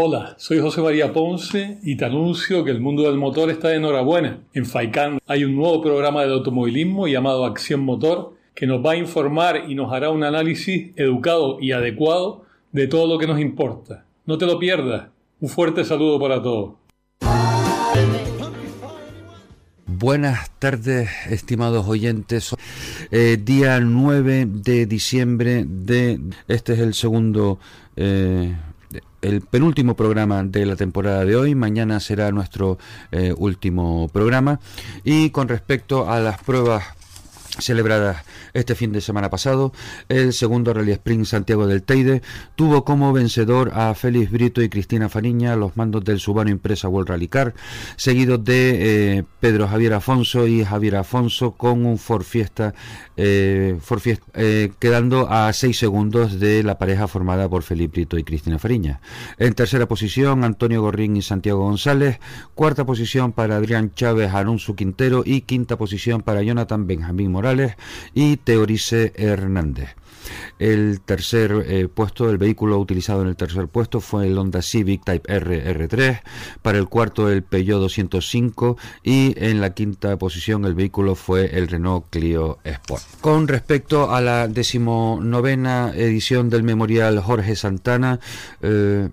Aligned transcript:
Hola, 0.00 0.36
soy 0.38 0.60
José 0.60 0.80
María 0.80 1.12
Ponce 1.12 1.80
y 1.82 1.96
te 1.96 2.04
anuncio 2.04 2.62
que 2.62 2.70
el 2.70 2.80
mundo 2.80 3.02
del 3.02 3.18
motor 3.18 3.50
está 3.50 3.70
de 3.70 3.78
enhorabuena. 3.78 4.38
En 4.54 4.64
FAICAN 4.64 5.18
hay 5.26 5.42
un 5.42 5.56
nuevo 5.56 5.82
programa 5.82 6.24
de 6.24 6.32
automovilismo 6.32 7.08
llamado 7.08 7.44
Acción 7.44 7.80
Motor 7.80 8.36
que 8.54 8.68
nos 8.68 8.80
va 8.86 8.92
a 8.92 8.96
informar 8.96 9.64
y 9.68 9.74
nos 9.74 9.92
hará 9.92 10.10
un 10.10 10.22
análisis 10.22 10.92
educado 10.94 11.58
y 11.60 11.72
adecuado 11.72 12.44
de 12.70 12.86
todo 12.86 13.08
lo 13.08 13.18
que 13.18 13.26
nos 13.26 13.40
importa. 13.40 14.04
No 14.24 14.38
te 14.38 14.46
lo 14.46 14.60
pierdas. 14.60 15.08
Un 15.40 15.48
fuerte 15.48 15.84
saludo 15.84 16.20
para 16.20 16.40
todos. 16.40 16.74
Buenas 19.84 20.48
tardes, 20.60 21.10
estimados 21.28 21.88
oyentes. 21.88 22.54
Eh, 23.10 23.36
día 23.42 23.80
9 23.80 24.46
de 24.48 24.86
diciembre 24.86 25.64
de... 25.68 26.20
Este 26.46 26.74
es 26.74 26.78
el 26.78 26.94
segundo... 26.94 27.58
Eh, 27.96 28.54
el 29.22 29.40
penúltimo 29.40 29.96
programa 29.96 30.44
de 30.44 30.66
la 30.66 30.76
temporada 30.76 31.24
de 31.24 31.36
hoy. 31.36 31.54
Mañana 31.54 32.00
será 32.00 32.30
nuestro 32.30 32.78
eh, 33.10 33.34
último 33.36 34.08
programa. 34.12 34.60
Y 35.04 35.30
con 35.30 35.48
respecto 35.48 36.10
a 36.10 36.20
las 36.20 36.42
pruebas 36.42 36.97
celebradas 37.58 38.24
este 38.54 38.74
fin 38.74 38.92
de 38.92 39.00
semana 39.00 39.30
pasado, 39.30 39.72
el 40.08 40.32
segundo 40.32 40.72
Rally 40.72 40.92
Sprint 40.92 41.26
Santiago 41.26 41.66
del 41.66 41.82
Teide 41.82 42.22
tuvo 42.56 42.84
como 42.84 43.12
vencedor 43.12 43.72
a 43.74 43.94
Félix 43.94 44.30
Brito 44.30 44.62
y 44.62 44.68
Cristina 44.68 45.08
Fariña 45.08 45.56
los 45.56 45.76
mandos 45.76 46.04
del 46.04 46.20
Subano 46.20 46.50
Impresa 46.50 46.88
World 46.88 47.10
Rally 47.10 47.28
Car, 47.28 47.54
seguidos 47.96 48.44
de 48.44 49.18
eh, 49.18 49.24
Pedro 49.40 49.68
Javier 49.68 49.94
Afonso 49.94 50.46
y 50.46 50.64
Javier 50.64 50.96
Afonso 50.96 51.52
con 51.52 51.84
un 51.84 51.98
Ford 51.98 52.22
Fiesta, 52.24 52.74
eh, 53.16 53.76
eh, 54.34 54.72
quedando 54.78 55.28
a 55.30 55.52
seis 55.52 55.78
segundos 55.78 56.38
de 56.38 56.62
la 56.62 56.78
pareja 56.78 57.08
formada 57.08 57.48
por 57.48 57.62
Félix 57.62 57.92
Brito 57.92 58.18
y 58.18 58.24
Cristina 58.24 58.58
Fariña. 58.58 59.00
En 59.38 59.54
tercera 59.54 59.86
posición, 59.86 60.44
Antonio 60.44 60.82
Gorrín 60.82 61.16
y 61.16 61.22
Santiago 61.22 61.60
González, 61.60 62.20
cuarta 62.54 62.84
posición 62.84 63.32
para 63.32 63.56
Adrián 63.56 63.92
Chávez, 63.94 64.32
Alonso 64.32 64.76
Quintero. 64.76 65.22
Y 65.24 65.42
quinta 65.42 65.76
posición 65.76 66.22
para 66.22 66.42
Jonathan 66.42 66.86
Benjamín 66.86 67.32
Morales 67.32 67.47
y 68.14 68.36
Teorice 68.36 69.12
Hernández. 69.16 69.96
El 70.58 71.00
tercer 71.00 71.64
eh, 71.66 71.88
puesto, 71.88 72.28
el 72.28 72.38
vehículo 72.38 72.78
utilizado 72.78 73.22
en 73.22 73.28
el 73.28 73.36
tercer 73.36 73.68
puesto 73.68 74.00
fue 74.00 74.26
el 74.26 74.36
Honda 74.36 74.60
Civic 74.60 75.04
Type 75.04 75.32
R 75.32 75.88
R3, 75.88 76.20
para 76.62 76.78
el 76.78 76.88
cuarto 76.88 77.30
el 77.30 77.42
Peugeot 77.42 77.80
205 77.80 78.76
y 79.02 79.34
en 79.42 79.60
la 79.60 79.72
quinta 79.74 80.16
posición 80.18 80.64
el 80.64 80.74
vehículo 80.74 81.14
fue 81.14 81.56
el 81.56 81.68
Renault 81.68 82.06
Clio 82.10 82.58
Sport. 82.64 83.02
Con 83.20 83.48
respecto 83.48 84.10
a 84.10 84.20
la 84.20 84.48
decimonovena 84.48 85.92
edición 85.94 86.50
del 86.50 86.62
Memorial 86.62 87.20
Jorge 87.20 87.56
Santana, 87.56 88.20
eh, 88.60 89.08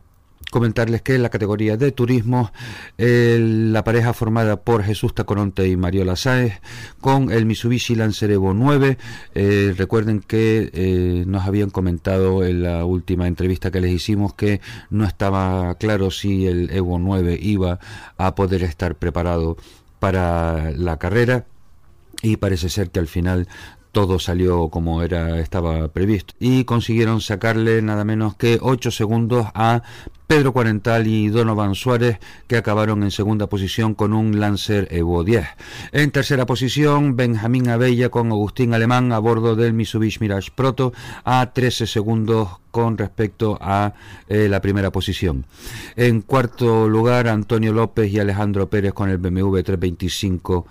comentarles 0.55 1.01
que 1.01 1.15
en 1.15 1.21
la 1.21 1.27
categoría 1.27 1.75
de 1.75 1.91
turismo 1.91 2.53
la 2.97 3.83
pareja 3.83 4.13
formada 4.13 4.55
por 4.55 4.83
Jesús 4.83 5.13
Tacoronte 5.13 5.67
y 5.67 5.75
Mariola 5.75 6.15
Sáez 6.15 6.61
con 7.01 7.29
el 7.29 7.45
Mitsubishi 7.45 7.93
Lancer 7.93 8.31
Evo 8.31 8.53
9 8.53 8.97
eh, 9.33 9.73
recuerden 9.77 10.21
que 10.21 10.69
eh, 10.71 11.25
nos 11.27 11.45
habían 11.45 11.71
comentado 11.71 12.45
en 12.45 12.63
la 12.63 12.85
última 12.85 13.27
entrevista 13.27 13.69
que 13.69 13.81
les 13.81 13.91
hicimos 13.91 14.33
que 14.33 14.61
no 14.89 15.03
estaba 15.03 15.75
claro 15.75 16.09
si 16.09 16.47
el 16.47 16.69
Evo 16.71 16.99
9 16.99 17.37
iba 17.41 17.79
a 18.15 18.33
poder 18.33 18.63
estar 18.63 18.95
preparado 18.95 19.57
para 19.99 20.71
la 20.71 20.95
carrera 20.99 21.47
y 22.21 22.37
parece 22.37 22.69
ser 22.69 22.91
que 22.91 22.99
al 22.99 23.07
final 23.07 23.49
todo 23.95 24.19
salió 24.19 24.67
como 24.67 25.03
era 25.03 25.39
estaba 25.39 25.87
previsto 25.87 26.33
y 26.37 26.65
consiguieron 26.65 27.21
sacarle 27.21 27.81
nada 27.81 28.03
menos 28.03 28.35
que 28.35 28.59
8 28.61 28.91
segundos 28.91 29.47
a 29.53 29.83
Pedro 30.27 30.51
Cuarental 30.51 31.07
y 31.07 31.29
Donovan 31.29 31.75
Suárez 31.75 32.19
que 32.45 32.57
acabaron 32.57 33.03
en 33.03 33.11
segunda 33.11 33.47
posición 33.47 33.93
con 33.93 34.11
un 34.11 34.37
Lancer 34.41 34.89
Evo 34.91 35.23
10. 35.23 35.47
En 35.93 36.11
tercera 36.11 36.45
posición 36.45 37.15
Benjamín 37.15 37.69
Abella 37.69 38.09
con 38.09 38.33
Agustín 38.33 38.73
Alemán 38.73 39.13
a 39.13 39.19
bordo 39.19 39.55
del 39.55 39.71
Mitsubishi 39.71 40.19
Mirage 40.19 40.51
Proto 40.53 40.91
a 41.23 41.53
13 41.53 41.87
segundos 41.87 42.49
con 42.71 42.97
respecto 42.97 43.57
a 43.61 43.93
eh, 44.27 44.49
la 44.49 44.59
primera 44.59 44.91
posición. 44.91 45.45
En 45.95 46.19
cuarto 46.19 46.89
lugar 46.89 47.29
Antonio 47.29 47.71
López 47.71 48.11
y 48.11 48.19
Alejandro 48.19 48.69
Pérez 48.69 48.91
con 48.91 49.09
el 49.09 49.19
BMW 49.19 49.61
325 49.61 50.67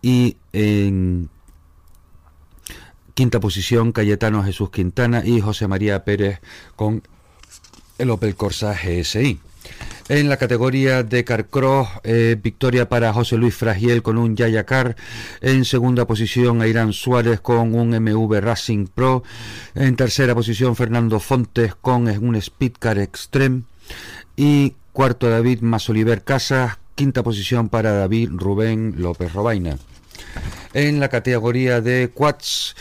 y 0.00 0.36
en 0.52 1.28
Quinta 3.16 3.40
posición, 3.40 3.92
Cayetano 3.92 4.44
Jesús 4.44 4.68
Quintana 4.68 5.22
y 5.24 5.40
José 5.40 5.66
María 5.66 6.04
Pérez 6.04 6.40
con 6.76 7.02
el 7.96 8.10
Opel 8.10 8.36
Corsa 8.36 8.74
GSI. 8.74 9.40
En 10.10 10.28
la 10.28 10.36
categoría 10.36 11.02
de 11.02 11.24
Carcross, 11.24 11.88
eh, 12.04 12.36
victoria 12.38 12.90
para 12.90 13.14
José 13.14 13.38
Luis 13.38 13.54
Fragiel 13.54 14.02
con 14.02 14.18
un 14.18 14.36
Yayacar. 14.36 14.96
En 15.40 15.64
segunda 15.64 16.06
posición, 16.06 16.60
Airán 16.60 16.92
Suárez 16.92 17.40
con 17.40 17.74
un 17.74 17.98
MV 17.98 18.38
Racing 18.38 18.86
Pro. 18.86 19.22
En 19.74 19.96
tercera 19.96 20.34
posición, 20.34 20.76
Fernando 20.76 21.18
Fontes 21.18 21.74
con 21.74 22.08
un 22.08 22.38
Speedcar 22.38 22.98
Extreme. 22.98 23.62
Y 24.36 24.74
cuarto, 24.92 25.30
David 25.30 25.62
Masoliver 25.62 26.22
Casas. 26.22 26.76
Quinta 26.94 27.22
posición 27.22 27.70
para 27.70 27.92
David 27.92 28.28
Rubén 28.34 28.96
López 28.98 29.32
Robaina. 29.32 29.78
En 30.76 31.00
la 31.00 31.08
categoría 31.08 31.80
de 31.80 32.10
quads, 32.12 32.76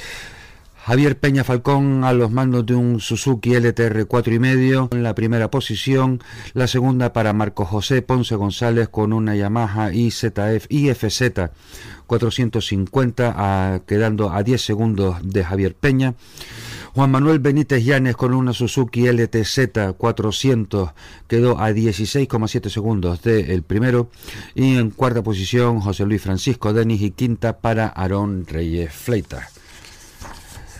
Javier 0.85 1.17
Peña 1.17 1.43
Falcón 1.43 2.03
a 2.03 2.13
los 2.13 2.29
mandos 2.29 2.63
de 2.63 2.75
un 2.75 2.99
Suzuki 2.99 3.55
LTR 3.55 4.05
4 4.05 4.35
y 4.35 4.37
medio 4.37 4.87
en 4.91 5.01
la 5.01 5.15
primera 5.15 5.49
posición, 5.49 6.21
la 6.53 6.67
segunda 6.67 7.11
para 7.11 7.33
Marco 7.33 7.65
José 7.65 8.03
Ponce 8.03 8.35
González 8.35 8.87
con 8.89 9.11
una 9.11 9.35
Yamaha 9.35 9.91
IZF 9.91 10.67
IFZ 10.69 11.49
450 12.05 13.81
quedando 13.87 14.29
a 14.29 14.43
10 14.43 14.61
segundos 14.61 15.17
de 15.23 15.43
Javier 15.43 15.73
Peña. 15.73 16.13
Juan 16.93 17.09
Manuel 17.09 17.39
Benítez 17.39 17.83
Llanes 17.83 18.15
con 18.15 18.35
una 18.35 18.53
Suzuki 18.53 19.11
LTZ 19.11 19.95
400 19.97 20.91
quedó 21.27 21.59
a 21.59 21.71
16,7 21.71 22.69
segundos 22.69 23.23
del 23.23 23.63
primero. 23.63 24.11
Y 24.53 24.77
en 24.77 24.91
cuarta 24.91 25.23
posición 25.23 25.81
José 25.81 26.05
Luis 26.05 26.21
Francisco 26.21 26.73
Denis 26.73 27.01
y 27.01 27.09
quinta 27.09 27.57
para 27.57 27.87
Aarón 27.87 28.45
Reyes 28.45 28.93
Fleita. 28.93 29.49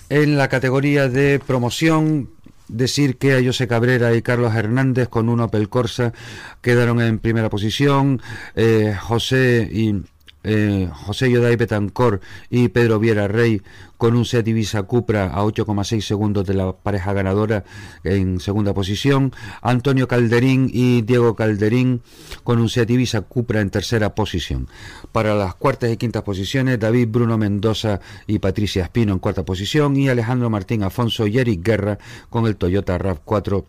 En 0.10 0.38
la 0.38 0.50
categoría 0.50 1.10
de 1.10 1.40
promoción, 1.40 2.30
decir 2.68 3.18
que 3.18 3.34
a 3.34 3.44
José 3.44 3.68
Cabrera 3.68 4.16
y 4.16 4.22
Carlos 4.22 4.54
Hernández 4.56 5.08
con 5.08 5.30
un 5.30 5.40
Opel 5.40 5.70
Corsa 5.70 6.14
quedaron 6.62 7.02
en 7.02 7.20
primera 7.20 7.50
posición. 7.50 8.22
Eh, 8.56 8.96
José 9.00 9.68
y 9.72 10.04
eh, 10.46 10.88
José 10.94 11.32
Yoday 11.32 11.56
Betancor 11.56 12.22
y 12.50 12.70
Pedro 12.70 13.00
Viera 13.00 13.28
Rey 13.28 13.62
con 13.98 14.16
un 14.16 14.26
Seat 14.26 14.48
Ibiza 14.48 14.84
Cupra 14.84 15.32
a 15.34 15.44
8,6 15.44 16.02
segundos 16.02 16.46
de 16.46 16.54
la 16.54 16.72
pareja 16.74 17.14
ganadora 17.14 17.64
en 18.04 18.40
segunda 18.40 18.74
posición, 18.74 19.34
Antonio 19.62 20.08
Calderín 20.08 20.70
y 20.72 21.02
Diego 21.02 21.36
Calderín 21.36 22.02
con 22.44 22.60
un 22.60 22.70
Seat 22.70 22.92
Ibiza 22.92 23.22
Cupra 23.22 23.62
en 23.62 23.72
tercera 23.72 24.14
posición. 24.14 24.68
Para 25.12 25.34
las 25.34 25.56
cuartas 25.56 25.92
y 25.92 25.98
quintas 25.98 26.24
posiciones, 26.24 26.80
David 26.80 27.08
Bruno 27.10 27.38
Mendoza 27.38 28.00
y 28.28 28.40
Patricia 28.40 28.84
Espino 28.84 29.14
en 29.14 29.20
cuarta 29.20 29.44
posición 29.44 29.96
y 29.98 30.10
Alejandro 30.10 30.50
Martín 30.50 30.84
Afonso 30.84 31.26
y 31.26 31.40
Eric 31.40 31.66
Guerra 31.66 31.98
con 32.30 32.46
el 32.46 32.56
Toyota 32.56 33.00
RAV4 33.00 33.66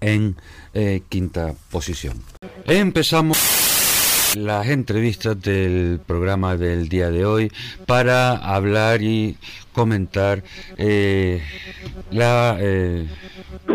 en 0.00 0.36
eh, 0.74 1.02
quinta 1.08 1.54
posición. 1.70 2.20
Empezamos 2.66 3.38
las 4.36 4.68
entrevistas 4.68 5.40
del 5.40 6.00
programa 6.06 6.56
del 6.56 6.88
día 6.88 7.10
de 7.10 7.24
hoy 7.24 7.52
para 7.86 8.32
hablar 8.32 9.02
y 9.02 9.36
comentar 9.72 10.42
eh, 10.78 11.42
la 12.10 12.56
eh, 12.60 13.06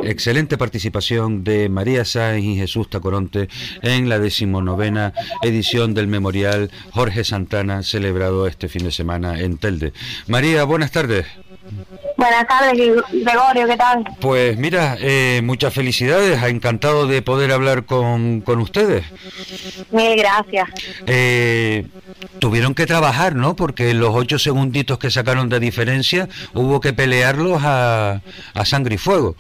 excelente 0.04 0.58
participación 0.58 1.44
de 1.44 1.70
María 1.70 2.06
Sáenz 2.06 2.44
y 2.46 2.56
Jesús 2.56 2.90
Tacoronte 2.90 3.50
en 3.82 4.10
la 4.10 4.20
decimonovena 4.20 5.14
edición 5.44 5.94
del 5.94 6.08
Memorial 6.08 6.72
Jorge 6.92 7.24
Santana 7.24 7.84
celebrado 7.84 8.48
este 8.48 8.68
fin 8.68 8.84
de 8.84 8.92
semana 8.92 9.40
en 9.40 9.58
Telde. 9.58 9.94
María, 10.28 10.64
buenas 10.64 10.92
tardes. 10.92 11.26
Buenas 12.18 12.48
tardes, 12.48 12.74
Gregorio, 13.12 13.68
¿qué 13.68 13.78
tal? 13.78 14.04
Pues 14.20 14.58
mira, 14.58 14.98
eh, 15.00 15.42
muchas 15.44 15.72
felicidades, 15.72 16.42
encantado 16.44 17.06
de 17.06 17.22
poder 17.22 17.52
hablar 17.52 17.86
con, 17.86 18.42
con 18.42 18.60
ustedes. 18.60 19.06
Mil 19.92 20.18
gracias. 20.18 20.68
Eh, 21.06 21.86
tuvieron 22.40 22.74
que 22.74 22.88
trabajar, 22.88 23.36
¿no? 23.36 23.56
Porque 23.56 23.94
los 23.94 24.16
ocho 24.16 24.40
segunditos 24.40 24.98
que 24.98 25.12
sacaron 25.12 25.48
de 25.48 25.60
diferencia 25.60 26.28
hubo 26.56 26.80
que 26.82 26.92
pelearlos 26.92 27.62
a, 27.64 28.22
a 28.56 28.66
sangre 28.66 28.96
y 28.96 28.98
fuego. 28.98 29.36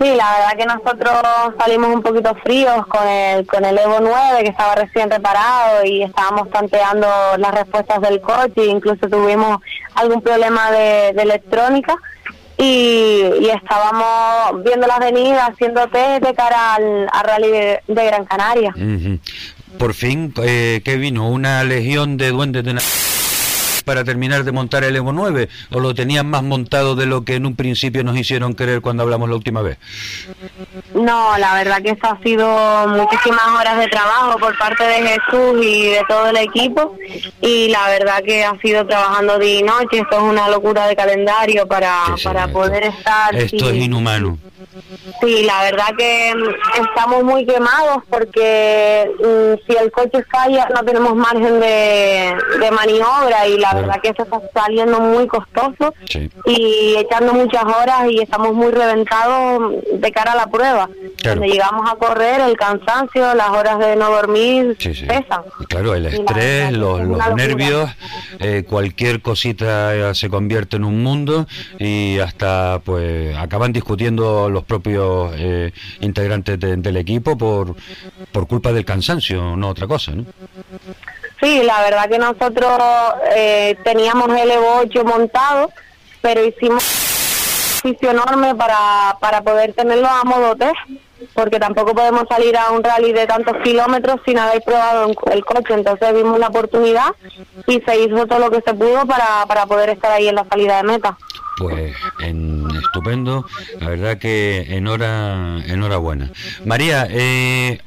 Sí, 0.00 0.14
la 0.16 0.32
verdad 0.32 0.56
que 0.58 0.66
nosotros 0.66 1.54
salimos 1.58 1.94
un 1.94 2.02
poquito 2.02 2.34
fríos 2.42 2.84
con 2.88 3.06
el, 3.06 3.46
con 3.46 3.64
el 3.64 3.78
Evo 3.78 3.98
9 4.00 4.42
que 4.42 4.50
estaba 4.50 4.74
recién 4.74 5.08
reparado 5.08 5.84
y 5.84 6.02
estábamos 6.02 6.50
tanteando 6.50 7.06
las 7.38 7.54
respuestas 7.54 8.00
del 8.00 8.20
coche, 8.20 8.66
incluso 8.66 9.08
tuvimos 9.08 9.60
algún 9.94 10.22
problema 10.22 10.70
de, 10.70 11.12
electrónica 11.28 11.96
y, 12.58 13.48
estábamos 13.54 14.64
viendo 14.64 14.86
la 14.86 14.96
avenida, 14.96 15.46
haciendo 15.46 15.86
test 15.88 16.24
de 16.24 16.34
cara 16.34 16.74
al, 16.74 17.08
rally 17.24 17.50
de, 17.50 17.80
Gran 17.86 18.24
Canaria. 18.24 18.74
Por 19.78 19.94
fin, 19.94 20.34
eh, 20.42 20.80
¿qué 20.84 20.96
vino? 20.96 21.28
¿Una 21.28 21.62
legión 21.62 22.16
de 22.16 22.30
duendes 22.30 22.64
de 22.64 22.74
para 23.88 24.04
terminar 24.04 24.44
de 24.44 24.52
montar 24.52 24.84
el 24.84 24.94
Evo 24.96 25.14
9 25.14 25.48
o 25.72 25.80
lo 25.80 25.94
tenían 25.94 26.28
más 26.28 26.42
montado 26.42 26.94
de 26.94 27.06
lo 27.06 27.24
que 27.24 27.36
en 27.36 27.46
un 27.46 27.56
principio 27.56 28.04
nos 28.04 28.18
hicieron 28.18 28.52
creer 28.52 28.82
cuando 28.82 29.02
hablamos 29.02 29.30
la 29.30 29.34
última 29.34 29.62
vez? 29.62 29.78
No, 30.94 31.38
la 31.38 31.54
verdad 31.54 31.80
que 31.80 31.92
esto 31.92 32.06
ha 32.06 32.22
sido 32.22 32.86
muchísimas 32.88 33.48
horas 33.58 33.78
de 33.78 33.88
trabajo 33.88 34.38
por 34.38 34.58
parte 34.58 34.84
de 34.84 35.08
Jesús 35.08 35.64
y 35.64 35.86
de 35.86 36.02
todo 36.06 36.28
el 36.28 36.36
equipo 36.36 36.98
y 37.40 37.68
la 37.68 37.88
verdad 37.88 38.22
que 38.22 38.44
ha 38.44 38.60
sido 38.60 38.86
trabajando 38.86 39.38
día 39.38 39.60
y 39.60 39.62
noche, 39.62 40.00
esto 40.00 40.16
es 40.18 40.22
una 40.22 40.50
locura 40.50 40.86
de 40.86 40.94
calendario 40.94 41.66
para, 41.66 42.14
para 42.22 42.48
poder 42.48 42.84
estar... 42.84 43.34
Esto 43.34 43.70
es 43.70 43.76
inhumano. 43.76 44.38
Sí, 45.20 45.44
la 45.44 45.62
verdad 45.62 45.86
que 45.96 46.34
mm, 46.34 46.84
estamos 46.84 47.24
muy 47.24 47.46
quemados 47.46 48.02
porque 48.08 49.10
mm, 49.18 49.66
si 49.66 49.76
el 49.76 49.90
coche 49.90 50.24
falla 50.30 50.68
no 50.74 50.84
tenemos 50.84 51.14
margen 51.14 51.60
de, 51.60 52.34
de 52.60 52.70
maniobra 52.70 53.46
y 53.46 53.58
la 53.58 53.74
verdad 53.74 54.00
que 54.02 54.10
eso 54.10 54.22
está 54.22 54.40
saliendo 54.54 55.00
muy 55.00 55.26
costoso 55.26 55.94
y 56.46 56.96
echando 56.96 57.34
muchas 57.34 57.64
horas 57.64 58.10
y 58.10 58.20
estamos 58.20 58.54
muy 58.54 58.72
reventados 58.72 59.74
de 59.92 60.12
cara 60.12 60.32
a 60.32 60.36
la 60.36 60.46
prueba. 60.46 60.88
Cuando 61.22 61.46
llegamos 61.46 61.90
a 61.90 61.96
correr, 61.96 62.40
el 62.40 62.56
cansancio, 62.56 63.34
las 63.34 63.50
horas 63.50 63.78
de 63.78 63.96
no 63.96 64.10
dormir 64.10 64.76
pesan. 64.78 65.42
Claro, 65.68 65.94
el 65.94 66.06
estrés, 66.06 66.72
los, 66.72 67.00
nervios, 67.34 67.90
eh, 68.40 68.64
cualquier 68.68 69.20
cosita 69.20 70.14
se 70.14 70.28
convierte 70.28 70.76
en 70.76 70.84
un 70.84 71.02
mundo 71.02 71.46
y 71.78 72.18
hasta 72.18 72.80
pues 72.84 73.36
acaban 73.36 73.72
discutiendo 73.72 74.47
los 74.50 74.64
propios 74.64 75.32
eh, 75.36 75.72
integrantes 76.00 76.58
del 76.58 76.96
equipo 76.96 77.36
por, 77.36 77.74
por 78.32 78.46
culpa 78.46 78.72
del 78.72 78.84
cansancio, 78.84 79.56
no 79.56 79.68
otra 79.68 79.86
cosa, 79.86 80.12
¿no? 80.12 80.24
Sí, 81.40 81.62
la 81.62 81.80
verdad 81.82 82.08
que 82.08 82.18
nosotros 82.18 82.80
eh, 83.36 83.76
teníamos 83.84 84.28
el 84.30 84.50
Evo 84.50 84.78
8 84.80 85.04
montado, 85.04 85.70
pero 86.20 86.44
hicimos 86.44 86.82
un 87.84 87.90
ejercicio 87.90 88.10
enorme 88.10 88.54
para, 88.54 89.16
para 89.20 89.42
poder 89.42 89.72
tenerlo 89.72 90.08
a 90.08 90.24
modo 90.24 90.56
porque 91.34 91.58
tampoco 91.58 91.94
podemos 91.94 92.24
salir 92.28 92.56
a 92.56 92.70
un 92.70 92.82
rally 92.82 93.12
de 93.12 93.26
tantos 93.26 93.56
kilómetros 93.62 94.20
sin 94.24 94.38
haber 94.38 94.62
probado 94.62 95.10
el 95.32 95.44
coche. 95.44 95.74
Entonces 95.74 96.14
vimos 96.14 96.38
la 96.38 96.48
oportunidad 96.48 97.14
y 97.66 97.80
se 97.80 98.00
hizo 98.00 98.26
todo 98.26 98.38
lo 98.38 98.50
que 98.50 98.60
se 98.60 98.74
pudo 98.74 99.06
para, 99.06 99.44
para 99.46 99.66
poder 99.66 99.90
estar 99.90 100.12
ahí 100.12 100.28
en 100.28 100.36
la 100.36 100.44
salida 100.44 100.78
de 100.78 100.82
meta. 100.84 101.18
Pues 101.58 101.94
en, 102.20 102.66
estupendo, 102.70 103.44
la 103.80 103.88
verdad 103.88 104.18
que 104.18 104.76
en 104.76 104.86
hora, 104.86 105.60
enhorabuena. 105.66 106.30
María, 106.64 107.08
eh, 107.10 107.80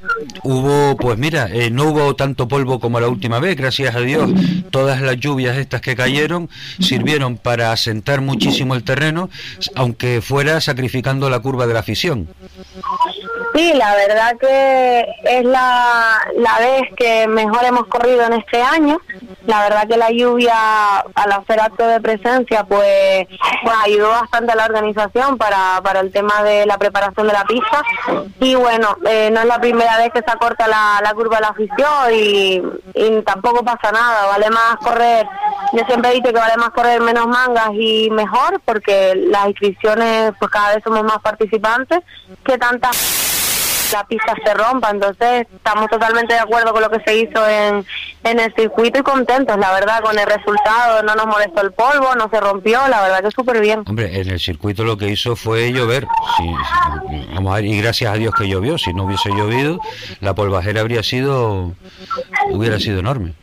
hubo, 0.44 0.98
pues 0.98 1.18
mira, 1.18 1.48
eh, 1.52 1.70
no 1.72 1.86
hubo 1.86 2.16
tanto 2.16 2.50
polvo 2.50 2.82
como 2.82 3.00
la 3.00 3.08
última 3.08 3.40
vez, 3.40 3.56
gracias 3.56 3.96
a 3.96 4.02
Dios. 4.02 4.30
Todas 4.72 5.02
las 5.02 5.18
lluvias 5.18 5.58
estas 5.58 5.80
que 5.80 5.96
cayeron 5.96 6.50
sirvieron 6.80 7.38
para 7.38 7.72
asentar 7.72 8.20
muchísimo 8.20 8.76
el 8.76 8.84
terreno, 8.84 9.30
aunque 9.76 10.22
fuera 10.22 10.60
sacrificando 10.60 11.30
la 11.30 11.40
curva 11.40 11.66
de 11.66 11.74
la 11.74 11.80
afición. 11.80 12.28
Sí, 13.54 13.74
la 13.74 13.96
verdad 13.96 14.38
que 14.40 15.06
es 15.24 15.44
la, 15.44 16.22
la 16.38 16.60
vez 16.60 16.84
que 16.96 17.28
mejor 17.28 17.64
hemos 17.66 17.86
corrido 17.88 18.24
en 18.24 18.34
este 18.34 18.62
año. 18.62 19.00
La 19.46 19.64
verdad 19.64 19.88
que 19.88 19.98
la 19.98 20.12
lluvia, 20.12 21.00
al 21.00 21.32
hacer 21.32 21.60
acto 21.60 21.86
de 21.86 22.00
presencia, 22.00 22.64
pues, 22.64 23.28
ayudó 23.84 24.10
bastante 24.10 24.52
a 24.52 24.56
la 24.56 24.66
organización 24.66 25.38
para, 25.38 25.82
para 25.84 26.00
el 26.00 26.12
tema 26.12 26.44
de 26.44 26.66
la 26.66 26.78
preparación 26.78 27.28
de 27.28 27.34
la 27.34 27.44
pista. 27.44 27.84
Y 28.40 28.56
bueno, 28.56 28.96
eh, 29.06 29.30
no 29.32 29.42
es 29.42 29.48
la 29.48 29.60
primera 29.60 29.98
vez 29.98 30.12
que 30.14 30.22
se 30.22 30.32
acorta 30.32 30.68
la, 30.68 31.02
la 31.04 31.14
curva 31.14 31.38
de 31.38 31.42
la 31.42 31.48
afición 31.50 32.14
y, 32.14 32.62
y 32.94 33.22
tampoco 33.24 33.64
pasa 33.66 33.92
nada. 33.92 34.28
Vale 34.28 34.50
más 34.50 34.78
correr, 34.78 35.28
yo 35.74 35.84
siempre 35.86 36.12
he 36.12 36.14
dicho 36.16 36.32
que 36.32 36.40
vale 36.40 36.58
más 36.58 36.70
correr 36.70 37.02
menos 37.02 37.28
mangas 37.28 37.72
y 37.74 38.10
mejor, 38.12 38.62
porque 38.64 39.16
las 39.16 39.48
inscripciones, 39.48 40.34
pues 40.40 40.52
cada 40.52 40.76
vez 40.76 40.84
somos 40.84 41.04
más 41.04 41.20
participantes, 41.20 42.00
que 42.46 42.58
tantas 42.58 43.31
la 43.92 44.06
pista 44.06 44.34
se 44.44 44.54
rompa. 44.54 44.90
Entonces, 44.90 45.48
estamos 45.54 45.88
totalmente 45.90 46.34
de 46.34 46.40
acuerdo 46.40 46.74
con 46.74 46.82
lo 46.82 46.90
que 46.90 47.02
se 47.06 47.18
hizo 47.18 47.48
en, 47.48 47.86
en 48.24 48.40
el 48.40 48.54
circuito 48.56 49.00
y 49.00 49.04
contentos, 49.04 49.58
la 49.58 49.74
verdad, 49.74 50.02
con 50.02 50.18
el 50.18 50.26
resultado. 50.26 51.04
No 51.04 51.16
nos 51.16 51.28
molestó 51.28 51.62
el 51.62 51.72
polvo, 51.72 52.16
no 52.16 52.30
se 52.30 52.40
rompió, 52.40 52.88
la 52.88 53.02
verdad 53.02 53.22
que 53.24 53.32
súper 53.32 53.62
bien. 53.62 53.84
Hombre, 53.88 54.20
en 54.20 54.30
el 54.30 54.40
circuito 54.40 54.84
lo 54.84 54.98
que 54.98 55.08
hizo 55.08 55.36
fue 55.36 55.72
llover. 55.72 56.08
vamos 57.34 57.52
a 57.52 57.56
ver, 57.56 57.66
y 57.66 57.82
gracias 57.82 58.14
a 58.14 58.16
Dios 58.16 58.34
que 58.36 58.48
llovió. 58.48 58.78
Si 58.78 58.94
no 58.94 59.06
hubiese 59.06 59.30
llovido, 59.30 59.80
la 60.20 60.34
polvajera 60.34 60.82
habría 60.82 61.04
sido, 61.04 61.74
hubiera 62.52 62.80
sido 62.80 63.00
enorme. 63.00 63.34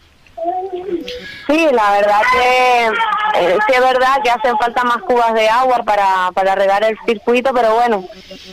Sí, 1.46 1.66
la 1.72 1.92
verdad 1.92 2.20
que 2.30 2.90
eh, 3.40 3.58
sí 3.66 3.72
es 3.74 3.80
verdad 3.80 4.20
que 4.22 4.30
hacen 4.30 4.56
falta 4.58 4.84
más 4.84 4.98
cubas 4.98 5.34
de 5.34 5.48
agua 5.48 5.82
para, 5.84 6.30
para 6.32 6.54
regar 6.54 6.84
el 6.84 6.96
circuito, 7.06 7.52
pero 7.54 7.74
bueno, 7.74 8.04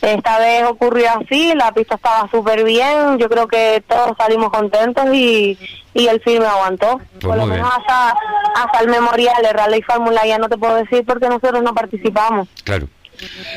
esta 0.01 0.39
vez 0.39 0.63
ocurrió 0.63 1.09
así, 1.11 1.53
la 1.55 1.71
pista 1.71 1.95
estaba 1.95 2.29
súper 2.29 2.63
bien, 2.63 3.17
yo 3.17 3.29
creo 3.29 3.47
que 3.47 3.83
todos 3.87 4.11
salimos 4.17 4.51
contentos 4.51 5.05
y, 5.13 5.57
y 5.93 6.07
el 6.07 6.21
filme 6.21 6.45
aguantó. 6.45 6.97
Pues 6.97 7.25
Por 7.25 7.37
lo 7.37 7.45
menos 7.45 7.69
hasta, 7.75 8.15
hasta 8.55 8.79
el 8.81 8.89
memorial 8.89 9.41
de 9.41 9.53
Rally 9.53 9.81
Fórmula 9.81 10.25
ya 10.25 10.37
no 10.37 10.49
te 10.49 10.57
puedo 10.57 10.75
decir 10.75 11.03
porque 11.05 11.27
nosotros 11.27 11.63
no 11.63 11.73
participamos. 11.73 12.47
Claro. 12.63 12.87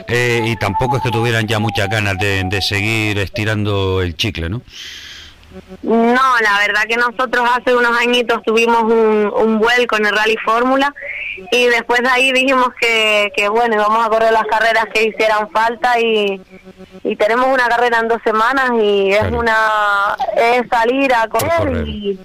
Eh, 0.06 0.42
y 0.46 0.56
tampoco 0.56 0.96
es 0.96 1.02
que 1.02 1.10
tuvieran 1.10 1.46
ya 1.46 1.58
muchas 1.58 1.88
ganas 1.88 2.16
de, 2.18 2.44
de 2.44 2.62
seguir 2.62 3.18
estirando 3.18 4.02
el 4.02 4.16
chicle, 4.16 4.48
¿no? 4.48 4.62
No, 5.82 6.22
la 6.40 6.58
verdad 6.58 6.82
que 6.88 6.96
nosotros 6.96 7.48
hace 7.56 7.74
unos 7.74 7.96
añitos 7.98 8.42
tuvimos 8.42 8.82
un, 8.82 9.32
un 9.34 9.58
vuelco 9.58 9.96
en 9.96 10.06
el 10.06 10.16
Rally 10.16 10.36
Fórmula 10.44 10.94
y 11.50 11.66
después 11.66 12.02
de 12.02 12.08
ahí 12.08 12.32
dijimos 12.32 12.68
que, 12.80 13.32
que 13.34 13.48
bueno, 13.48 13.76
íbamos 13.76 14.04
a 14.04 14.10
correr 14.10 14.32
las 14.32 14.46
carreras 14.46 14.86
que 14.92 15.04
hicieran 15.04 15.48
falta 15.50 15.98
y, 16.00 16.40
y 17.02 17.16
tenemos 17.16 17.46
una 17.46 17.68
carrera 17.68 18.00
en 18.00 18.08
dos 18.08 18.20
semanas 18.22 18.72
y 18.80 19.12
es 19.12 19.32
una 19.32 20.16
es 20.36 20.68
salir 20.68 21.14
a 21.14 21.28
correr, 21.28 21.86
y 21.86 22.18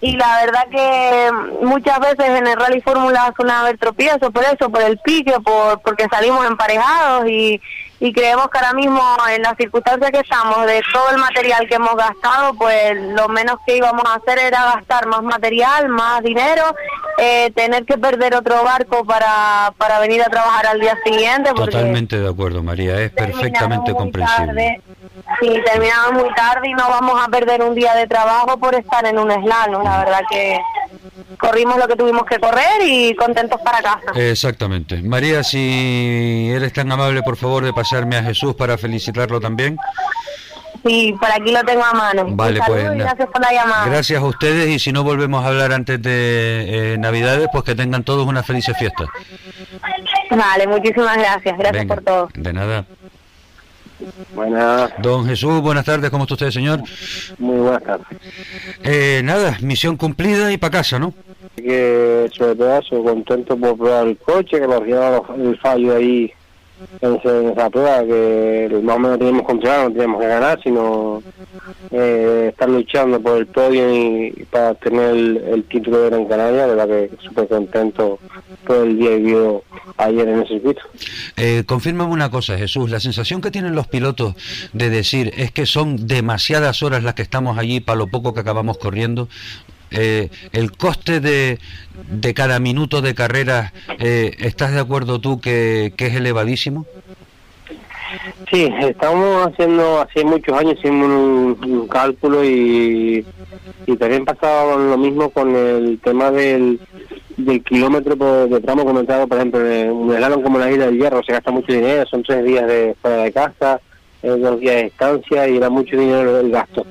y 0.00 0.16
la 0.16 0.44
verdad 0.44 0.68
que 0.70 1.30
muchas 1.66 1.98
veces 1.98 2.28
en 2.28 2.46
el 2.46 2.56
rally 2.56 2.80
fórmula 2.80 3.32
suele 3.36 3.52
haber 3.52 3.78
tropiezos 3.78 4.30
por 4.30 4.44
eso, 4.44 4.70
por 4.70 4.82
el 4.82 4.96
pique, 4.98 5.34
por 5.40 5.80
porque 5.80 6.06
salimos 6.08 6.46
emparejados 6.46 7.28
y, 7.28 7.60
y 8.00 8.12
creemos 8.12 8.48
que 8.48 8.58
ahora 8.58 8.74
mismo 8.74 9.00
en 9.34 9.42
las 9.42 9.56
circunstancias 9.56 10.10
que 10.10 10.20
estamos 10.20 10.66
de 10.66 10.82
todo 10.92 11.10
el 11.10 11.18
material 11.18 11.66
que 11.68 11.74
hemos 11.74 11.96
gastado, 11.96 12.54
pues 12.54 12.94
lo 12.96 13.28
menos 13.28 13.56
que 13.66 13.76
íbamos 13.76 14.04
a 14.04 14.14
hacer 14.14 14.38
era 14.38 14.74
gastar 14.76 15.06
más 15.06 15.22
material, 15.22 15.88
más 15.88 16.22
dinero, 16.22 16.62
eh, 17.18 17.50
tener 17.54 17.84
que 17.84 17.98
perder 17.98 18.34
otro 18.36 18.62
barco 18.62 19.04
para, 19.04 19.72
para 19.76 19.98
venir 19.98 20.22
a 20.22 20.26
trabajar 20.26 20.66
al 20.66 20.80
día 20.80 20.96
siguiente. 21.04 21.50
Totalmente 21.52 22.18
de 22.20 22.28
acuerdo, 22.28 22.62
María, 22.62 23.00
es 23.00 23.10
perfectamente 23.10 23.92
comprensible. 23.92 24.80
Sí, 25.40 25.60
terminamos 25.64 26.22
muy 26.22 26.34
tarde 26.34 26.68
y 26.68 26.74
no 26.74 26.88
vamos 26.88 27.20
a 27.20 27.28
perder 27.28 27.62
un 27.62 27.74
día 27.74 27.94
de 27.94 28.06
trabajo 28.06 28.58
por 28.58 28.74
estar 28.74 29.04
en 29.06 29.18
un 29.18 29.30
slalom. 29.30 29.82
La 29.82 29.98
verdad 29.98 30.20
que 30.30 30.58
corrimos 31.38 31.78
lo 31.78 31.86
que 31.88 31.96
tuvimos 31.96 32.24
que 32.24 32.38
correr 32.38 32.82
y 32.82 33.14
contentos 33.14 33.60
para 33.62 33.82
casa. 33.82 34.12
Exactamente. 34.14 35.02
María, 35.02 35.42
si 35.42 36.50
eres 36.50 36.72
tan 36.72 36.90
amable, 36.90 37.22
por 37.22 37.36
favor, 37.36 37.64
de 37.64 37.72
pasarme 37.72 38.16
a 38.16 38.22
Jesús 38.22 38.54
para 38.54 38.78
felicitarlo 38.78 39.40
también. 39.40 39.76
Sí, 40.86 41.14
por 41.18 41.30
aquí 41.30 41.50
lo 41.52 41.62
tengo 41.64 41.84
a 41.84 41.92
mano. 41.92 42.24
Vale, 42.30 42.60
pues. 42.66 42.90
Gracias 42.92 43.28
por 43.28 43.42
la 43.42 43.52
llamada. 43.52 43.86
Gracias 43.86 44.22
a 44.22 44.24
ustedes 44.24 44.68
y 44.68 44.78
si 44.78 44.92
no 44.92 45.02
volvemos 45.02 45.44
a 45.44 45.48
hablar 45.48 45.72
antes 45.72 46.00
de 46.00 46.92
eh, 46.94 46.98
Navidades, 46.98 47.48
pues 47.52 47.64
que 47.64 47.74
tengan 47.74 48.04
todos 48.04 48.26
una 48.26 48.42
feliz 48.42 48.66
fiesta. 48.78 49.04
Vale, 50.30 50.66
muchísimas 50.66 51.16
gracias. 51.16 51.58
Gracias 51.58 51.86
por 51.86 52.02
todo. 52.02 52.28
De 52.34 52.52
nada. 52.52 52.84
Buenas. 54.34 54.92
Don 55.02 55.26
Jesús, 55.26 55.60
buenas 55.60 55.84
tardes, 55.84 56.10
¿cómo 56.10 56.24
está 56.24 56.34
usted, 56.34 56.50
señor? 56.50 56.80
Muy 57.38 57.58
buenas 57.58 57.82
tardes. 57.82 58.06
Eh, 58.84 59.20
nada, 59.24 59.56
misión 59.60 59.96
cumplida 59.96 60.52
y 60.52 60.58
para 60.58 60.78
casa, 60.78 60.98
¿no? 60.98 61.12
Que 61.56 62.28
sobre 62.32 62.54
todo 62.54 63.02
contento 63.02 63.56
por 63.56 63.76
probar 63.76 64.06
el 64.06 64.16
coche, 64.18 64.60
que 64.60 64.66
nos 64.66 64.82
llevaba 64.82 65.22
el 65.36 65.58
fallo 65.58 65.96
ahí 65.96 66.32
en, 67.00 67.50
esa 67.50 67.70
prueba 67.70 68.04
que 68.04 68.80
más 68.82 68.96
o 68.96 68.98
menos 69.00 69.18
teníamos 69.18 69.42
controlado, 69.42 69.84
no 69.84 69.90
teníamos 69.90 70.20
que 70.20 70.28
ganar, 70.28 70.60
sino 70.62 71.22
eh, 71.90 72.48
estar 72.50 72.68
luchando 72.68 73.20
por 73.20 73.38
el 73.38 73.46
podio 73.46 73.94
y, 73.94 74.46
para 74.50 74.74
tener 74.74 75.14
el, 75.14 75.64
título 75.64 76.02
de 76.02 76.10
Gran 76.10 76.26
Canaria, 76.26 76.66
de 76.66 76.74
verdad 76.74 76.86
que 76.86 77.10
súper 77.22 77.48
contento 77.48 78.18
por 78.66 78.86
el 78.86 78.98
día 78.98 79.10
vivido 79.10 79.64
ayer 79.96 80.28
en 80.28 80.40
el 80.40 80.48
circuito. 80.48 80.82
Eh, 81.36 81.64
confírmame 81.66 82.12
una 82.12 82.30
cosa, 82.30 82.56
Jesús, 82.56 82.90
la 82.90 83.00
sensación 83.00 83.40
que 83.40 83.50
tienen 83.50 83.74
los 83.74 83.86
pilotos 83.86 84.34
de 84.72 84.90
decir 84.90 85.32
es 85.36 85.52
que 85.52 85.66
son 85.66 86.06
demasiadas 86.06 86.82
horas 86.82 87.02
las 87.02 87.14
que 87.14 87.22
estamos 87.22 87.58
allí 87.58 87.80
para 87.80 87.98
lo 87.98 88.06
poco 88.06 88.34
que 88.34 88.40
acabamos 88.40 88.78
corriendo, 88.78 89.28
eh, 89.90 90.28
el 90.52 90.72
coste 90.72 91.20
de, 91.20 91.58
de 92.10 92.34
cada 92.34 92.58
minuto 92.58 93.00
de 93.00 93.14
carrera, 93.14 93.72
eh, 93.98 94.36
¿estás 94.38 94.72
de 94.72 94.80
acuerdo 94.80 95.20
tú 95.20 95.40
que 95.40 95.92
es 95.96 96.14
elevadísimo? 96.14 96.86
Sí, 98.50 98.72
estamos 98.80 99.46
haciendo 99.46 100.00
hace 100.00 100.24
muchos 100.24 100.58
años 100.58 100.74
hicimos 100.78 101.08
un, 101.08 101.88
cálculo 101.88 102.44
y, 102.44 103.24
y 103.86 103.96
también 103.96 104.24
pasaba 104.24 104.76
lo 104.76 104.96
mismo 104.96 105.30
con 105.30 105.54
el 105.54 105.98
tema 106.00 106.30
del, 106.30 106.80
del 107.36 107.62
kilómetro 107.62 108.46
de 108.46 108.60
tramo 108.60 108.84
comentado, 108.84 109.26
por 109.26 109.38
ejemplo, 109.38 109.60
de 109.60 109.90
un 109.90 110.14
slalom 110.14 110.42
como 110.42 110.58
la 110.58 110.70
isla 110.70 110.86
del 110.86 110.98
Hierro, 110.98 111.22
se 111.22 111.32
gasta 111.32 111.50
mucho 111.50 111.72
dinero, 111.72 112.06
son 112.06 112.22
tres 112.22 112.44
días 112.44 112.66
de 112.66 112.96
fuera 113.00 113.22
de 113.24 113.32
casa, 113.32 113.80
eh, 114.22 114.28
dos 114.28 114.58
días 114.58 114.74
de 114.74 114.86
estancia 114.86 115.48
y 115.48 115.56
era 115.56 115.70
mucho 115.70 115.96
dinero 115.96 116.40
el 116.40 116.50
gasto. 116.50 116.84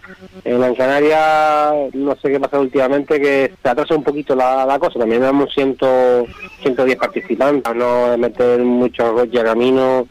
En 0.46 0.62
la 0.62 0.74
Canaria, 0.74 1.74
no 1.94 2.16
sé 2.16 2.32
qué 2.32 2.40
pasa 2.40 2.60
últimamente, 2.60 3.20
que 3.20 3.54
se 3.62 3.70
atrasa 3.70 3.96
un 3.96 4.04
poquito 4.04 4.36
la, 4.36 4.78
cosa, 4.80 5.00
también 5.00 5.22
damos 5.22 5.54
110 5.54 6.96
participantes, 6.96 7.76
no 7.76 8.18
meter 8.18 8.60
muchos 8.60 9.12
coches 9.12 9.42
a 9.42 9.44
camino 9.44 10.08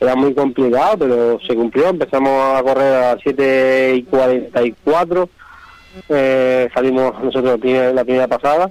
era 0.00 0.14
muy 0.14 0.34
complicado, 0.34 0.98
pero 0.98 1.40
se 1.46 1.54
cumplió. 1.54 1.88
Empezamos 1.88 2.56
a 2.56 2.62
correr 2.62 2.94
a 2.94 3.14
las 3.14 3.22
7 3.22 3.94
y 3.96 4.02
44. 4.04 5.28
Eh, 6.08 6.68
salimos 6.72 7.20
nosotros 7.22 7.58
la 7.94 8.04
primera, 8.04 8.28
pasada, 8.28 8.70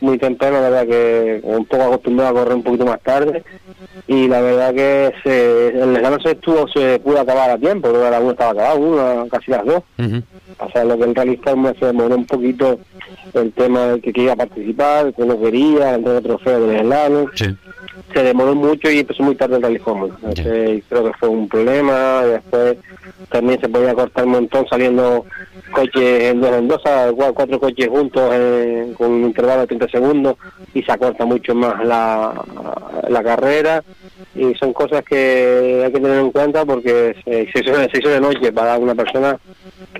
muy 0.00 0.18
temprano, 0.18 0.60
la 0.60 0.70
verdad 0.70 0.86
que 0.86 1.40
un 1.42 1.64
poco 1.64 1.82
acostumbrado 1.82 2.30
a 2.30 2.40
correr 2.40 2.54
un 2.54 2.62
poquito 2.62 2.86
más 2.86 3.00
tarde. 3.00 3.42
Y 4.06 4.28
la 4.28 4.40
verdad 4.40 4.74
que 4.74 5.12
se, 5.24 5.68
el 5.68 5.94
descanso 5.94 6.20
se 6.20 6.30
estuvo, 6.32 6.68
se 6.68 7.00
pudo 7.00 7.20
acabar 7.20 7.50
a 7.50 7.58
tiempo, 7.58 7.88
porque 7.88 8.10
la 8.10 8.20
una 8.20 8.32
estaba 8.32 8.50
acabada, 8.52 8.74
una, 8.74 9.28
casi 9.28 9.50
las 9.50 9.64
dos. 9.64 9.82
O 10.58 10.70
sea, 10.70 10.84
lo 10.84 10.98
que 10.98 11.04
en 11.04 11.14
realidad 11.14 11.56
se 11.78 11.86
demoró 11.86 12.16
un 12.16 12.26
poquito 12.26 12.78
el 13.34 13.52
tema 13.52 13.86
de 13.86 14.00
que 14.00 14.12
quería 14.12 14.36
participar, 14.36 15.12
que 15.14 15.24
no 15.24 15.40
quería, 15.40 15.94
el 15.94 16.22
trofeo 16.22 16.66
del 16.66 16.80
slalom. 16.80 17.26
Sí 17.34 17.56
se 18.12 18.22
demoró 18.22 18.54
mucho 18.54 18.90
y 18.90 18.98
empezó 18.98 19.22
muy 19.22 19.34
tarde 19.34 19.56
el 19.56 19.62
Rally 19.62 19.78
Fórmula. 19.78 20.14
creo 20.34 20.82
que 21.04 21.12
fue 21.18 21.28
un 21.28 21.48
problema. 21.48 22.22
Después 22.24 22.76
también 23.28 23.60
se 23.60 23.68
podía 23.68 23.94
cortar 23.94 24.24
un 24.24 24.32
montón 24.32 24.66
saliendo 24.68 25.24
coches 25.72 26.24
en 26.24 26.40
dos 26.40 26.52
en 26.52 26.68
dos, 26.68 26.82
cuatro 27.34 27.60
coches 27.60 27.88
juntos 27.88 28.22
con 28.96 29.10
un 29.10 29.24
intervalo 29.24 29.62
de 29.62 29.66
30 29.68 29.88
segundos 29.88 30.36
y 30.74 30.82
se 30.82 30.92
acorta 30.92 31.24
mucho 31.24 31.54
más 31.54 31.84
la, 31.84 32.34
la 33.08 33.22
carrera. 33.22 33.82
Y 34.34 34.54
son 34.54 34.72
cosas 34.72 35.02
que 35.04 35.82
hay 35.84 35.92
que 35.92 36.00
tener 36.00 36.18
en 36.18 36.30
cuenta 36.30 36.64
porque 36.64 37.16
se, 37.24 37.42
hizo, 37.42 38.08
de 38.08 38.20
noche 38.20 38.52
para 38.52 38.78
una 38.78 38.94
persona 38.94 39.38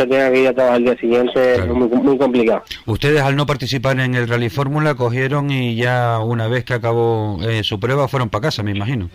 que 0.01 0.07
tenga 0.07 0.31
que 0.31 0.41
ir 0.41 0.49
a 0.49 0.55
trabajar 0.55 0.79
el 0.79 0.85
día 0.85 0.97
siguiente 0.97 1.55
es 1.55 1.67
muy, 1.67 1.89
muy 1.89 2.17
complicado. 2.17 2.63
Ustedes 2.87 3.21
al 3.21 3.37
no 3.37 3.47
participar 3.47 4.01
en 4.01 4.15
el 4.15 4.29
Rally 4.29 4.49
Fórmula 4.49 4.95
cogieron 4.95 5.51
y 5.51 5.77
ya 5.77 6.19
una 6.21 6.49
vez 6.49 6.65
que 6.65 6.75
acabó 6.75 7.39
eh, 7.43 7.63
su 7.63 7.79
prueba 7.79 8.09
fueron 8.09 8.31
para 8.31 8.43
casa, 8.43 8.63
me 8.63 8.71
imagino. 8.71 9.11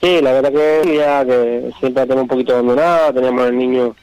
Sí, 0.00 0.20
la 0.22 0.32
verdad 0.32 0.52
que 0.52 0.96
ya 0.96 1.24
que 1.24 1.70
siempre 1.80 2.02
tenemos 2.04 2.22
un 2.22 2.28
poquito 2.28 2.52
abandonada, 2.52 3.12
teníamos 3.12 3.48
el 3.48 3.58
niño 3.58 3.96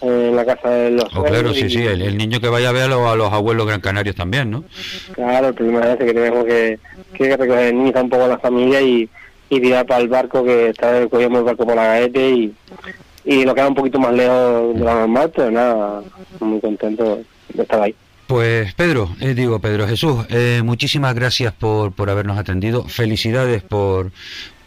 en 0.00 0.36
la 0.36 0.44
casa 0.44 0.68
de 0.68 0.90
los 0.90 1.04
oh, 1.14 1.22
claro, 1.22 1.52
sí, 1.54 1.70
sí, 1.70 1.84
el, 1.84 2.16
niño 2.16 2.40
que 2.40 2.48
vaya 2.48 2.70
a 2.70 2.72
ver 2.72 2.90
a 2.90 3.16
los, 3.16 3.32
abuelos 3.32 3.66
gran 3.66 3.80
canarios 3.80 4.16
también, 4.16 4.50
¿no? 4.50 4.64
Claro, 5.14 5.48
el 5.48 5.54
problema 5.54 5.92
es 5.92 5.98
que 5.98 6.12
tenemos 6.12 6.44
que, 6.44 6.78
que 7.14 7.36
recoger 7.36 7.66
el 7.66 7.78
niño 7.78 7.92
un 8.00 8.10
poco 8.10 8.24
a 8.24 8.28
la 8.28 8.38
familia 8.38 8.80
y, 8.80 9.08
y 9.48 9.60
tirar 9.60 9.86
para 9.86 10.00
el 10.00 10.08
barco 10.08 10.44
que 10.44 10.70
está 10.70 11.06
cogimos 11.08 11.38
el 11.38 11.44
barco 11.44 11.64
por 11.64 11.76
la 11.76 11.86
gaete 11.86 12.30
y, 12.30 12.54
y 13.24 13.44
lo 13.44 13.54
queda 13.54 13.68
un 13.68 13.74
poquito 13.74 13.98
más 13.98 14.12
lejos 14.12 14.74
de 14.74 14.80
lo 14.80 14.94
normal, 14.94 15.32
pero 15.34 15.50
nada, 15.50 16.02
muy 16.40 16.60
contento 16.60 17.20
de 17.52 17.62
estar 17.62 17.80
ahí. 17.80 17.94
Pues 18.26 18.72
Pedro, 18.74 19.10
eh, 19.20 19.34
digo 19.34 19.58
Pedro 19.58 19.86
Jesús, 19.86 20.24
eh, 20.30 20.62
muchísimas 20.64 21.14
gracias 21.14 21.52
por, 21.52 21.92
por 21.92 22.08
habernos 22.08 22.38
atendido. 22.38 22.84
Felicidades 22.84 23.62
por, 23.62 24.10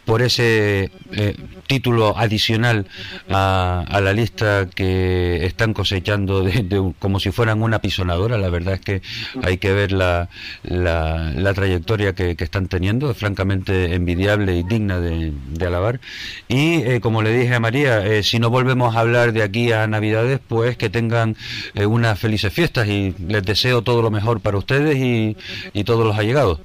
por 0.06 0.22
ese 0.22 0.90
eh, 1.12 1.36
título 1.66 2.16
adicional 2.16 2.86
a, 3.28 4.00
la 4.00 4.12
lista 4.12 4.68
que 4.72 5.44
están 5.44 5.74
cosechando 5.74 6.42
de, 6.42 6.92
como 7.00 7.18
si 7.18 7.32
fueran 7.32 7.60
una 7.60 7.80
pisonadora. 7.80 8.38
La 8.38 8.48
verdad 8.48 8.74
es 8.74 8.80
que 8.80 9.02
hay 9.42 9.58
que 9.58 9.72
ver 9.72 9.90
la, 9.92 10.28
la, 10.62 11.52
trayectoria 11.54 12.14
que, 12.14 12.36
están 12.38 12.68
teniendo, 12.68 13.10
es 13.10 13.16
francamente 13.16 13.94
envidiable 13.94 14.56
y 14.56 14.62
digna 14.62 15.00
de, 15.00 15.32
alabar. 15.66 16.00
Y 16.48 16.82
eh, 16.82 17.00
como 17.00 17.22
le 17.22 17.36
dije 17.36 17.56
a 17.56 17.60
María, 17.60 18.06
eh, 18.06 18.22
si 18.22 18.38
no 18.38 18.48
volvemos 18.48 18.94
a 18.94 19.00
hablar 19.00 19.32
de 19.32 19.42
aquí 19.42 19.72
a 19.72 19.88
Navidades, 19.88 20.38
pues 20.46 20.76
que 20.76 20.88
tengan 20.88 21.36
unas 21.74 22.18
felices 22.18 22.52
fiestas 22.52 22.86
y 22.86 23.12
les 23.26 23.42
deseo 23.42 23.82
todo 23.82 24.02
lo 24.02 24.12
mejor 24.12 24.40
para 24.40 24.56
ustedes 24.56 24.96
y, 24.96 25.36
y 25.72 25.82
todos 25.82 26.06
los 26.06 26.16
allegados. 26.16 26.60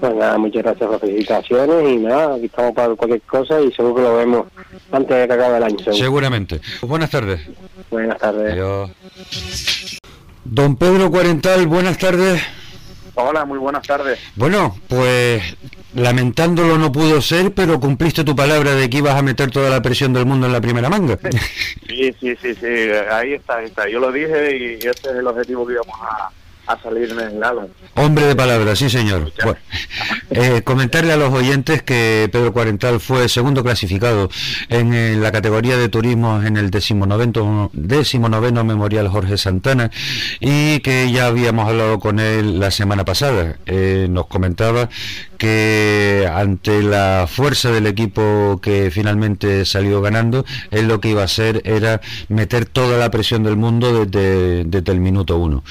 Pues 0.00 0.14
nada, 0.14 0.38
muchas 0.38 0.62
gracias 0.62 0.82
por 0.82 0.92
las 0.92 1.00
felicitaciones 1.00 1.88
y 1.88 1.96
nada, 1.96 2.34
aquí 2.36 2.46
estamos 2.46 2.74
para 2.74 2.94
cualquier 2.94 3.22
cosa 3.22 3.60
y 3.60 3.72
seguro 3.72 3.94
que 3.96 4.02
lo 4.02 4.16
vemos 4.16 4.46
antes 4.92 5.16
de 5.16 5.26
que 5.26 5.32
acabe 5.32 5.56
el 5.56 5.62
año. 5.64 5.92
Seguramente. 5.92 6.60
buenas 6.82 7.10
tardes. 7.10 7.40
Buenas 7.90 8.18
tardes. 8.18 8.52
Adiós. 8.52 8.90
Don 10.44 10.76
Pedro 10.76 11.10
Cuarental, 11.10 11.66
buenas 11.66 11.98
tardes. 11.98 12.42
Hola, 13.14 13.44
muy 13.44 13.58
buenas 13.58 13.84
tardes. 13.84 14.20
Bueno, 14.36 14.76
pues 14.86 15.42
lamentándolo 15.94 16.78
no 16.78 16.92
pudo 16.92 17.20
ser, 17.20 17.52
pero 17.52 17.80
cumpliste 17.80 18.22
tu 18.22 18.36
palabra 18.36 18.76
de 18.76 18.88
que 18.88 18.98
ibas 18.98 19.16
a 19.16 19.22
meter 19.22 19.50
toda 19.50 19.68
la 19.70 19.82
presión 19.82 20.12
del 20.12 20.24
mundo 20.24 20.46
en 20.46 20.52
la 20.52 20.60
primera 20.60 20.88
manga. 20.88 21.18
Sí, 21.88 22.14
sí, 22.20 22.36
sí, 22.40 22.54
sí, 22.54 22.66
ahí 23.10 23.32
está, 23.32 23.56
ahí 23.56 23.66
está. 23.66 23.88
Yo 23.88 23.98
lo 23.98 24.12
dije 24.12 24.56
y 24.56 24.86
ese 24.86 24.90
es 24.90 25.16
el 25.16 25.26
objetivo 25.26 25.66
que 25.66 25.72
íbamos 25.72 25.96
a, 26.00 26.30
a 26.68 26.80
salir 26.82 27.10
en 27.10 27.20
el 27.20 27.40
lado. 27.40 27.68
Hombre 27.94 28.26
de 28.26 28.36
palabra, 28.36 28.76
sí 28.76 28.90
señor. 28.90 29.32
Eh, 30.30 30.60
comentarle 30.62 31.14
a 31.14 31.16
los 31.16 31.32
oyentes 31.32 31.82
que 31.82 32.28
Pedro 32.30 32.52
Cuarental 32.52 33.00
fue 33.00 33.28
segundo 33.28 33.64
clasificado 33.64 34.28
en, 34.68 35.22
la 35.22 35.32
categoría 35.32 35.78
de 35.78 35.88
turismo 35.88 36.42
en 36.42 36.58
el 36.58 36.70
decimonoveno, 36.70 37.70
decimonoveno 37.72 38.64
Memorial 38.64 39.08
Jorge 39.08 39.38
Santana 39.38 39.90
y 40.40 40.80
que 40.80 41.10
ya 41.10 41.26
habíamos 41.26 41.66
hablado 41.68 41.98
con 41.98 42.20
él 42.20 42.60
la 42.60 42.70
semana 42.70 43.04
pasada. 43.04 43.56
Eh, 43.64 44.06
nos 44.10 44.26
comentaba 44.26 44.90
que 45.38 46.28
ante 46.30 46.82
la 46.82 47.26
fuerza 47.28 47.70
del 47.70 47.86
equipo 47.86 48.60
que 48.62 48.90
finalmente 48.90 49.64
salió 49.64 50.02
ganando, 50.02 50.44
él 50.70 50.88
lo 50.88 51.00
que 51.00 51.10
iba 51.10 51.22
a 51.22 51.26
hacer 51.26 51.62
era 51.64 52.02
meter 52.28 52.66
toda 52.66 52.98
la 52.98 53.10
presión 53.10 53.42
del 53.42 53.56
mundo 53.56 54.04
desde, 54.04 54.64
desde 54.64 54.92
el 54.92 55.00
minuto 55.00 55.38
uno. 55.38 55.64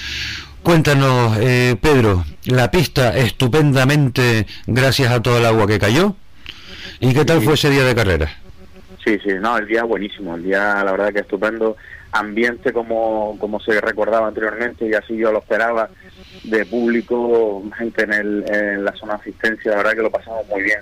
Cuéntanos, 0.68 1.38
eh, 1.40 1.78
Pedro, 1.82 2.26
la 2.44 2.70
pista 2.70 3.18
estupendamente 3.18 4.46
gracias 4.66 5.14
a 5.14 5.22
todo 5.22 5.38
el 5.38 5.46
agua 5.46 5.66
que 5.66 5.80
cayó. 5.80 6.14
¿Y 7.00 7.14
qué 7.14 7.24
tal 7.24 7.42
fue 7.42 7.54
ese 7.54 7.70
día 7.70 7.86
de 7.86 7.96
carrera? 7.96 8.30
Sí, 9.02 9.18
sí, 9.24 9.30
no, 9.40 9.58
el 9.58 9.66
día 9.66 9.86
buenísimo, 9.86 10.36
el 10.36 10.44
día 10.44 10.84
la 10.84 10.92
verdad 10.92 11.14
que 11.14 11.20
estupendo, 11.22 11.78
ambiente 12.12 12.74
como, 12.74 13.38
como 13.40 13.62
se 13.62 13.80
recordaba 13.80 14.28
anteriormente 14.28 14.86
y 14.86 14.94
así 14.94 15.16
yo 15.16 15.32
lo 15.32 15.40
esperaba, 15.40 15.90
de 16.44 16.66
público, 16.66 17.64
gente 17.78 18.04
en, 18.04 18.12
el, 18.12 18.46
en 18.54 18.84
la 18.84 18.92
zona 18.92 19.14
de 19.14 19.22
asistencia, 19.22 19.72
la 19.72 19.78
verdad 19.78 19.94
que 19.94 20.02
lo 20.02 20.12
pasamos 20.12 20.46
muy 20.50 20.64
bien. 20.64 20.82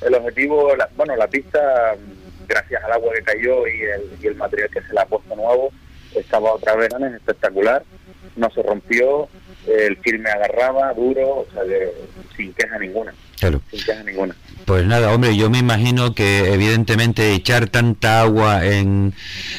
El 0.00 0.14
objetivo, 0.16 0.72
bueno, 0.96 1.14
la 1.14 1.28
pista, 1.28 1.94
gracias 2.48 2.82
al 2.82 2.90
agua 2.90 3.12
que 3.14 3.22
cayó 3.22 3.64
y 3.68 3.80
el, 3.80 4.02
y 4.20 4.26
el 4.26 4.34
material 4.34 4.70
que 4.70 4.82
se 4.82 4.92
le 4.92 4.98
ha 4.98 5.06
puesto 5.06 5.36
nuevo, 5.36 5.70
estaba 6.16 6.54
otra 6.54 6.74
vez 6.74 6.90
espectacular 7.14 7.84
no 8.36 8.50
se 8.50 8.62
rompió, 8.62 9.28
el 9.66 9.96
firme 9.98 10.30
agarraba 10.30 10.92
duro, 10.94 11.38
o 11.40 11.46
sea, 11.52 11.62
sin 12.36 12.52
queja 12.52 12.78
ninguna. 12.78 13.14
Claro. 13.38 13.60
Sin 13.70 13.84
queja 13.84 14.02
ninguna. 14.02 14.34
Pues 14.64 14.86
nada, 14.86 15.12
hombre, 15.12 15.36
yo 15.36 15.50
me 15.50 15.58
imagino 15.58 16.14
que 16.14 16.52
evidentemente 16.52 17.34
echar 17.34 17.68
tanta 17.68 18.22
agua 18.22 18.64
en, 18.64 19.12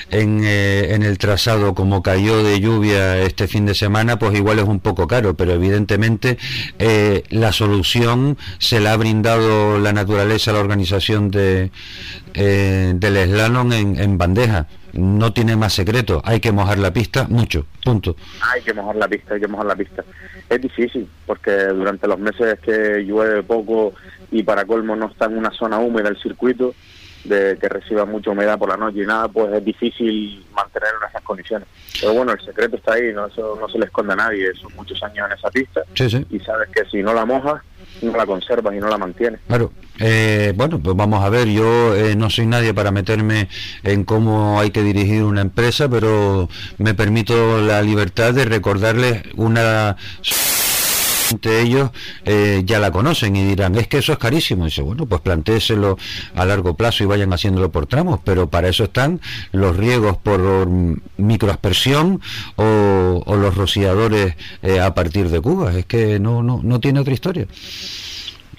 en, 0.09 0.41
eh, 0.43 0.95
en, 0.95 1.03
el 1.03 1.19
trazado 1.19 1.75
como 1.75 2.01
cayó 2.01 2.43
de 2.43 2.59
lluvia 2.59 3.21
este 3.21 3.47
fin 3.47 3.67
de 3.67 3.75
semana, 3.75 4.17
pues 4.17 4.35
igual 4.35 4.57
es 4.57 4.65
un 4.65 4.79
poco 4.79 5.07
caro, 5.07 5.35
pero 5.35 5.53
evidentemente 5.53 6.39
eh, 6.79 7.23
la 7.29 7.51
solución 7.51 8.37
se 8.57 8.79
la 8.79 8.93
ha 8.93 8.97
brindado 8.97 9.77
la 9.77 9.93
naturaleza, 9.93 10.53
la 10.53 10.59
organización 10.59 11.29
de, 11.29 11.69
eh, 12.33 12.93
del 12.95 13.29
slalom 13.29 13.73
en, 13.73 13.99
en 13.99 14.17
bandeja 14.17 14.67
no 14.95 15.33
tiene 15.33 15.55
más 15.55 15.73
secreto, 15.73 16.21
hay 16.23 16.39
que 16.39 16.51
mojar 16.51 16.77
la 16.77 16.91
pista 16.91 17.27
mucho, 17.29 17.65
punto. 17.83 18.15
Hay 18.41 18.61
que 18.61 18.73
mojar 18.73 18.95
la 18.95 19.07
pista, 19.07 19.33
hay 19.33 19.41
que 19.41 19.47
mojar 19.47 19.65
la 19.65 19.75
pista. 19.75 20.03
Es 20.49 20.61
difícil 20.61 21.07
porque 21.25 21.51
durante 21.51 22.07
los 22.07 22.19
meses 22.19 22.59
que 22.59 23.03
llueve 23.03 23.43
poco 23.43 23.93
y 24.31 24.43
para 24.43 24.65
colmo 24.65 24.95
no 24.95 25.07
está 25.07 25.25
en 25.25 25.37
una 25.37 25.51
zona 25.51 25.79
húmeda 25.79 26.09
el 26.09 26.17
circuito, 26.21 26.73
de 27.25 27.57
que 27.59 27.69
reciba 27.69 28.05
mucha 28.05 28.31
humedad 28.31 28.57
por 28.57 28.69
la 28.69 28.77
noche 28.77 29.03
y 29.03 29.05
nada, 29.05 29.27
pues 29.27 29.53
es 29.53 29.65
difícil 29.65 30.45
mantener 30.55 30.89
en 31.01 31.09
esas 31.09 31.21
condiciones. 31.23 31.67
Pero 31.99 32.13
bueno, 32.13 32.33
el 32.33 32.41
secreto 32.41 32.75
está 32.75 32.93
ahí, 32.93 33.13
no, 33.13 33.25
eso 33.27 33.57
no 33.59 33.67
se 33.67 33.79
le 33.79 33.85
esconde 33.85 34.13
a 34.13 34.15
nadie, 34.15 34.53
son 34.53 34.73
muchos 34.75 35.01
años 35.03 35.27
en 35.29 35.37
esa 35.37 35.49
pista 35.49 35.81
y 36.29 36.39
sabes 36.39 36.69
que 36.69 36.85
si 36.89 37.01
no 37.01 37.13
la 37.13 37.25
mojas, 37.25 37.61
no 38.01 38.15
la 38.15 38.25
conservas 38.25 38.75
y 38.75 38.79
no 38.79 38.87
la 38.87 38.97
mantienes. 38.97 39.39
Claro, 39.47 39.71
eh, 39.99 40.53
bueno, 40.55 40.79
pues 40.79 40.95
vamos 40.95 41.23
a 41.23 41.29
ver, 41.29 41.47
yo 41.47 41.95
eh, 41.95 42.15
no 42.15 42.29
soy 42.29 42.45
nadie 42.45 42.73
para 42.73 42.91
meterme 42.91 43.47
en 43.83 44.03
cómo 44.03 44.59
hay 44.59 44.71
que 44.71 44.83
dirigir 44.83 45.23
una 45.23 45.41
empresa, 45.41 45.89
pero 45.89 46.49
me 46.77 46.93
permito 46.93 47.59
la 47.61 47.81
libertad 47.81 48.33
de 48.33 48.45
recordarles 48.45 49.23
una 49.35 49.95
de 51.41 51.61
ellos 51.61 51.91
eh, 52.25 52.63
ya 52.65 52.79
la 52.79 52.91
conocen 52.91 53.35
y 53.35 53.43
dirán, 53.43 53.75
es 53.75 53.87
que 53.87 53.97
eso 53.97 54.13
es 54.13 54.17
carísimo. 54.17 54.63
Y 54.63 54.69
dice, 54.69 54.81
bueno, 54.81 55.05
pues 55.05 55.21
plantéselo 55.21 55.97
a 56.35 56.45
largo 56.45 56.75
plazo 56.75 57.03
y 57.03 57.07
vayan 57.07 57.33
haciéndolo 57.33 57.71
por 57.71 57.87
tramos, 57.87 58.19
pero 58.23 58.49
para 58.49 58.67
eso 58.67 58.85
están 58.85 59.21
los 59.51 59.75
riegos 59.75 60.17
por 60.17 60.67
microaspersión 61.17 62.21
o, 62.55 63.35
los 63.35 63.55
rociadores 63.55 64.35
eh, 64.63 64.79
a 64.79 64.93
partir 64.93 65.29
de 65.29 65.41
Cuba. 65.41 65.77
Es 65.77 65.85
que 65.85 66.19
no, 66.19 66.41
no, 66.41 66.61
no 66.63 66.79
tiene 66.79 66.99
otra 66.99 67.13
historia. 67.13 67.47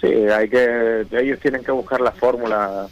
Sí, 0.00 0.06
hay 0.06 0.48
que, 0.48 1.06
ellos 1.12 1.40
tienen 1.40 1.64
que 1.64 1.72
buscar 1.72 2.00
la 2.00 2.12
fórmula. 2.12 2.86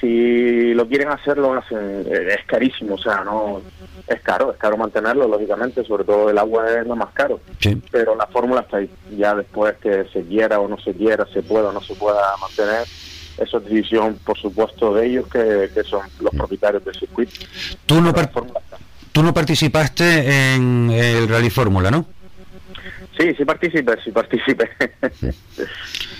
Si 0.00 0.74
lo 0.74 0.88
quieren 0.88 1.08
hacer, 1.08 1.38
lo 1.38 1.54
hacen. 1.54 2.06
Es 2.10 2.44
carísimo, 2.46 2.94
o 2.96 2.98
sea, 2.98 3.22
no 3.24 3.62
es 4.06 4.20
caro, 4.20 4.52
es 4.52 4.58
caro 4.58 4.76
mantenerlo, 4.76 5.28
lógicamente, 5.28 5.84
sobre 5.84 6.04
todo 6.04 6.30
el 6.30 6.38
agua 6.38 6.80
es 6.80 6.86
lo 6.86 6.96
más 6.96 7.10
caro. 7.12 7.40
Pero 7.90 8.16
la 8.16 8.26
fórmula 8.26 8.62
está 8.62 8.78
ahí. 8.78 8.90
Ya 9.16 9.34
después 9.34 9.76
que 9.78 10.04
se 10.12 10.22
quiera 10.22 10.58
o 10.58 10.68
no 10.68 10.78
se 10.80 10.92
quiera, 10.92 11.24
se 11.32 11.42
pueda 11.42 11.68
o 11.68 11.72
no 11.72 11.80
se 11.80 11.94
pueda 11.94 12.36
mantener, 12.40 12.84
eso 13.38 13.58
es 13.58 13.64
decisión, 13.64 14.18
por 14.24 14.38
supuesto, 14.38 14.92
de 14.94 15.06
ellos 15.06 15.26
que, 15.28 15.68
son 15.84 16.02
los 16.20 16.34
propietarios 16.34 16.84
del 16.84 16.94
circuito. 16.94 17.32
Tú 17.86 18.00
no, 18.00 18.12
tú 19.12 19.22
no 19.22 19.32
participaste 19.32 20.54
en 20.54 20.90
el 20.90 21.28
Rally 21.28 21.50
Fórmula, 21.50 21.90
¿no? 21.90 22.06
Sí, 23.18 23.34
sí 23.36 23.44
participé, 23.44 23.92
sí 24.02 24.10
participé. 24.10 24.70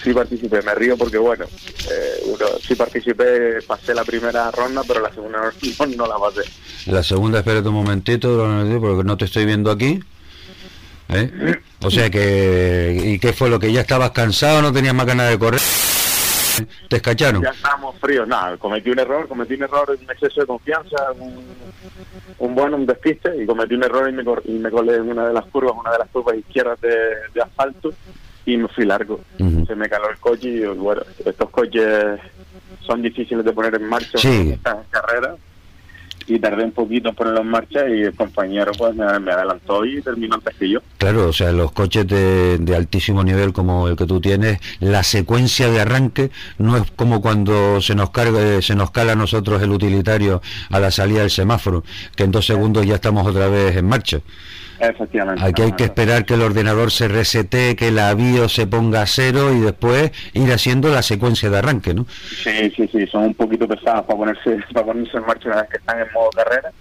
sí 0.04 0.12
participé, 0.12 0.62
me 0.62 0.74
río 0.74 0.96
porque 0.96 1.18
bueno, 1.18 1.46
eh, 1.90 2.22
uno, 2.26 2.46
sí 2.60 2.74
participé, 2.74 3.62
pasé 3.66 3.94
la 3.94 4.04
primera 4.04 4.50
ronda, 4.50 4.82
pero 4.86 5.00
la 5.00 5.12
segunda 5.12 5.40
no, 5.78 5.86
no 5.86 6.06
la 6.06 6.18
pasé. 6.18 6.42
La 6.86 7.02
segunda, 7.02 7.38
espérate 7.38 7.68
un 7.68 7.74
momentito, 7.74 8.46
porque 8.80 9.04
no 9.04 9.16
te 9.16 9.24
estoy 9.24 9.46
viendo 9.46 9.70
aquí. 9.70 10.00
¿eh? 11.08 11.60
O 11.82 11.90
sea 11.90 12.10
que, 12.10 13.00
¿y 13.04 13.18
qué 13.18 13.32
fue 13.32 13.50
lo 13.50 13.58
que 13.58 13.72
ya 13.72 13.80
estabas 13.80 14.10
cansado, 14.10 14.62
no 14.62 14.72
tenías 14.72 14.94
más 14.94 15.06
ganas 15.06 15.30
de 15.30 15.38
correr? 15.38 15.60
¿Te 16.88 16.96
escacharon? 16.96 17.42
Ya 17.42 17.50
estábamos 17.50 17.98
fríos, 17.98 18.26
nada, 18.28 18.56
cometí 18.56 18.90
un 18.90 18.98
error, 18.98 19.28
cometí 19.28 19.54
un 19.54 19.62
error, 19.62 19.96
un 20.00 20.10
exceso 20.10 20.40
de 20.40 20.46
confianza, 20.46 21.12
un, 21.18 21.44
un 22.38 22.54
bueno, 22.54 22.76
un 22.76 22.86
despiste, 22.86 23.42
y 23.42 23.46
cometí 23.46 23.74
un 23.74 23.84
error 23.84 24.08
y 24.08 24.12
me, 24.12 24.24
y 24.44 24.58
me 24.58 24.70
colé 24.70 24.96
en 24.96 25.10
una 25.10 25.28
de 25.28 25.34
las 25.34 25.46
curvas, 25.46 25.74
una 25.78 25.92
de 25.92 25.98
las 25.98 26.08
curvas 26.08 26.36
izquierdas 26.36 26.80
de, 26.80 27.40
asfalto, 27.42 27.92
y 28.44 28.56
me 28.56 28.68
fui 28.68 28.84
largo. 28.84 29.20
Se 29.66 29.74
me 29.74 29.88
caló 29.88 30.10
el 30.10 30.18
coche 30.18 30.48
y 30.48 30.64
bueno, 30.64 31.02
estos 31.24 31.50
coches 31.50 32.18
son 32.80 33.00
difíciles 33.00 33.44
de 33.44 33.52
poner 33.52 33.74
en 33.76 33.88
marcha 33.88 34.18
en 34.20 34.58
carrera 34.90 35.36
y 36.26 36.38
tardé 36.38 36.64
un 36.64 36.72
poquito 36.72 37.10
en 37.10 37.14
ponerlo 37.14 37.40
en 37.40 37.48
marcha 37.48 37.88
y 37.88 38.02
el 38.02 38.14
compañero 38.14 38.72
pues 38.76 38.94
me, 38.94 39.04
adelantó 39.04 39.84
y 39.84 40.00
terminó 40.02 40.36
antes 40.36 40.54
que 40.56 40.68
yo. 40.68 40.80
Claro, 40.98 41.28
o 41.28 41.32
sea, 41.32 41.52
los 41.52 41.72
coches 41.72 42.06
de, 42.06 42.58
de, 42.58 42.76
altísimo 42.76 43.22
nivel 43.24 43.52
como 43.52 43.88
el 43.88 43.96
que 43.96 44.06
tú 44.06 44.20
tienes, 44.20 44.58
la 44.80 45.02
secuencia 45.02 45.70
de 45.70 45.80
arranque 45.80 46.30
no 46.58 46.76
es 46.76 46.90
como 46.92 47.20
cuando 47.20 47.80
se 47.80 47.94
nos 47.94 48.10
carga, 48.10 48.60
se 48.62 48.74
nos 48.74 48.90
cala 48.90 49.12
a 49.12 49.16
nosotros 49.16 49.62
el 49.62 49.70
utilitario 49.70 50.42
a 50.70 50.80
la 50.80 50.90
salida 50.90 51.20
del 51.20 51.30
semáforo, 51.30 51.84
que 52.16 52.24
en 52.24 52.30
dos 52.30 52.46
segundos 52.46 52.86
ya 52.86 52.96
estamos 52.96 53.26
otra 53.26 53.48
vez 53.48 53.76
en 53.76 53.86
marcha. 53.86 54.20
Efectivamente. 54.82 55.44
Aquí 55.44 55.62
hay 55.62 55.72
que 55.72 55.84
esperar 55.84 56.24
que 56.24 56.34
el 56.34 56.42
ordenador 56.42 56.90
se 56.90 57.06
resete, 57.06 57.76
que 57.76 57.92
la 57.92 58.12
BIOS 58.14 58.52
se 58.52 58.66
ponga 58.66 59.02
a 59.02 59.06
cero 59.06 59.52
y 59.54 59.60
después 59.60 60.10
ir 60.32 60.52
haciendo 60.52 60.88
la 60.88 61.02
secuencia 61.02 61.48
de 61.50 61.58
arranque, 61.58 61.94
¿no? 61.94 62.04
Sí, 62.42 62.68
sí, 62.74 62.88
sí, 62.88 63.06
son 63.06 63.26
un 63.26 63.34
poquito 63.34 63.68
pesadas 63.68 64.02
para 64.02 64.18
ponerse, 64.18 64.58
para 64.72 64.86
ponerse 64.86 65.16
en 65.16 65.24
marcha 65.24 65.48
una 65.48 65.60
vez 65.60 65.70
que 65.70 65.76
están 65.76 66.00
en 66.00 66.12
modo 66.12 66.30
carrera, 66.30 66.72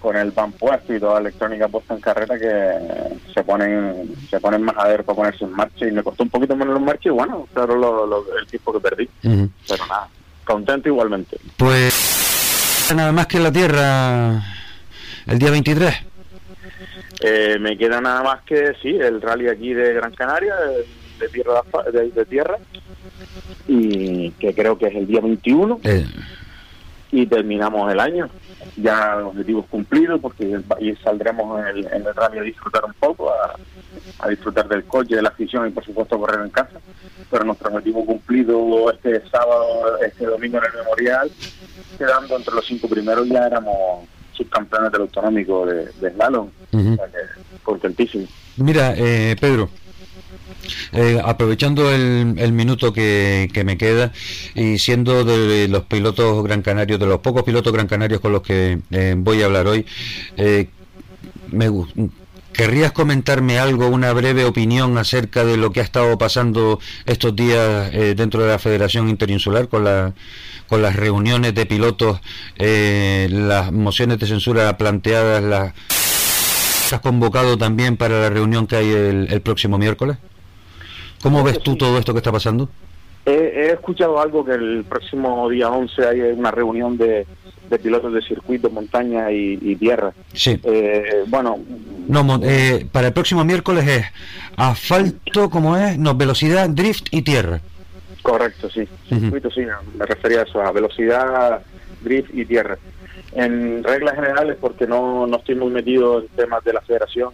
con 0.00 0.16
el 0.16 0.32
van 0.32 0.50
puesto 0.52 0.92
y 0.92 0.98
toda 0.98 1.14
la 1.14 1.28
electrónica 1.28 1.68
puesta 1.68 1.94
en 1.94 2.00
carrera 2.00 2.36
que 2.36 3.22
se 3.32 3.44
ponen 3.44 4.12
se 4.28 4.40
ponen 4.40 4.62
más 4.62 4.76
a 4.76 4.88
ver 4.88 5.04
para 5.04 5.16
ponerse 5.16 5.44
en 5.44 5.52
marcha 5.52 5.86
y 5.86 5.92
me 5.92 6.02
costó 6.02 6.24
un 6.24 6.30
poquito 6.30 6.54
ponerlo 6.54 6.78
en 6.78 6.84
marcha 6.84 7.10
y 7.10 7.12
bueno, 7.12 7.46
claro, 7.54 7.76
lo, 7.76 8.24
el 8.36 8.46
tiempo 8.48 8.72
que 8.72 8.80
perdí, 8.80 9.08
pero 9.22 9.86
nada, 9.86 10.08
contento 10.44 10.88
igualmente. 10.88 11.38
Pues 11.56 12.92
nada 12.92 13.12
más 13.12 13.28
que 13.28 13.38
la 13.38 13.52
Tierra 13.52 14.42
el 15.26 15.38
día 15.38 15.52
23. 15.52 16.13
Eh, 17.20 17.58
me 17.60 17.76
queda 17.76 18.00
nada 18.00 18.22
más 18.22 18.42
que, 18.42 18.74
sí, 18.82 18.90
el 18.90 19.20
rally 19.20 19.48
aquí 19.48 19.72
de 19.72 19.94
Gran 19.94 20.14
Canaria, 20.14 20.54
de, 20.56 21.28
tierra, 21.28 21.62
de, 21.92 22.24
tierra, 22.26 22.58
y 23.66 24.30
que 24.32 24.54
creo 24.54 24.76
que 24.78 24.86
es 24.86 24.94
el 24.94 25.06
día 25.06 25.20
21. 25.20 25.80
Eh. 25.84 26.06
Y 27.12 27.26
terminamos 27.26 27.92
el 27.92 28.00
año. 28.00 28.28
Ya 28.76 29.18
objetivos 29.18 29.66
cumplidos, 29.66 30.20
porque 30.20 30.60
y 30.80 30.96
saldremos 30.96 31.60
en 31.60 31.66
el, 31.68 31.86
en 31.86 32.06
el 32.06 32.14
rally 32.14 32.38
a 32.38 32.42
disfrutar 32.42 32.84
un 32.84 32.94
poco, 32.94 33.30
a, 33.30 34.28
disfrutar 34.28 34.66
del 34.66 34.84
coche, 34.84 35.14
de 35.14 35.22
la 35.22 35.28
afición 35.28 35.68
y 35.68 35.70
por 35.70 35.84
supuesto 35.84 36.18
correr 36.18 36.40
en 36.40 36.50
casa. 36.50 36.80
Pero 37.30 37.44
nuestro 37.44 37.68
objetivo 37.68 38.04
cumplido 38.04 38.90
este 38.90 39.22
sábado, 39.28 39.98
este 40.04 40.26
domingo 40.26 40.58
en 40.58 40.64
el 40.64 40.72
Memorial, 40.78 41.30
quedando 41.96 42.36
entre 42.36 42.54
los 42.54 42.66
cinco 42.66 42.88
primeros, 42.88 43.28
ya 43.28 43.46
éramos 43.46 44.08
subcampeones 44.36 44.92
del 44.92 45.02
autonómico 45.02 45.66
de, 45.66 45.86
de 46.00 46.10
slalom. 46.12 46.48
contentísimo. 47.62 48.26
Mira, 48.56 48.94
eh, 48.96 49.36
Pedro. 49.40 49.70
Eh, 50.92 51.20
aprovechando 51.22 51.92
el, 51.92 52.52
minuto 52.52 52.92
que, 52.92 53.50
me 53.66 53.76
queda 53.76 54.12
y 54.54 54.78
siendo 54.78 55.24
de 55.24 55.68
los 55.68 55.84
pilotos 55.84 56.42
gran 56.42 56.62
canarios, 56.62 56.98
de 56.98 57.06
los 57.06 57.20
pocos 57.20 57.42
pilotos 57.42 57.72
gran 57.72 57.86
canarios 57.86 58.20
con 58.20 58.32
los 58.32 58.40
que 58.40 58.78
eh, 58.90 59.14
voy 59.16 59.42
a 59.42 59.46
hablar 59.46 59.66
hoy, 59.66 59.84
me 61.50 61.70
¿Querrías 62.54 62.92
comentarme 62.92 63.58
algo, 63.58 63.88
una 63.88 64.12
breve 64.12 64.44
opinión 64.44 64.96
acerca 64.96 65.44
de 65.44 65.56
lo 65.56 65.72
que 65.72 65.80
ha 65.80 65.82
estado 65.82 66.16
pasando 66.16 66.78
estos 67.04 67.34
días 67.34 67.90
dentro 68.16 68.42
de 68.42 68.48
la 68.48 68.60
Federación 68.60 69.08
Interinsular 69.08 69.68
con 69.68 69.82
la 69.82 70.14
las 70.78 70.96
reuniones 70.96 71.54
de 71.54 71.66
pilotos, 71.66 72.20
eh, 72.58 73.28
las 73.30 73.72
mociones 73.72 74.18
de 74.18 74.26
censura 74.26 74.76
planteadas, 74.76 75.42
las 75.42 75.74
has 76.94 77.00
convocado 77.00 77.58
también 77.58 77.96
para 77.96 78.20
la 78.20 78.30
reunión 78.30 78.66
que 78.66 78.76
hay 78.76 78.90
el, 78.90 79.40
próximo 79.42 79.78
miércoles? 79.78 80.16
¿Cómo 81.22 81.42
ves 81.42 81.60
tú 81.60 81.76
todo 81.76 81.98
esto 81.98 82.12
que 82.12 82.18
está 82.18 82.32
pasando? 82.32 82.68
He, 83.26 83.70
escuchado 83.72 84.20
algo 84.20 84.44
que 84.44 84.52
el 84.52 84.84
próximo 84.84 85.48
día 85.48 85.70
11 85.70 86.06
hay 86.06 86.20
una 86.20 86.50
reunión 86.50 86.98
de, 86.98 87.26
pilotos 87.82 88.12
de 88.12 88.22
circuito, 88.22 88.68
montaña 88.70 89.32
y, 89.32 89.76
tierra. 89.76 90.12
Sí. 90.32 90.60
Eh, 90.62 91.24
bueno. 91.26 91.58
No, 92.06 92.40
eh, 92.42 92.86
para 92.92 93.08
el 93.08 93.12
próximo 93.12 93.44
miércoles 93.44 93.86
es 93.86 94.04
asfalto, 94.56 95.48
como 95.48 95.76
es? 95.76 95.98
No, 95.98 96.14
velocidad, 96.14 96.68
drift 96.68 97.08
y 97.10 97.22
tierra. 97.22 97.60
Correcto, 98.24 98.70
sí. 98.70 98.88
Circuito, 99.06 99.50
sí, 99.50 99.66
me 99.98 100.06
refería 100.06 100.40
a 100.40 100.42
eso, 100.44 100.58
a 100.62 100.72
velocidad, 100.72 101.60
drift 102.00 102.34
y 102.34 102.46
tierra. 102.46 102.78
En 103.34 103.84
reglas 103.84 104.14
generales, 104.14 104.56
porque 104.58 104.86
no, 104.86 105.26
no 105.26 105.36
estoy 105.36 105.56
muy 105.56 105.70
metido 105.70 106.20
en 106.20 106.28
temas 106.28 106.64
de 106.64 106.72
la 106.72 106.80
federación, 106.80 107.32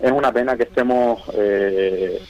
es 0.00 0.10
una 0.10 0.32
pena 0.32 0.56
que 0.56 0.64
estemos 0.64 1.22
eh, 1.34 2.20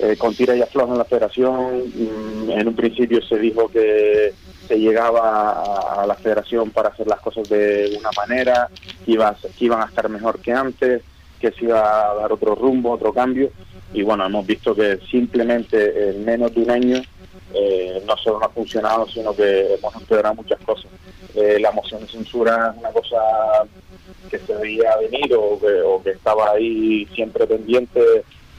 eh, 0.00 0.16
con 0.18 0.34
tira 0.34 0.56
y 0.56 0.62
afloja 0.62 0.90
en 0.90 0.98
la 0.98 1.04
federación. 1.04 1.84
Mm, 1.94 2.50
en 2.50 2.66
un 2.66 2.74
principio 2.74 3.22
se 3.22 3.38
dijo 3.38 3.68
que 3.68 4.34
se 4.66 4.76
llegaba 4.80 6.02
a, 6.02 6.04
la 6.04 6.16
federación 6.16 6.72
para 6.72 6.88
hacer 6.88 7.06
las 7.06 7.20
cosas 7.20 7.48
de 7.48 7.96
una 7.96 8.10
manera, 8.16 8.68
que, 9.04 9.12
iba, 9.12 9.36
que 9.56 9.64
iban 9.64 9.82
a 9.82 9.86
estar 9.86 10.08
mejor 10.08 10.40
que 10.40 10.52
antes, 10.52 11.02
que 11.40 11.52
se 11.52 11.66
iba 11.66 12.10
a 12.10 12.14
dar 12.14 12.32
otro 12.32 12.56
rumbo, 12.56 12.90
otro 12.90 13.12
cambio. 13.12 13.50
Y 13.94 14.02
bueno, 14.02 14.26
hemos 14.26 14.46
visto 14.46 14.74
que 14.74 14.98
simplemente 15.10 16.10
en 16.10 16.24
menos 16.24 16.52
de 16.54 16.62
un 16.62 16.70
año 16.70 17.02
eh, 17.54 18.02
no 18.06 18.16
solo 18.16 18.38
no 18.38 18.46
ha 18.46 18.50
funcionado, 18.50 19.06
sino 19.08 19.34
que 19.34 19.74
hemos 19.74 19.94
empeorado 19.94 20.34
muchas 20.34 20.60
cosas. 20.60 20.90
Eh, 21.34 21.58
la 21.60 21.70
moción 21.72 22.00
de 22.00 22.08
censura 22.08 22.72
es 22.74 22.80
una 22.80 22.90
cosa 22.90 23.18
que 24.30 24.38
se 24.38 24.54
veía 24.56 24.96
venir 24.96 25.34
o 25.34 25.58
que, 26.02 26.10
estaba 26.10 26.50
ahí 26.52 27.06
siempre 27.14 27.46
pendiente 27.46 28.00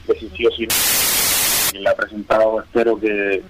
de 0.06 0.18
si 0.18 0.28
sí 0.30 0.46
o 0.46 0.50
si 0.50 0.66
no. 0.66 1.13
La 1.80 1.90
ha 1.90 1.94
presentado 1.94 2.60
espero 2.60 2.98
que 2.98 3.42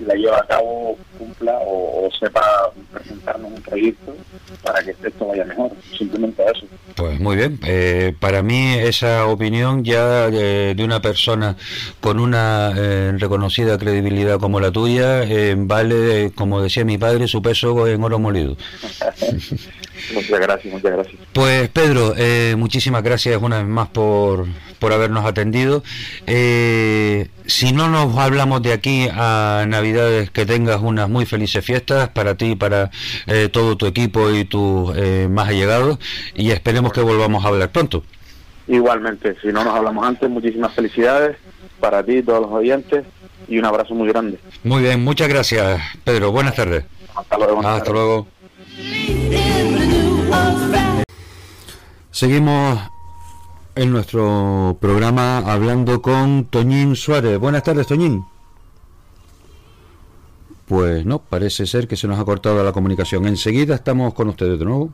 la 0.00 0.14
lleve 0.14 0.34
a 0.34 0.46
cabo 0.46 0.96
cumpla 1.18 1.58
o, 1.66 2.08
sepa 2.18 2.72
presentarnos 2.92 3.52
un 3.52 3.62
proyecto 3.62 4.14
para 4.62 4.82
que 4.82 4.90
esto 4.90 5.26
vaya 5.26 5.44
mejor, 5.44 5.70
simplemente 5.96 6.42
eso. 6.44 6.66
Pues 6.96 7.20
muy 7.20 7.36
bien, 7.36 7.58
eh, 7.64 8.14
para 8.18 8.42
mí 8.42 8.74
esa 8.74 9.26
opinión 9.26 9.84
ya 9.84 10.30
de, 10.30 10.76
una 10.84 11.00
persona 11.00 11.56
con 12.00 12.20
una 12.20 12.72
eh, 12.76 13.12
reconocida 13.18 13.76
credibilidad 13.76 14.38
como 14.38 14.60
la 14.60 14.70
tuya 14.70 15.24
eh, 15.24 15.54
vale, 15.58 16.32
como 16.34 16.62
decía 16.62 16.84
mi 16.84 16.96
padre, 16.98 17.26
su 17.26 17.42
peso 17.42 17.86
en 17.88 18.02
oro 18.02 18.18
molido. 18.18 18.56
muchas 20.14 20.40
gracias, 20.40 20.72
muchas 20.72 20.92
gracias. 20.92 21.16
Pues 21.32 21.68
Pedro, 21.68 22.14
muchísimas 22.56 23.02
gracias 23.02 23.40
una 23.40 23.58
vez 23.58 23.66
más 23.66 23.88
por, 23.88 24.46
por 24.78 24.92
habernos 24.92 25.24
atendido. 25.24 25.82
si 26.26 27.72
no 27.72 27.88
nos 27.88 28.16
hablamos 28.16 28.62
de 28.62 28.72
aquí 28.72 29.08
a 29.12 29.64
Navidades, 29.68 30.30
que 30.30 30.46
tengas 30.46 30.80
unas 30.80 31.08
muy 31.08 31.26
felices 31.26 31.64
fiestas 31.64 32.08
para 32.10 32.36
ti 32.36 32.56
para 32.56 32.90
todo 33.52 33.76
tu 33.76 33.86
equipo 33.86 34.30
y 34.30 34.44
tus 34.44 34.94
más 35.28 35.48
allegados 35.48 35.98
y 36.34 36.50
esperemos 36.50 36.92
que 36.92 37.00
volvamos 37.00 37.44
a 37.44 37.48
hablar 37.48 37.70
pronto. 37.70 38.04
Igualmente, 38.68 39.36
si 39.40 39.48
no 39.48 39.62
nos 39.62 39.74
hablamos 39.74 40.04
antes, 40.04 40.28
muchísimas 40.28 40.72
felicidades 40.74 41.36
para 41.78 42.02
ti 42.02 42.16
y 42.16 42.22
todos 42.22 42.40
los 42.40 42.50
oyentes 42.50 43.04
y 43.48 43.58
un 43.58 43.64
abrazo 43.64 43.94
muy 43.94 44.08
grande. 44.08 44.38
Muy 44.64 44.82
bien, 44.82 45.04
muchas 45.04 45.28
gracias, 45.28 45.80
Pedro. 46.02 46.32
Buenas 46.32 46.56
tardes. 46.56 46.84
Hasta 47.14 47.38
luego. 47.38 47.66
Hasta 47.66 47.92
luego. 47.92 48.26
Seguimos 52.10 52.80
en 53.74 53.92
nuestro 53.92 54.78
programa 54.80 55.38
hablando 55.38 56.00
con 56.00 56.46
Toñín 56.46 56.96
Suárez. 56.96 57.38
Buenas 57.38 57.62
tardes, 57.62 57.86
Toñín. 57.86 58.24
Pues 60.66 61.04
no, 61.04 61.18
parece 61.18 61.66
ser 61.66 61.86
que 61.86 61.96
se 61.96 62.08
nos 62.08 62.18
ha 62.18 62.24
cortado 62.24 62.64
la 62.64 62.72
comunicación. 62.72 63.26
Enseguida 63.26 63.74
estamos 63.74 64.14
con 64.14 64.28
ustedes 64.28 64.58
de 64.58 64.64
nuevo. 64.64 64.92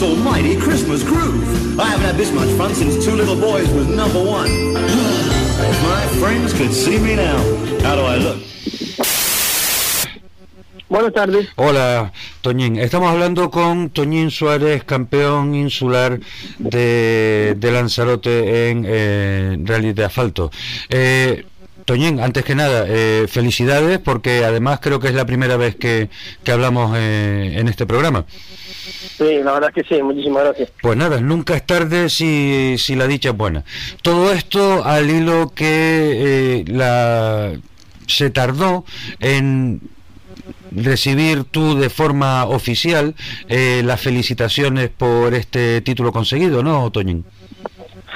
Most 0.00 0.10
almighty 0.10 0.56
Christmas 0.56 1.02
groove. 1.02 1.78
I 1.78 1.86
haven't 1.86 2.06
had 2.06 2.16
this 2.16 2.32
much 2.32 2.48
fun 2.56 2.74
since 2.74 3.04
Two 3.04 3.12
Little 3.16 3.36
Boys 3.36 3.68
was 3.70 3.86
number 3.88 4.22
one. 4.22 4.46
if 5.70 5.82
my 5.82 6.06
friends 6.20 6.52
could 6.52 6.72
see 6.72 6.98
me 6.98 7.16
now, 7.16 7.38
how 7.82 7.96
do 7.96 8.02
I 8.02 8.16
look? 8.16 8.38
Buenas 10.88 11.12
tardes. 11.12 11.48
Hola, 11.56 12.12
Toñín. 12.40 12.78
Estamos 12.78 13.10
hablando 13.10 13.50
con 13.50 13.90
Toñín 13.90 14.30
Suárez, 14.30 14.84
campeón 14.84 15.54
insular 15.54 16.18
de, 16.58 17.56
Lanzarote 17.60 18.70
en 18.70 18.84
eh, 18.86 19.56
rally 19.64 19.92
de 19.92 20.04
asfalto. 20.04 20.50
Eh, 20.88 21.44
Toñín, 21.88 22.20
antes 22.20 22.44
que 22.44 22.54
nada, 22.54 22.84
eh, 22.86 23.24
felicidades 23.30 23.98
porque 23.98 24.44
además 24.44 24.78
creo 24.82 25.00
que 25.00 25.08
es 25.08 25.14
la 25.14 25.24
primera 25.24 25.56
vez 25.56 25.74
que, 25.74 26.10
hablamos 26.46 26.94
eh, 26.98 27.54
en 27.56 27.66
este 27.66 27.86
programa. 27.86 28.26
Sí, 29.16 29.38
la 29.42 29.52
verdad 29.52 29.72
es 29.74 29.82
que 29.82 29.94
sí, 29.94 30.02
muchísimas 30.02 30.44
gracias. 30.44 30.70
Pues 30.82 30.98
nada, 30.98 31.18
nunca 31.22 31.56
es 31.56 31.64
tarde 31.64 32.10
si, 32.10 32.76
si 32.76 32.94
la 32.94 33.06
dicha 33.06 33.30
es 33.30 33.36
buena. 33.38 33.64
Todo 34.02 34.32
esto 34.32 34.84
al 34.84 35.08
hilo 35.08 35.54
que 35.54 36.62
la 36.66 37.54
se 38.06 38.28
tardó 38.28 38.84
en 39.20 39.80
recibir 40.70 41.44
tú 41.44 41.78
de 41.78 41.88
forma 41.88 42.44
oficial 42.44 43.14
eh, 43.48 43.80
las 43.82 43.98
felicitaciones 43.98 44.90
por 44.90 45.32
este 45.32 45.80
título 45.80 46.12
conseguido, 46.12 46.62
¿no, 46.62 46.90
Toñín? 46.90 47.24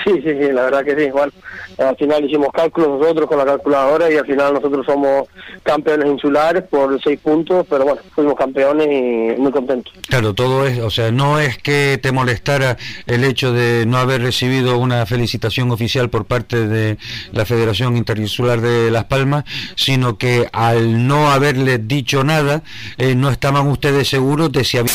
Sí, 0.05 0.11
sí, 0.23 0.31
sí, 0.39 0.53
la 0.53 0.63
verdad 0.63 0.85
que 0.85 0.97
sí, 0.97 1.03
igual. 1.05 1.33
Al 1.79 1.97
final 1.97 2.25
hicimos 2.25 2.49
cálculos 2.53 3.01
nosotros 3.01 3.29
con 3.29 3.39
la 3.39 3.45
calculadora 3.45 4.11
y 4.11 4.17
al 4.17 4.27
final 4.27 4.55
nosotros 4.55 4.85
somos 4.85 5.29
campeones 5.63 6.09
insulares 6.09 6.65
por 6.65 7.01
seis 7.03 7.21
puntos, 7.21 7.67
pero 7.69 7.85
bueno, 7.85 8.01
fuimos 8.15 8.35
campeones 8.35 8.89
y 8.89 9.41
muy 9.41 9.53
contentos. 9.53 9.93
Claro, 10.09 10.35
todo 10.35 10.67
es, 10.67 10.79
o 10.81 10.91
sea, 10.91 11.11
no 11.11 11.39
es 11.39 11.59
que 11.59 11.99
te 12.03 12.13
molestara 12.13 12.77
el 13.07 13.25
hecho 13.25 13.53
de 13.53 13.85
no 13.87 13.99
haber 13.99 14.23
recibido 14.23 14.79
una 14.79 15.07
felicitación 15.07 15.71
oficial 15.71 16.11
por 16.11 16.25
parte 16.25 16.67
de 16.67 16.99
la 17.33 17.45
Federación 17.45 17.97
Interinsular 17.97 18.61
de 18.61 18.91
Las 18.91 19.05
Palmas, 19.05 19.45
sino 19.77 20.19
que 20.19 20.49
al 20.53 21.07
no 21.07 21.31
haberles 21.31 21.87
dicho 21.87 22.25
nada, 22.25 22.63
eh, 22.99 23.15
no 23.15 23.31
estaban 23.31 23.69
ustedes 23.69 24.09
seguros 24.09 24.53
de 24.53 24.65
si 24.65 24.79
había 24.79 24.93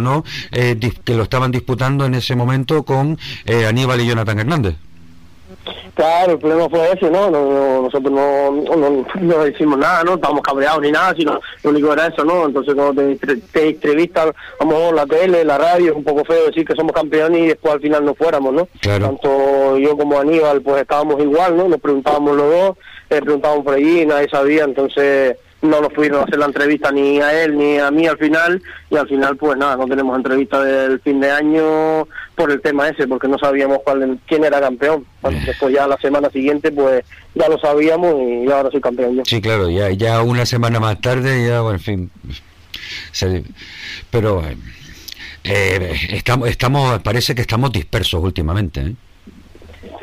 no 0.00 0.24
eh, 0.52 0.78
que 1.04 1.14
lo 1.14 1.22
estaban 1.22 1.50
disputando 1.50 2.04
en 2.04 2.14
ese 2.14 2.34
momento 2.34 2.82
con 2.84 3.18
eh, 3.44 3.66
Aníbal 3.66 4.00
y 4.00 4.06
Jonathan 4.06 4.38
Hernández. 4.40 4.76
Claro, 5.94 6.32
el 6.32 6.38
problema 6.38 6.68
fue 6.68 6.92
ese, 6.92 7.10
¿no? 7.10 7.30
nosotros 7.30 8.12
no, 8.12 8.50
no, 8.50 9.06
no, 9.18 9.44
decimos 9.44 9.78
nada, 9.78 10.04
¿no? 10.04 10.14
Estábamos 10.14 10.42
cabreados 10.42 10.82
ni 10.82 10.92
nada, 10.92 11.14
sino 11.16 11.40
lo 11.62 11.70
único 11.70 11.90
era 11.92 12.08
eso, 12.08 12.22
¿no? 12.22 12.44
Entonces 12.44 12.74
cuando 12.74 13.02
te, 13.02 13.36
te 13.36 13.68
entrevistan, 13.70 14.32
vamos, 14.60 14.92
la 14.92 15.06
tele, 15.06 15.42
la 15.42 15.56
radio, 15.56 15.92
es 15.92 15.96
un 15.96 16.04
poco 16.04 16.22
feo 16.26 16.46
decir 16.46 16.66
que 16.66 16.74
somos 16.74 16.92
campeones 16.92 17.40
y 17.40 17.46
después 17.46 17.74
al 17.74 17.80
final 17.80 18.04
no 18.04 18.14
fuéramos, 18.14 18.52
¿no? 18.52 18.68
Claro. 18.80 19.06
Tanto 19.06 19.78
yo 19.78 19.96
como 19.96 20.20
Aníbal, 20.20 20.60
pues 20.60 20.82
estábamos 20.82 21.18
igual, 21.22 21.56
¿no? 21.56 21.66
Nos 21.66 21.80
preguntábamos 21.80 22.36
los 22.36 22.50
dos, 22.50 22.76
le 23.08 23.22
preguntábamos 23.22 23.64
por 23.64 23.74
allí, 23.74 24.04
nadie 24.04 24.28
sabía, 24.28 24.64
entonces 24.64 25.38
no 25.62 25.80
nos 25.80 25.92
pudieron 25.92 26.22
hacer 26.22 26.38
la 26.38 26.46
entrevista 26.46 26.92
ni 26.92 27.20
a 27.20 27.42
él 27.42 27.56
ni 27.56 27.78
a 27.78 27.90
mí 27.90 28.06
al 28.06 28.18
final 28.18 28.62
y 28.90 28.96
al 28.96 29.08
final 29.08 29.36
pues 29.36 29.56
nada, 29.56 29.76
no 29.76 29.86
tenemos 29.86 30.16
entrevista 30.16 30.62
del 30.62 31.00
fin 31.00 31.20
de 31.20 31.30
año 31.30 32.06
por 32.34 32.50
el 32.50 32.60
tema 32.60 32.88
ese, 32.88 33.08
porque 33.08 33.28
no 33.28 33.38
sabíamos 33.38 33.78
cuál, 33.84 34.18
quién 34.26 34.44
era 34.44 34.60
campeón. 34.60 35.06
después 35.46 35.74
ya 35.74 35.86
la 35.86 35.96
semana 35.98 36.30
siguiente 36.30 36.70
pues 36.70 37.04
ya 37.34 37.48
lo 37.48 37.58
sabíamos 37.58 38.14
y 38.20 38.50
ahora 38.50 38.70
soy 38.70 38.80
campeón 38.80 39.16
yo. 39.16 39.22
Sí, 39.24 39.40
claro, 39.40 39.70
ya, 39.70 39.90
ya 39.90 40.22
una 40.22 40.46
semana 40.46 40.78
más 40.78 41.00
tarde 41.00 41.46
ya, 41.48 41.60
bueno, 41.62 41.78
en 41.78 41.80
fin, 41.80 42.10
pero 44.10 44.42
eh, 45.44 45.96
estamos, 46.10 46.48
estamos, 46.48 47.00
parece 47.00 47.34
que 47.34 47.42
estamos 47.42 47.72
dispersos 47.72 48.22
últimamente. 48.22 48.80
¿eh? 48.80 48.94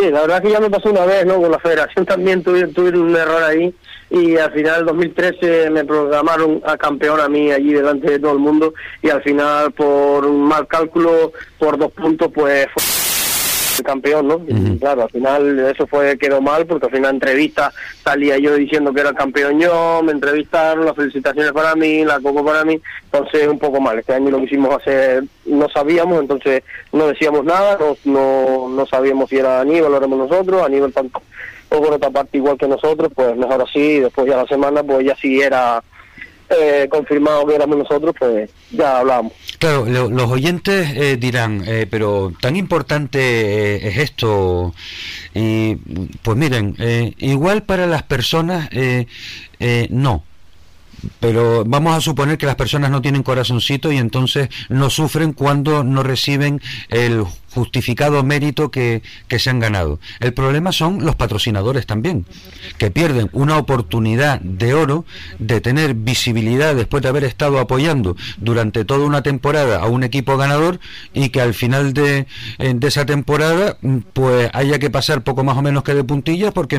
Sí, 0.04 0.12
la 0.12 0.20
verdad 0.20 0.42
que 0.42 0.52
ya 0.52 0.60
me 0.60 0.70
pasó 0.70 0.90
una 0.90 1.06
vez, 1.06 1.26
¿no? 1.26 1.42
Con 1.42 1.50
la 1.50 1.60
federación 1.60 2.06
también 2.06 2.44
tuvieron 2.44 3.00
un 3.00 3.16
error 3.16 3.42
ahí 3.42 3.74
y 4.10 4.36
al 4.36 4.52
final 4.52 4.86
2013 4.86 5.70
me 5.70 5.86
programaron 5.86 6.62
a 6.66 6.76
campeón 6.76 7.22
a 7.22 7.30
mí 7.30 7.54
allí 7.54 7.72
delante 7.72 8.12
de 8.12 8.20
todo 8.20 8.34
el 8.34 8.40
mundo 8.40 8.74
y 9.02 9.10
al 9.10 9.24
final 9.24 9.72
por 9.72 10.26
un 10.26 10.44
mal 10.44 10.68
cálculo, 10.68 11.32
por 11.58 11.78
dos 11.78 11.94
puntos, 11.94 12.30
pues 12.34 12.68
fue 12.74 13.03
el 13.78 13.84
campeón, 13.84 14.28
¿no? 14.28 14.42
Y 14.48 14.78
claro, 14.78 15.04
al 15.04 15.10
final 15.10 15.60
eso 15.60 15.88
fue 15.88 16.18
quedó 16.18 16.42
mal 16.42 16.66
porque 16.66 16.88
al 16.88 16.92
final 16.92 17.16
entrevista 17.16 17.72
salía 18.04 18.38
yo 18.38 18.56
diciendo 18.56 18.94
que 18.94 19.02
era 19.02 19.14
campeón 19.14 19.60
yo, 19.60 20.02
me 20.04 20.12
entrevistaron, 20.12 20.86
las 20.86 20.96
felicitaciones 20.96 21.52
para 21.52 21.76
mí, 21.76 22.04
la 22.04 22.20
coco 22.20 22.44
para 22.46 22.64
mí, 22.64 22.80
entonces 23.06 23.48
un 23.48 23.60
poco 23.60 23.80
mal. 23.80 24.00
Este 24.00 24.14
año 24.14 24.30
lo 24.30 24.40
quisimos 24.40 24.76
hacer, 24.76 25.24
no 25.46 25.70
sabíamos, 25.70 26.20
entonces 26.20 26.64
no 26.92 27.08
decíamos 27.08 27.44
nada, 27.46 27.78
no, 27.80 27.96
no, 28.06 28.70
no 28.70 28.86
sabíamos 28.86 29.30
si 29.30 29.38
era 29.38 29.62
Aníbal 29.62 29.94
o 29.94 29.98
éramos 29.98 30.30
nosotros, 30.30 30.64
Aníbal 30.64 30.94
tanto 30.94 31.22
o 31.70 31.82
por 31.82 31.94
otra 31.94 32.12
parte 32.12 32.38
igual 32.38 32.58
que 32.58 32.68
nosotros, 32.68 33.12
pues 33.16 33.36
mejor 33.36 33.64
así, 33.64 34.00
después 34.00 34.28
ya 34.28 34.38
la 34.38 34.46
semana, 34.46 34.84
pues 34.84 35.06
ya 35.06 35.16
si 35.16 35.42
era 35.42 35.84
eh, 36.60 36.88
confirmado 36.90 37.46
que 37.46 37.56
éramos 37.56 37.78
nosotros, 37.78 38.16
pues 38.18 38.50
ya 38.72 39.00
hablábamos. 39.00 39.34
Claro, 39.60 39.86
los 39.86 40.32
oyentes 40.32 40.90
eh, 40.96 41.18
dirán, 41.18 41.64
eh, 41.66 41.88
pero 41.90 42.34
tan 42.42 42.56
importante 42.56 43.88
es 43.88 43.98
esto, 43.98 44.74
y 45.34 45.76
pues 46.22 46.38
miren, 46.38 46.76
igual 47.18 47.64
para 47.64 47.88
las 47.88 48.04
personas, 48.04 48.70
no 49.90 50.24
pero 51.20 51.64
vamos 51.66 51.96
a 51.96 52.02
suponer 52.02 52.38
que 52.38 52.46
las 52.46 52.56
personas 52.56 52.92
no 52.92 53.02
tienen 53.02 53.24
corazoncito 53.24 53.92
y 53.92 53.98
entonces 53.98 54.50
no 54.70 54.90
sufren 54.90 55.34
cuando 55.34 55.84
no 55.84 56.04
reciben 56.04 56.62
el 56.90 57.24
justificado 57.54 58.24
mérito 58.24 58.72
que, 58.72 59.02
se 59.38 59.50
han 59.50 59.60
ganado. 59.60 60.00
El 60.20 60.34
problema 60.34 60.72
son 60.72 61.06
los 61.06 61.16
patrocinadores 61.16 61.86
también, 61.86 62.26
que 62.78 62.92
pierden 62.92 63.30
una 63.32 63.58
oportunidad 63.58 64.40
de 64.42 64.74
oro 64.74 65.06
de 65.40 65.62
tener 65.62 65.94
visibilidad 65.94 66.76
después 66.76 67.04
de 67.04 67.10
haber 67.10 67.24
estado 67.24 67.60
apoyando 67.60 68.16
durante 68.38 68.86
toda 68.86 69.06
una 69.06 69.22
temporada 69.22 69.80
a 69.82 69.88
un 69.88 70.04
equipo 70.04 70.38
ganador 70.38 70.80
y 71.14 71.30
que 71.30 71.42
al 71.42 71.54
final 71.54 71.94
de, 71.94 72.28
eh, 72.60 72.74
de 72.76 72.88
esa 72.88 73.06
temporada 73.06 73.78
pues 74.14 74.50
haya 74.54 74.80
que 74.80 74.90
pasar 74.90 75.24
poco 75.24 75.44
más 75.44 75.58
o 75.58 75.62
menos 75.62 75.84
que 75.84 75.94
de 75.94 76.04
puntillas 76.04 76.54
porque 76.54 76.78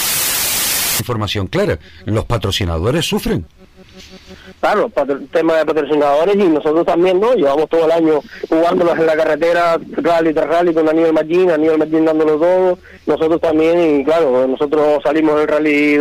información 0.98 1.46
clara. 1.46 1.78
Los 2.04 2.24
patrocinadores 2.24 3.04
sufren. 3.04 3.46
Claro, 4.60 4.90
tema 5.30 5.56
de 5.58 5.66
patrocinadores 5.66 6.34
y 6.36 6.48
nosotros 6.48 6.84
también, 6.86 7.20
¿no? 7.20 7.34
Llevamos 7.34 7.68
todo 7.68 7.84
el 7.84 7.92
año 7.92 8.20
jugándolos 8.48 8.98
en 8.98 9.06
la 9.06 9.16
carretera, 9.16 9.78
rally 9.96 10.34
tras 10.34 10.48
rally 10.48 10.74
con 10.74 10.86
Daniel 10.86 11.12
Martín, 11.12 11.46
Daniel 11.46 11.78
Martín 11.78 12.04
dándolo 12.04 12.38
todo, 12.38 12.78
nosotros 13.06 13.40
también, 13.40 14.00
y 14.00 14.04
claro, 14.04 14.46
nosotros 14.46 15.02
salimos 15.02 15.38
del 15.38 15.48
rally 15.48 15.98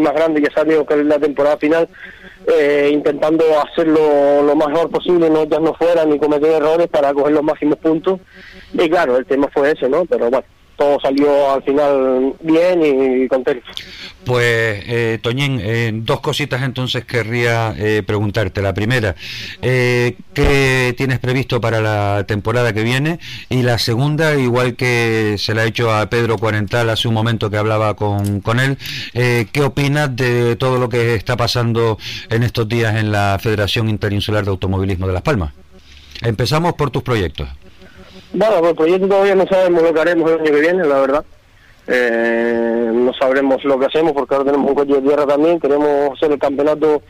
más 0.00 0.14
grande 0.14 0.42
que 0.42 0.50
salió 0.52 0.86
que 0.86 0.94
es 0.94 1.06
la 1.06 1.18
temporada 1.18 1.56
final, 1.56 1.88
eh, 2.46 2.90
intentando 2.92 3.44
hacerlo 3.60 4.42
lo 4.42 4.54
mejor 4.54 4.90
posible, 4.90 5.30
no 5.30 5.46
no 5.46 5.74
fuera 5.74 6.04
ni 6.04 6.18
cometer 6.18 6.52
errores 6.52 6.88
para 6.88 7.14
coger 7.14 7.32
los 7.32 7.42
máximos 7.42 7.78
puntos. 7.78 8.20
Y 8.72 8.88
claro, 8.90 9.16
el 9.16 9.24
tema 9.24 9.48
fue 9.52 9.70
ese, 9.70 9.88
¿no? 9.88 10.04
Pero 10.04 10.30
bueno, 10.30 10.44
todo 10.76 10.98
salió 11.00 11.52
al 11.52 11.62
final 11.62 12.34
bien 12.40 12.80
y 12.84 13.28
contento. 13.28 13.66
Pues, 14.24 14.82
eh, 14.86 15.18
Toñín, 15.20 15.60
eh, 15.62 15.90
dos 15.94 16.20
cositas 16.20 16.62
entonces 16.62 17.04
querría 17.04 17.74
eh, 17.76 18.02
preguntarte. 18.06 18.62
La 18.62 18.72
primera, 18.72 19.14
eh, 19.60 20.16
¿qué 20.32 20.94
tienes 20.96 21.18
previsto 21.18 21.60
para 21.60 21.80
la 21.80 22.24
temporada 22.26 22.72
que 22.72 22.82
viene? 22.82 23.18
Y 23.50 23.62
la 23.62 23.78
segunda, 23.78 24.34
igual 24.36 24.76
que 24.76 25.36
se 25.38 25.54
la 25.54 25.62
ha 25.62 25.64
hecho 25.66 25.92
a 25.92 26.08
Pedro 26.08 26.38
Cuarental 26.38 26.88
hace 26.88 27.08
un 27.08 27.14
momento 27.14 27.50
que 27.50 27.58
hablaba 27.58 27.94
con, 27.94 28.40
con 28.40 28.60
él, 28.60 28.78
¿qué 29.12 29.62
opinas 29.62 30.14
de 30.16 30.56
todo 30.56 30.78
lo 30.78 30.88
que 30.88 31.14
está 31.14 31.36
pasando 31.36 31.98
en 32.30 32.42
estos 32.42 32.68
días 32.68 32.96
en 32.96 33.12
la 33.12 33.38
Federación 33.40 33.88
Interinsular 33.88 34.44
de 34.44 34.50
Automovilismo 34.50 35.06
de 35.06 35.12
Las 35.12 35.22
Palmas? 35.22 35.52
Empezamos 36.22 36.74
por 36.74 36.90
tus 36.90 37.02
proyectos. 37.02 37.48
Bueno, 38.36 38.58
pues 38.58 38.70
el 38.70 38.76
proyecto 38.76 39.08
todavía 39.08 39.36
no 39.36 39.46
sabemos 39.46 39.80
lo 39.80 39.94
que 39.94 40.00
haremos 40.00 40.28
el 40.28 40.40
año 40.40 40.44
que 40.44 40.60
viene, 40.60 40.84
la 40.84 41.00
verdad. 41.00 41.24
Eh, 41.86 42.90
no 42.92 43.12
sabremos 43.14 43.62
lo 43.62 43.78
que 43.78 43.86
hacemos 43.86 44.12
porque 44.12 44.34
ahora 44.34 44.50
tenemos 44.50 44.70
un 44.70 44.74
coche 44.74 44.94
de 44.94 45.02
tierra 45.02 45.24
también. 45.24 45.60
Queremos 45.60 46.16
hacer 46.16 46.32
el 46.32 46.38
campeonato 46.40 47.02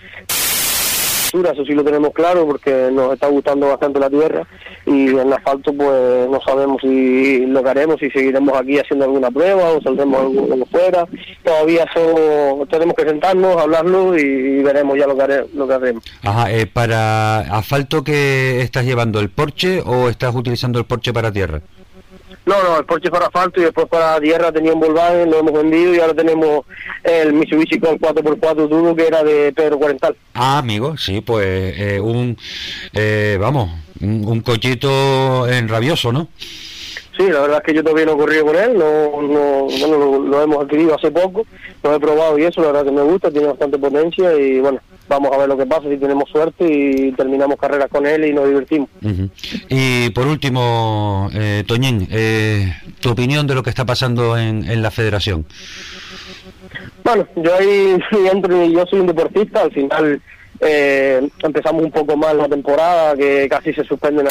eso 1.43 1.65
sí 1.65 1.73
lo 1.73 1.85
tenemos 1.85 2.13
claro 2.13 2.47
porque 2.47 2.89
nos 2.93 3.15
está 3.15 3.27
gustando 3.29 3.69
bastante 3.69 3.99
la 3.99 4.09
tierra 4.09 4.47
y 4.87 5.09
en 5.09 5.19
el 5.19 5.33
asfalto 5.33 5.73
pues 5.73 6.29
no 6.29 6.41
sabemos 6.41 6.81
si 6.81 7.47
lo 7.47 7.67
haremos, 7.69 7.99
si 7.99 8.11
seguiremos 8.11 8.57
aquí 8.57 8.79
haciendo 8.79 9.05
alguna 9.05 9.31
prueba 9.31 9.71
o 9.71 9.83
saldremos 9.83 10.21
algo 10.21 10.67
fuera. 10.71 11.07
Todavía 11.43 11.85
eso 11.85 12.67
tenemos 12.71 12.95
que 12.95 13.05
sentarnos, 13.05 13.57
hablarlo 13.57 14.17
y, 14.17 14.63
veremos 14.63 14.97
ya 14.99 15.07
lo 15.07 15.17
que, 15.17 15.45
lo 15.55 15.67
que 15.67 15.75
haremos. 15.75 16.05
Ajá, 16.23 16.51
eh, 16.53 16.67
¿para 16.67 17.41
asfalto 17.41 18.05
que 18.05 18.61
estás 18.61 18.85
llevando 18.85 19.21
el 19.21 19.31
Porsche 19.31 19.83
o 19.85 20.09
estás 20.09 20.35
utilizando 20.35 20.79
el 20.79 20.85
Porsche 20.85 21.13
para 21.13 21.33
tierra? 21.33 21.61
No, 22.47 22.63
no, 22.63 22.79
el 22.79 22.85
Porsche 22.85 23.11
para 23.11 23.27
asfalto 23.27 23.61
y 23.61 23.65
después 23.65 23.87
para 23.89 24.21
tierra 24.21 24.53
tenía 24.53 24.75
un 24.75 24.81
Volkswagen, 24.81 25.31
lo 25.31 25.39
hemos 25.39 25.53
vendido 25.55 25.95
y 25.95 26.01
ahora 26.01 26.15
tenemos 26.15 26.65
el 27.03 27.33
Mitsubishi 27.33 27.81
con 27.81 27.99
4x4 27.99 28.69
turbo 28.69 28.95
que 28.95 29.07
era 29.07 29.25
de 29.25 29.53
Pedro 29.53 29.79
Cuarental. 29.79 30.15
Ah, 30.35 30.59
amigo, 30.59 30.97
sí, 30.99 31.23
pues 31.23 31.75
eh, 31.79 32.01
un, 32.01 32.37
eh, 32.93 33.39
vamos, 33.41 33.71
un, 34.01 34.41
cochito 34.43 35.49
en 35.49 35.69
rabioso, 35.69 36.13
¿no? 36.13 36.29
Sí, 37.17 37.29
la 37.29 37.41
verdad 37.41 37.59
es 37.59 37.63
que 37.65 37.75
yo 37.75 37.83
todavía 37.83 38.07
no 38.07 38.13
he 38.15 38.17
corrido 38.17 38.47
con 38.47 38.57
él, 38.57 38.77
no, 38.77 39.23
no, 39.23 39.67
bueno, 39.67 39.99
lo, 39.99 40.19
lo, 40.19 40.43
hemos 40.43 40.65
adquirido 40.65 40.97
hace 40.97 41.13
poco, 41.13 41.47
lo 41.83 41.95
he 41.95 42.01
probado 42.01 42.37
y 42.39 42.45
eso, 42.45 42.61
la 42.61 42.69
verdad 42.69 42.85
que 42.85 42.91
me 42.91 43.03
gusta, 43.03 43.31
tiene 43.31 43.47
bastante 43.47 43.79
potencia 43.79 44.35
y 44.37 44.59
bueno, 44.59 44.81
vamos 45.09 45.33
a 45.33 45.39
ver 45.39 45.49
lo 45.49 45.57
que 45.57 45.67
pasa, 45.67 45.89
si 45.89 45.97
tenemos 45.97 46.29
suerte 46.29 46.67
y 46.67 47.13
terminamos 47.13 47.57
carreras 47.57 47.89
con 47.89 48.05
él 48.07 48.25
y 48.25 48.33
nos 48.33 48.49
divertimos. 48.49 48.89
Y 49.69 50.11
por 50.11 50.27
último, 50.27 51.31
eh, 51.35 51.63
Toñín, 51.67 52.09
eh, 52.11 52.73
tu 53.01 53.11
opinión 53.11 53.47
de 53.47 53.55
lo 53.55 53.63
que 53.63 53.71
está 53.71 53.85
pasando 53.85 54.37
en, 54.37 54.69
en 54.69 54.83
la 54.83 54.91
federación. 54.91 55.47
Bueno, 57.05 57.29
yo 57.37 57.55
ahí 57.55 57.97
entro 58.33 58.65
yo 58.65 58.87
soy 58.87 59.01
un 59.01 59.07
deportista, 59.07 59.63
al 59.63 59.73
final 59.73 60.21
eh, 60.61 61.29
empezamos 61.43 61.85
un 61.85 61.91
poco 61.91 62.17
mal 62.17 62.39
la 62.39 62.49
temporada, 62.49 63.15
que 63.17 63.47
casi 63.49 63.73
se 63.73 63.85
suspende, 63.85 64.25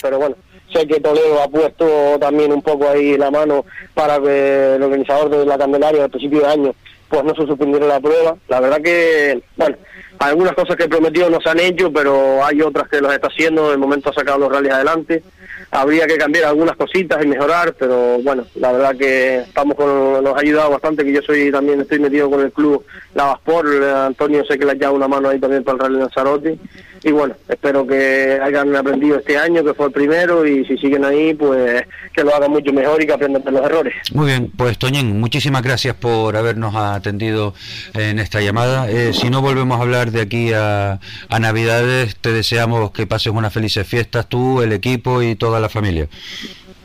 pero 0.00 0.18
bueno, 0.18 0.36
sé 0.72 0.86
que 0.86 1.00
Toledo 1.00 1.42
ha 1.42 1.48
puesto 1.48 2.18
también 2.18 2.52
un 2.52 2.62
poco 2.62 2.88
ahí 2.88 3.16
la 3.16 3.30
mano 3.30 3.64
para 3.94 4.20
que 4.20 4.74
el 4.74 4.82
organizador 4.82 5.30
de 5.30 5.46
la 5.46 5.58
Candelaria 5.58 6.04
al 6.04 6.10
principio 6.10 6.40
de 6.40 6.46
año 6.46 6.74
pues 7.08 7.24
no 7.24 7.34
se 7.34 7.46
suspendieron 7.46 7.88
la 7.88 8.00
prueba. 8.00 8.36
La 8.48 8.60
verdad 8.60 8.80
que, 8.80 9.40
bueno, 9.56 9.76
algunas 10.18 10.52
cosas 10.54 10.76
que 10.76 10.88
prometió 10.88 11.30
no 11.30 11.40
se 11.40 11.50
han 11.50 11.60
hecho, 11.60 11.92
pero 11.92 12.44
hay 12.44 12.60
otras 12.60 12.88
que 12.88 13.00
las 13.00 13.14
está 13.14 13.28
haciendo. 13.28 13.70
De 13.70 13.76
momento 13.76 14.10
ha 14.10 14.14
sacado 14.14 14.38
los 14.38 14.50
rallies 14.50 14.72
adelante. 14.72 15.22
Habría 15.70 16.06
que 16.06 16.16
cambiar 16.16 16.46
algunas 16.46 16.76
cositas 16.76 17.24
y 17.24 17.28
mejorar, 17.28 17.74
pero 17.78 18.18
bueno, 18.22 18.44
la 18.56 18.72
verdad 18.72 18.96
que 18.96 19.38
estamos 19.38 19.76
con, 19.76 20.24
nos 20.24 20.36
ha 20.36 20.40
ayudado 20.40 20.70
bastante, 20.70 21.04
que 21.04 21.12
yo 21.12 21.22
soy 21.22 21.50
también 21.50 21.80
estoy 21.80 21.98
metido 21.98 22.30
con 22.30 22.40
el 22.40 22.52
club 22.52 22.84
Lavasport, 23.14 23.68
Antonio 23.82 24.44
sé 24.44 24.58
que 24.58 24.64
le 24.64 24.72
ha 24.72 24.74
echado 24.74 24.94
una 24.94 25.08
mano 25.08 25.28
ahí 25.28 25.38
también 25.38 25.64
para 25.64 25.76
el 25.76 25.82
Rally 25.82 25.98
Lanzarote 25.98 26.58
y 27.04 27.12
bueno, 27.12 27.34
espero 27.48 27.86
que 27.86 28.38
hayan 28.42 28.74
aprendido 28.74 29.18
este 29.18 29.36
año, 29.36 29.62
que 29.62 29.74
fue 29.74 29.86
el 29.86 29.92
primero, 29.92 30.46
y 30.46 30.64
si 30.64 30.78
siguen 30.78 31.04
ahí, 31.04 31.34
pues 31.34 31.84
que 32.14 32.24
lo 32.24 32.34
hagan 32.34 32.50
mucho 32.50 32.72
mejor 32.72 33.02
y 33.02 33.06
que 33.06 33.12
aprendan 33.12 33.44
de 33.44 33.50
los 33.50 33.64
errores. 33.64 33.94
Muy 34.12 34.26
bien, 34.26 34.50
pues 34.56 34.78
Toñín, 34.78 35.20
muchísimas 35.20 35.62
gracias 35.62 35.94
por 35.94 36.36
habernos 36.36 36.74
atendido 36.74 37.54
en 37.92 38.18
esta 38.18 38.40
llamada. 38.40 38.90
Eh, 38.90 39.12
si 39.12 39.28
no 39.28 39.42
volvemos 39.42 39.78
a 39.78 39.82
hablar 39.82 40.10
de 40.10 40.22
aquí 40.22 40.52
a, 40.54 40.98
a 41.28 41.38
Navidades, 41.38 42.16
te 42.16 42.32
deseamos 42.32 42.90
que 42.92 43.06
pases 43.06 43.32
unas 43.32 43.52
felices 43.52 43.86
fiestas 43.86 44.28
tú, 44.28 44.62
el 44.62 44.72
equipo 44.72 45.22
y 45.22 45.34
toda 45.34 45.60
la 45.60 45.68
familia. 45.68 46.08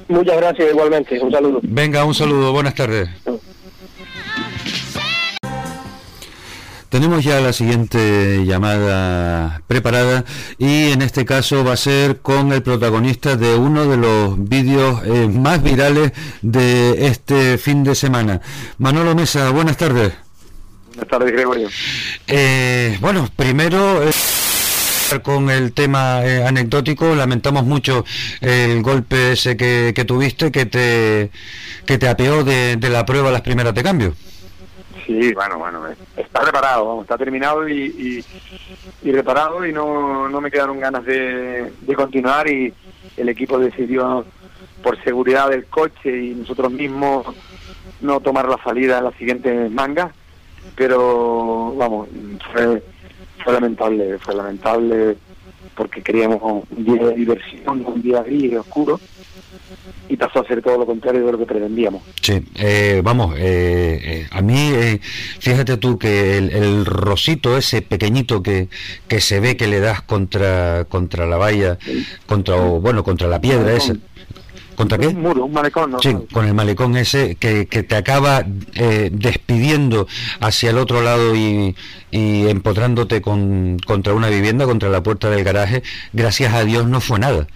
Muchas 0.10 0.38
gracias 0.38 0.70
igualmente, 0.72 1.20
un 1.20 1.32
saludo. 1.32 1.60
Venga, 1.64 2.04
un 2.04 2.16
saludo, 2.16 2.52
buenas 2.52 2.76
tardes. 2.76 3.10
Tenemos 6.90 7.24
ya 7.24 7.40
la 7.40 7.54
siguiente 7.54 8.46
llamada 8.46 9.62
preparada 9.68 10.26
y 10.58 10.92
en 10.92 11.04
este 11.04 11.24
caso 11.24 11.64
va 11.64 11.74
a 11.74 11.78
ser 11.78 12.18
con 12.18 12.52
el 12.52 12.64
protagonista 12.64 13.36
de 13.36 13.54
uno 13.54 13.86
de 13.86 13.98
los 13.98 14.50
vídeos 14.50 15.04
eh, 15.06 15.28
más 15.28 15.62
virales 15.62 16.14
de 16.42 17.06
este 17.06 17.60
fin 17.60 17.84
de 17.84 17.94
semana. 17.94 18.42
Manolo 18.80 19.14
Mesa, 19.14 19.52
buenas 19.52 19.78
tardes. 19.78 20.14
Buenas 20.88 21.08
tardes, 21.08 21.32
Gregorio. 21.32 21.70
Eh, 22.28 22.98
bueno, 23.02 23.30
primero... 23.36 24.04
Eh, 24.04 24.12
con 25.24 25.50
el 25.50 25.72
tema 25.74 26.20
anecdótico, 26.20 27.16
lamentamos 27.16 27.66
mucho 27.66 28.06
el 28.42 28.84
golpe 28.84 29.32
ese 29.32 29.58
que, 29.58 30.06
tuviste 30.06 30.52
que 30.52 30.68
te, 30.68 31.32
que 31.88 31.98
te 31.98 32.08
apeó 32.08 32.44
de, 32.44 32.76
de 32.76 32.90
la 32.92 33.08
prueba 33.08 33.32
las 33.32 33.42
primeras 33.42 33.74
de 33.74 33.82
cambio. 33.82 34.14
Sí, 35.10 35.34
bueno, 35.34 35.58
bueno, 35.58 35.88
está 36.16 36.42
reparado, 36.42 37.02
está 37.02 37.18
terminado 37.18 37.68
y, 37.68 38.24
reparado 39.04 39.66
y 39.66 39.74
no, 39.74 40.30
no 40.30 40.40
me 40.40 40.52
quedaron 40.52 40.80
ganas 40.80 41.04
de, 41.04 41.74
continuar 41.96 42.48
y 42.48 42.72
el 43.18 43.28
equipo 43.28 43.58
decidió 43.58 44.24
por 44.84 45.04
seguridad 45.04 45.50
del 45.50 45.66
coche 45.66 46.16
y 46.16 46.36
nosotros 46.36 46.72
mismos 46.72 47.26
no 48.02 48.20
tomar 48.20 48.48
la 48.48 48.62
salida 48.64 49.00
en 49.00 49.06
la 49.06 49.12
siguiente 49.14 49.70
manga, 49.70 50.14
pero 50.76 51.74
vamos, 51.76 52.08
fue, 52.54 52.84
fue 53.44 53.54
lamentable, 53.54 54.20
fue 54.20 54.36
lamentable 54.36 55.18
porque 55.74 56.04
queríamos 56.04 56.68
un 56.70 56.86
día 56.86 57.04
de 57.08 57.16
diversión, 57.16 57.84
un 57.84 58.02
día 58.04 58.22
gris 58.22 58.52
y 58.52 58.56
oscuro 58.58 59.00
y 60.08 60.18
pasó 60.18 60.40
a 60.40 60.48
ser 60.48 60.62
todo 60.62 60.78
lo 60.78 60.86
contrario 60.86 61.26
de 61.26 61.32
lo 61.32 61.38
que 61.38 61.46
pretendíamos. 61.46 62.02
Sí, 62.22 62.44
eh, 62.56 63.02
vamos, 63.04 63.36
eh, 63.38 64.00
eh, 64.04 64.28
a 64.32 64.42
mí, 64.42 64.72
fíjate 65.40 65.78
tú 65.78 66.00
que 66.00 66.38
el, 66.38 66.86
rosito 66.86 67.58
ese 67.58 67.82
pequeñito 67.82 68.42
que, 68.42 68.70
que 69.08 69.22
se 69.22 69.40
ve 69.40 69.56
que 69.56 69.68
le 69.68 69.80
das 69.80 70.02
contra 70.02 70.86
contra 70.86 71.28
la 71.28 71.38
valla, 71.38 71.78
contra 72.26 72.56
bueno, 72.56 73.04
contra 73.04 73.28
la 73.28 73.40
piedra 73.40 73.74
esa. 73.74 73.94
¿Contra 74.76 74.98
qué? 74.98 75.08
Un 75.08 75.22
muro, 75.22 75.44
un 75.44 75.52
malecón. 75.52 75.98
Sí, 76.02 76.16
con 76.32 76.48
el 76.48 76.54
malecón 76.54 76.96
ese 76.96 77.36
que, 77.36 77.68
que 77.68 77.84
te 77.84 77.98
acaba 77.98 78.46
despidiendo 79.12 80.08
hacia 80.40 80.70
el 80.70 80.78
otro 80.78 81.02
lado 81.02 81.36
y, 81.36 81.76
y 82.12 82.48
empotrándote 82.48 83.22
con, 83.22 83.78
contra 83.86 84.14
una 84.14 84.30
vivienda, 84.30 84.66
contra 84.66 84.88
la 84.88 85.04
puerta 85.04 85.30
del 85.30 85.44
garaje. 85.44 85.84
Gracias 86.14 86.54
a 86.54 86.64
Dios 86.64 86.88
no 86.88 87.02
fue 87.02 87.20
nada 87.20 87.48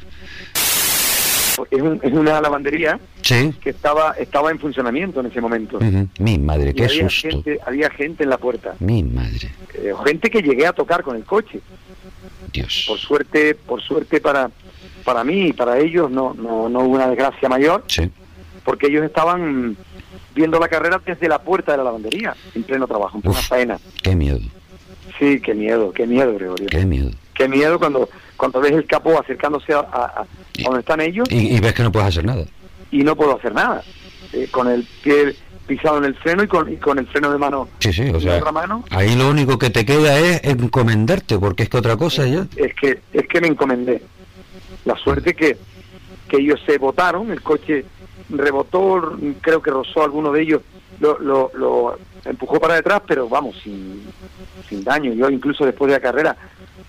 es, 1.75 2.13
una 2.13 2.41
lavandería 2.41 2.99
que 3.21 3.69
estaba 3.69 4.11
estaba 4.11 4.51
en 4.51 4.59
funcionamiento 4.59 5.19
en 5.19 5.27
ese 5.27 5.41
momento. 5.41 5.79
Mi 6.19 6.37
madre, 6.37 6.73
qué 6.73 6.85
había 6.85 7.09
susto. 7.09 7.29
Gente, 7.29 7.59
había 7.65 7.89
gente 7.89 8.23
en 8.23 8.29
la 8.29 8.37
puerta. 8.37 8.75
Mi 8.79 9.03
madre. 9.03 9.51
Eh, 9.73 9.93
gente 10.05 10.29
que 10.29 10.41
llegué 10.41 10.67
a 10.67 10.73
tocar 10.73 11.03
con 11.03 11.15
el 11.15 11.23
coche. 11.23 11.59
Dios. 12.51 12.85
Por 12.87 12.99
suerte, 12.99 13.55
por 13.55 13.81
suerte 13.81 14.21
para 14.21 14.51
para 15.03 15.23
mí 15.23 15.47
y 15.47 15.53
para 15.53 15.79
ellos 15.79 16.09
no, 16.09 16.33
no, 16.33 16.69
no 16.69 16.79
hubo 16.81 16.95
una 16.95 17.07
desgracia 17.07 17.49
mayor. 17.49 17.83
Sí. 17.87 18.09
Porque 18.63 18.87
ellos 18.87 19.03
estaban 19.03 19.75
viendo 20.33 20.59
la 20.59 20.67
carrera 20.67 21.01
desde 21.05 21.27
la 21.27 21.39
puerta 21.39 21.73
de 21.73 21.79
la 21.79 21.83
lavandería, 21.83 22.35
en 22.55 22.63
pleno 22.63 22.87
trabajo, 22.87 23.17
en 23.17 23.21
plena 23.21 23.37
faena. 23.39 23.79
Qué 24.01 24.15
miedo. 24.15 24.39
Sí, 25.19 25.39
qué 25.41 25.53
miedo, 25.53 25.91
qué 25.91 26.07
miedo, 26.07 26.33
Gregorio. 26.33 26.67
Qué 26.67 26.85
miedo. 26.85 27.11
Qué 27.33 27.47
miedo 27.47 27.79
cuando 27.79 28.09
cuando 28.37 28.59
ves 28.59 28.73
el 28.73 28.85
capó 28.85 29.19
acercándose 29.19 29.73
a, 29.73 30.25
donde 30.63 30.79
están 30.81 30.99
ellos. 31.01 31.27
Y, 31.31 31.59
ves 31.59 31.73
que 31.73 31.83
no 31.83 31.91
puedes 31.91 32.09
hacer 32.09 32.25
nada. 32.25 32.43
Y 32.91 33.03
no 33.03 33.15
puedo 33.15 33.37
hacer 33.37 33.53
nada. 33.53 33.81
Eh, 34.33 34.47
con 34.51 34.67
el 34.67 34.85
pie 35.01 35.35
pisado 35.67 35.99
en 35.99 36.05
el 36.05 36.15
freno 36.15 36.43
y 36.43 36.47
con, 36.47 36.71
y 36.71 36.75
con 36.75 36.99
el 36.99 37.07
freno 37.07 37.31
de 37.31 37.37
mano 37.37 37.69
Sí, 37.79 37.93
sí, 37.93 38.09
o 38.09 38.19
sea, 38.19 38.37
otra 38.37 38.51
mano. 38.51 38.83
ahí 38.89 39.15
lo 39.15 39.29
único 39.29 39.57
que 39.57 39.69
te 39.69 39.85
queda 39.85 40.19
es 40.19 40.43
encomendarte, 40.43 41.39
porque 41.39 41.63
es 41.63 41.69
que 41.69 41.77
otra 41.77 41.95
cosa 41.95 42.25
ya. 42.27 42.45
Es 42.57 42.73
que, 42.73 42.99
es 43.13 43.27
que 43.27 43.39
me 43.39 43.47
encomendé. 43.47 44.01
La 44.85 44.97
suerte 44.97 45.33
que, 45.33 45.57
que 46.27 46.37
ellos 46.37 46.59
se 46.65 46.77
botaron, 46.77 47.31
el 47.31 47.41
coche 47.41 47.85
rebotó, 48.29 49.17
creo 49.39 49.61
que 49.61 49.71
rozó 49.71 50.01
a 50.01 50.05
alguno 50.05 50.31
de 50.31 50.41
ellos, 50.41 50.61
lo, 50.99 51.17
lo, 51.19 51.51
lo 51.53 51.97
empujó 52.25 52.59
para 52.59 52.75
detrás, 52.75 53.01
pero 53.07 53.29
vamos, 53.29 53.55
sin, 53.63 54.03
sin 54.67 54.83
daño. 54.83 55.13
Yo 55.13 55.29
incluso 55.29 55.65
después 55.65 55.89
de 55.89 55.97
la 55.97 56.01
carrera, 56.01 56.35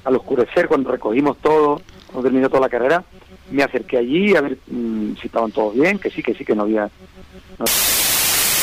al 0.05 0.17
oscurecer, 0.17 0.69
cuando 0.69 0.91
recogimos 0.91 1.39
todo, 1.39 1.81
cuando 2.07 2.23
terminó 2.29 2.49
toda 2.49 2.61
la 2.63 2.69
carrera, 2.69 3.05
me 3.51 3.63
acerqué 3.63 3.99
allí 3.99 4.35
a 4.37 4.41
ver 4.43 4.59
mm, 4.67 5.15
si 5.21 5.27
estaban 5.27 5.51
todos 5.53 5.75
bien, 5.75 5.99
que 5.99 6.11
sí, 6.11 6.23
que 6.23 6.35
sí, 6.35 6.45
que 6.45 6.55
no 6.55 6.63
había... 6.63 6.89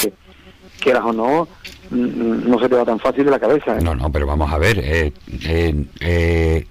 que, 0.01 0.13
quieras 0.79 1.03
o 1.05 1.13
no, 1.13 1.47
mm, 1.91 2.49
no 2.49 2.59
se 2.59 2.67
te 2.69 2.75
va 2.75 2.85
tan 2.85 2.99
fácil 2.99 3.25
de 3.25 3.31
la 3.31 3.39
cabeza. 3.39 3.77
¿eh? 3.77 3.81
No, 3.81 3.93
no, 3.95 4.11
pero 4.11 4.25
vamos 4.25 4.51
a 4.51 4.57
ver, 4.57 4.79
eh, 4.83 5.13
eh, 5.99 6.65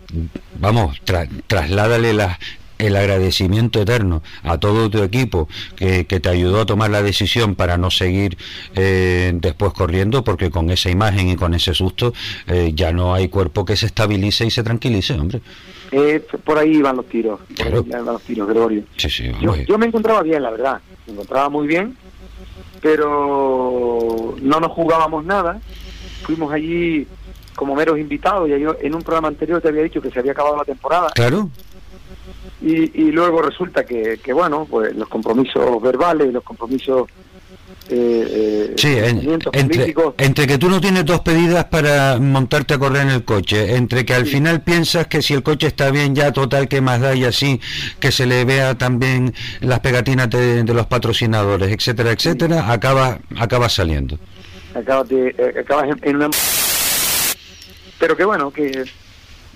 vamos, 0.59 1.01
tra- 1.05 1.29
trasládale 1.47 2.13
la- 2.13 2.39
el 2.81 2.97
agradecimiento 2.97 3.81
eterno 3.83 4.23
a 4.43 4.59
todo 4.59 4.89
tu 4.91 5.03
equipo 5.03 5.49
que, 5.77 6.07
que 6.07 6.21
te 6.21 6.29
ayudó 6.29 6.63
a 6.63 6.67
tomar 6.67 6.91
la 6.91 7.03
decisión 7.03 7.55
para 7.55 7.77
no 7.77 7.91
seguir 7.91 8.37
eh, 8.75 9.33
después 9.35 9.73
corriendo, 9.73 10.25
porque 10.25 10.51
con 10.51 10.71
esa 10.71 10.91
imagen 10.91 11.29
y 11.29 11.37
con 11.37 11.55
ese 11.55 11.75
susto 11.75 12.13
eh, 12.47 12.73
ya 12.75 12.93
no 12.93 13.15
hay 13.15 13.29
cuerpo 13.29 13.65
que 13.65 13.77
se 13.77 13.87
estabilice 13.87 14.47
y 14.47 14.51
se 14.51 14.63
tranquilice, 14.63 15.15
hombre. 15.15 15.41
Eh, 15.93 16.25
por 16.45 16.57
ahí 16.59 16.77
iban 16.77 16.97
los 16.97 17.07
tiros, 17.09 17.41
por 17.41 17.57
Claro. 17.57 17.79
ahí 17.81 17.85
iban 17.89 18.05
los 18.07 18.23
tiros, 18.23 18.49
Gregorio. 18.49 18.83
Sí, 18.97 19.11
sí, 19.11 19.31
Yo, 19.41 19.57
yo 19.57 19.79
me 19.79 19.87
encontraba 19.87 20.23
bien, 20.23 20.43
la 20.43 20.51
verdad, 20.51 20.81
me 21.07 21.13
encontraba 21.15 21.49
muy 21.49 21.67
bien, 21.67 21.97
pero 22.81 24.35
no 24.41 24.61
nos 24.61 24.73
jugábamos 24.73 25.25
nada. 25.25 25.61
Fuimos 26.23 26.53
allí 26.53 27.07
como 27.57 27.75
meros 27.75 27.99
invitados, 27.99 28.49
y 28.49 28.59
yo 28.61 28.75
en 28.81 28.95
un 28.95 29.03
programa 29.03 29.29
anterior 29.29 29.61
te 29.61 29.69
había 29.69 29.83
dicho 29.83 30.01
que 30.01 30.11
se 30.11 30.19
había 30.19 30.33
acabado 30.33 30.57
la 30.57 30.65
temporada, 30.65 31.11
Claro, 31.15 31.51
y, 32.63 33.03
y 33.03 33.11
luego 33.13 33.43
resulta 33.43 33.85
que, 33.85 34.19
que, 34.23 34.33
bueno, 34.33 34.67
pues 34.71 34.95
los 34.95 35.09
compromisos 35.09 35.81
verbales, 35.83 36.33
los 36.33 36.43
compromisos 36.45 37.09
eh, 37.89 38.73
eh, 38.73 38.75
sí, 38.77 38.89
en- 38.97 39.39
entre, 39.53 40.47
que 40.47 40.59
tú 40.59 40.69
no 40.69 40.81
tienes 40.81 41.05
dos 41.05 41.21
pedidas 41.21 41.65
para 41.65 42.19
montarte 42.21 42.75
a 42.75 42.79
correr 42.79 43.03
en 43.03 43.09
el 43.11 43.25
coche, 43.25 43.75
entre 43.75 44.05
que 44.05 44.15
al 44.15 44.27
final 44.27 44.63
piensas 44.63 45.07
que 45.09 45.23
si 45.23 45.35
el 45.35 45.43
coche 45.43 45.67
está 45.67 45.91
bien 45.91 46.15
ya 46.15 46.33
total 46.33 46.69
que 46.69 46.81
más 46.81 47.01
da 47.01 47.15
y 47.15 47.25
así 47.25 47.61
que 47.99 48.13
se 48.13 48.27
le 48.27 48.45
vea 48.45 48.77
también 48.77 49.35
las 49.61 49.81
pegatinas 49.81 50.31
de, 50.31 50.63
de 50.63 50.75
los 50.75 50.87
patrocinadores, 50.87 51.73
etcétera, 51.73 52.13
etcétera, 52.13 52.71
acaba 52.71 53.19
acaba 53.37 53.69
saliendo. 53.69 54.19
acabas, 54.75 55.09
de, 55.09 55.35
eh, 55.37 55.55
acabas 55.61 55.89
en, 55.89 55.99
en 56.09 56.17
una... 56.17 56.29
Pero 57.99 58.17
que 58.17 58.25
bueno, 58.25 58.51
que 58.51 58.85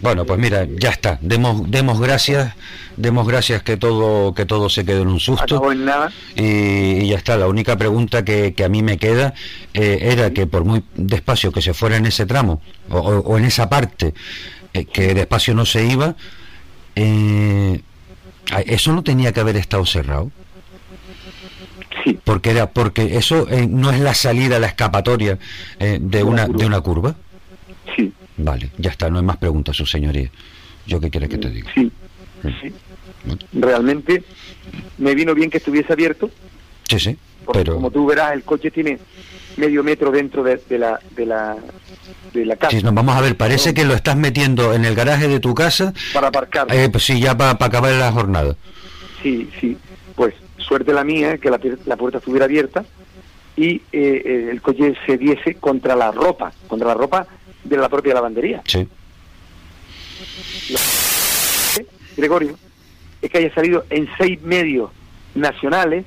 Bueno, 0.04 0.26
pues 0.26 0.38
mira, 0.38 0.66
ya 0.66 0.90
está. 0.90 1.18
Demos 1.22 1.70
demos 1.70 1.98
gracias, 1.98 2.54
demos 2.98 3.26
gracias 3.26 3.62
que 3.62 3.78
todo 3.78 4.34
que 4.34 4.44
todo 4.44 4.68
se 4.68 4.84
quedó 4.84 5.00
en 5.00 5.08
un 5.08 5.18
susto. 5.18 5.56
acabó 5.56 5.72
en 5.72 5.86
nada. 5.86 6.12
Y, 6.36 6.42
y 6.42 7.08
ya 7.08 7.16
está, 7.16 7.38
la 7.38 7.46
única 7.48 7.78
pregunta 7.78 8.22
que, 8.22 8.52
que 8.52 8.64
a 8.64 8.68
mí 8.68 8.82
me 8.82 8.98
queda 8.98 9.32
eh, 9.72 10.00
era 10.02 10.30
que 10.34 10.46
por 10.46 10.66
muy 10.66 10.84
despacio 10.94 11.52
que 11.52 11.62
se 11.62 11.72
fuera 11.72 11.96
en 11.96 12.04
ese 12.04 12.26
tramo 12.26 12.60
o, 12.90 13.38
en 13.38 13.46
esa 13.46 13.70
parte, 13.70 14.12
eh, 14.74 14.84
que 14.84 15.14
despacio 15.14 15.54
no 15.54 15.64
se 15.64 15.86
iba, 15.86 16.16
eh, 16.96 17.80
eso 18.66 18.92
no 18.92 19.02
tenía 19.02 19.32
que 19.32 19.40
haber 19.40 19.56
estado 19.56 19.86
cerrado, 19.86 20.30
Sí, 22.04 22.18
porque 22.24 22.50
era 22.50 22.68
porque 22.68 23.16
eso 23.16 23.46
no 23.70 23.90
es 23.90 24.00
la 24.00 24.12
salida, 24.12 24.58
la 24.58 24.66
escapatoria 24.66 25.38
de, 25.78 26.22
una 26.22 26.46
de 26.46 26.66
una 26.66 26.82
curva. 26.82 27.14
sí, 27.96 28.12
Vale, 28.36 28.70
ya 28.78 28.90
está, 28.90 29.08
no 29.10 29.18
hay 29.18 29.24
más 29.24 29.36
preguntas, 29.36 29.76
su 29.76 29.86
señoría. 29.86 30.30
¿Yo 30.86 31.00
qué 31.00 31.10
quiere 31.10 31.28
que 31.28 31.38
te 31.38 31.50
diga? 31.50 31.70
sí, 31.74 31.90
sí. 32.62 32.72
Realmente 33.52 34.22
me 34.98 35.14
vino 35.14 35.34
bien 35.34 35.50
que 35.50 35.58
estuviese 35.58 35.92
abierto, 35.92 36.30
Sí, 36.88 36.98
sí, 36.98 37.16
porque 37.44 37.60
pero... 37.60 37.74
como 37.76 37.90
tú 37.90 38.04
verás, 38.06 38.32
el 38.34 38.42
coche 38.42 38.70
tiene 38.70 38.98
medio 39.56 39.82
metro 39.82 40.10
dentro 40.10 40.42
de, 40.42 40.60
de 40.68 40.78
la 40.78 41.00
de 41.16 41.24
la 41.24 41.56
de 42.34 42.44
la 42.44 42.56
casa 42.56 42.76
Sí, 42.76 42.82
no, 42.82 42.92
vamos 42.92 43.16
a 43.16 43.20
ver, 43.22 43.36
parece 43.36 43.72
que 43.72 43.84
lo 43.86 43.94
estás 43.94 44.16
metiendo 44.16 44.74
en 44.74 44.84
el 44.84 44.94
garaje 44.94 45.26
de 45.28 45.40
tu 45.40 45.54
casa, 45.54 45.94
para 46.12 46.28
aparcar. 46.28 46.66
eh, 46.74 46.88
pues 46.90 47.04
sí, 47.04 47.18
ya 47.20 47.36
para 47.36 47.52
acabar 47.52 47.92
la 47.92 48.12
jornada. 48.12 48.56
Sí, 49.22 49.48
sí. 49.60 49.78
Pues 50.14 50.34
suerte 50.58 50.92
la 50.92 51.04
mía 51.04 51.38
que 51.38 51.50
la 51.50 51.96
puerta 51.96 52.18
estuviera 52.18 52.44
abierta 52.44 52.84
y 53.56 53.76
eh, 53.76 53.82
eh, 53.92 54.48
el 54.50 54.60
coche 54.60 54.94
se 55.06 55.16
diese 55.16 55.54
contra 55.54 55.96
la 55.96 56.10
ropa, 56.10 56.52
contra 56.68 56.88
la 56.88 56.94
ropa 56.94 57.26
de 57.64 57.76
la 57.76 57.88
propia 57.88 58.14
lavandería. 58.14 58.62
Sí. 58.66 58.86
Gregorio, 62.16 62.56
es 63.20 63.30
que 63.30 63.38
haya 63.38 63.52
salido 63.54 63.84
en 63.90 64.08
seis 64.18 64.40
medios 64.42 64.90
nacionales, 65.34 66.04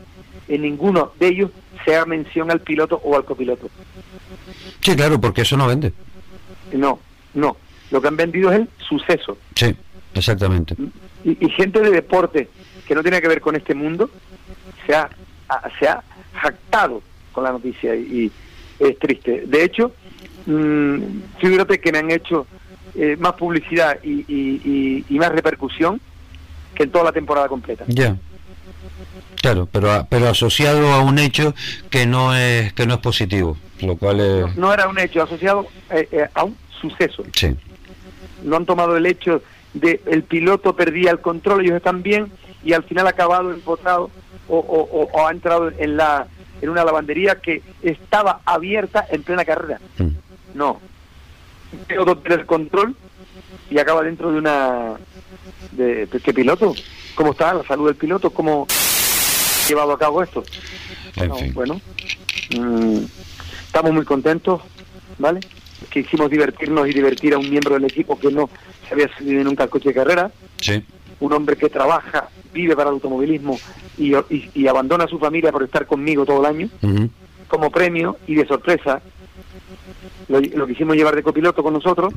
en 0.47 0.61
ninguno 0.61 1.11
de 1.19 1.27
ellos 1.27 1.51
se 1.83 1.95
haga 1.95 2.05
mención 2.05 2.49
al 2.49 2.61
piloto 2.61 3.01
o 3.03 3.15
al 3.15 3.25
copiloto. 3.25 3.69
Sí, 4.81 4.95
claro, 4.95 5.19
porque 5.19 5.41
eso 5.41 5.57
no 5.57 5.67
vende. 5.67 5.91
No, 6.71 6.99
no. 7.33 7.57
Lo 7.91 8.01
que 8.01 8.07
han 8.07 8.17
vendido 8.17 8.51
es 8.51 8.59
el 8.59 8.69
suceso. 8.87 9.37
Sí, 9.55 9.75
exactamente. 10.13 10.75
Y, 11.23 11.45
y 11.45 11.49
gente 11.49 11.81
de 11.81 11.89
deporte 11.89 12.49
que 12.87 12.95
no 12.95 13.01
tiene 13.01 13.21
que 13.21 13.27
ver 13.27 13.41
con 13.41 13.55
este 13.55 13.73
mundo 13.73 14.09
se 14.85 14.95
ha, 14.95 15.09
se 15.79 15.87
ha 15.87 16.01
jactado 16.33 17.01
con 17.33 17.43
la 17.43 17.51
noticia 17.51 17.95
y, 17.95 18.31
y 18.79 18.85
es 18.85 18.97
triste. 18.99 19.43
De 19.45 19.63
hecho, 19.63 19.93
mm, 20.47 20.97
figúrate 21.39 21.79
que 21.79 21.91
me 21.91 21.99
han 21.99 22.09
hecho 22.11 22.47
eh, 22.95 23.15
más 23.19 23.33
publicidad 23.33 23.99
y, 24.03 24.25
y- 24.27 24.61
y- 24.65 25.05
y 25.07 25.19
más 25.19 25.29
repercusión 25.31 26.01
que 26.73 26.83
en 26.83 26.91
toda 26.91 27.03
la 27.05 27.11
temporada 27.11 27.47
completa. 27.47 27.83
Ya. 27.87 28.15
Claro, 29.41 29.67
pero 29.71 30.07
pero 30.09 30.29
asociado 30.29 30.91
a 30.93 31.01
un 31.01 31.19
hecho 31.19 31.53
que 31.89 32.05
no 32.07 32.35
es 32.35 32.73
que 32.73 32.85
no 32.87 32.95
es 32.95 32.99
positivo, 32.99 33.55
lo 33.81 33.95
cual 33.97 34.19
es 34.19 34.55
No 34.57 34.73
era 34.73 34.87
un 34.87 34.97
hecho 34.99 35.21
asociado 35.23 35.67
eh, 35.91 36.07
eh, 36.11 36.27
a 36.33 36.43
un 36.43 36.55
suceso. 36.81 37.23
sí. 37.33 37.55
No 38.43 38.55
han 38.57 38.65
tomado 38.65 38.95
el 38.97 39.05
hecho 39.05 39.41
de 39.73 40.01
el 40.07 40.23
piloto 40.23 40.75
perdía 40.75 41.11
el 41.11 41.19
control, 41.19 41.61
ellos 41.65 41.75
están 41.75 42.01
bien 42.03 42.31
y 42.63 42.73
al 42.73 42.83
final 42.83 43.05
ha 43.07 43.11
acabado 43.11 43.51
empotrado 43.51 44.09
o, 44.47 44.57
o- 44.57 45.01
o- 45.01 45.09
o 45.11 45.27
ha 45.27 45.31
entrado 45.31 45.71
en 45.77 45.97
la 45.97 46.27
en 46.61 46.69
una 46.69 46.83
lavandería 46.83 47.35
que 47.35 47.61
estaba 47.83 48.41
abierta 48.45 49.05
en 49.11 49.21
plena 49.23 49.45
carrera. 49.45 49.79
Mm. 49.99 50.07
No. 50.57 50.81
Piloto 51.87 52.19
el 52.25 52.45
control 52.47 52.95
y 53.69 53.77
acaba 53.77 54.01
dentro 54.01 54.31
de 54.31 54.39
una 54.39 54.95
de, 55.71 56.07
¿qué 56.23 56.33
piloto? 56.33 56.73
¿Cómo 57.13 57.31
está 57.31 57.53
la 57.53 57.63
salud 57.63 57.85
del 57.87 57.95
piloto? 57.95 58.31
¿Cómo 58.31 58.65
ha 58.67 59.67
llevado 59.69 59.91
a 59.93 59.99
cabo 59.99 60.23
esto? 60.23 60.43
En 61.17 61.27
No, 61.29 61.35
fin. 61.35 61.53
Bueno, 61.53 61.79
mm, 62.57 62.99
estamos 63.67 63.91
muy 63.93 64.03
contentos, 64.05 64.61
¿vale? 65.19 65.41
Quisimos 65.91 66.31
divertirnos 66.31 66.87
y 66.87 66.93
divertir 66.93 67.35
a 67.35 67.37
un 67.37 67.49
miembro 67.49 67.75
del 67.75 67.85
equipo 67.85 68.17
que 68.17 68.31
no 68.31 68.49
se 68.87 68.93
había 68.95 69.09
subido 69.15 69.43
nunca 69.43 69.63
al 69.63 69.69
coche 69.69 69.89
de 69.89 69.95
carrera, 69.95 70.31
Sí. 70.59 70.83
un 71.19 71.33
hombre 71.33 71.55
que 71.55 71.69
trabaja, 71.69 72.29
vive 72.51 72.75
para 72.75 72.89
el 72.89 72.95
automovilismo 72.95 73.59
y, 73.97 74.15
y- 74.15 74.49
y 74.55 74.67
abandona 74.67 75.03
a 75.03 75.07
su 75.07 75.19
familia 75.19 75.51
por 75.51 75.61
estar 75.63 75.85
conmigo 75.85 76.25
todo 76.25 76.39
el 76.39 76.45
año, 76.47 76.69
como 77.47 77.69
premio 77.69 78.17
y 78.25 78.35
de 78.35 78.47
sorpresa. 78.47 79.01
Lo, 80.27 80.39
lo 80.39 80.67
quisimos 80.67 80.95
llevar 80.95 81.15
de 81.15 81.23
copiloto 81.23 81.63
con 81.63 81.73
nosotros, 81.73 82.13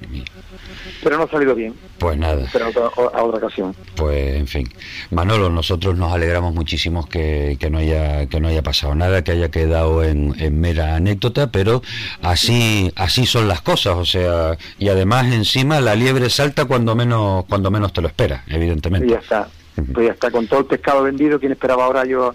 pero 1.02 1.16
no 1.16 1.24
ha 1.24 1.28
salido 1.28 1.54
bien, 1.54 1.74
Pues 1.98 2.18
nada. 2.18 2.46
pero 2.52 2.66
a 2.66 2.68
otra, 2.68 2.82
a 2.84 3.22
otra 3.24 3.38
ocasión. 3.38 3.74
Pues 3.96 4.36
en 4.36 4.46
fin, 4.46 4.68
Manolo, 5.10 5.48
nosotros 5.50 5.96
nos 5.96 6.12
alegramos 6.12 6.54
muchísimo 6.54 7.06
que, 7.08 7.56
que 7.60 7.70
no 7.70 7.78
haya 7.78 8.26
que 8.26 8.40
no 8.40 8.48
haya 8.48 8.62
pasado 8.62 8.94
nada, 8.94 9.22
que 9.24 9.32
haya 9.32 9.50
quedado 9.50 10.02
en, 10.04 10.34
en 10.40 10.60
mera 10.60 10.96
anécdota, 10.96 11.50
pero 11.50 11.82
así 12.22 12.92
así 12.96 13.26
son 13.26 13.48
las 13.48 13.62
cosas, 13.62 13.94
o 13.96 14.04
sea, 14.04 14.56
y 14.78 14.88
además 14.88 15.26
encima 15.32 15.80
la 15.80 15.94
liebre 15.94 16.30
salta 16.30 16.64
cuando 16.64 16.94
menos 16.94 17.44
cuando 17.46 17.70
menos 17.70 17.92
te 17.92 18.00
lo 18.02 18.08
esperas, 18.08 18.42
Y 18.48 18.54
evidentemente. 18.54 19.08
ya 19.08 19.18
está. 19.18 19.48
Pues 19.94 20.06
ya 20.08 20.12
está, 20.12 20.30
con 20.30 20.46
todo 20.46 20.60
el 20.60 20.66
pescado 20.66 21.02
vendido, 21.04 21.38
¿quién 21.40 21.52
esperaba 21.52 21.84
ahora 21.86 22.04
yo 22.04 22.34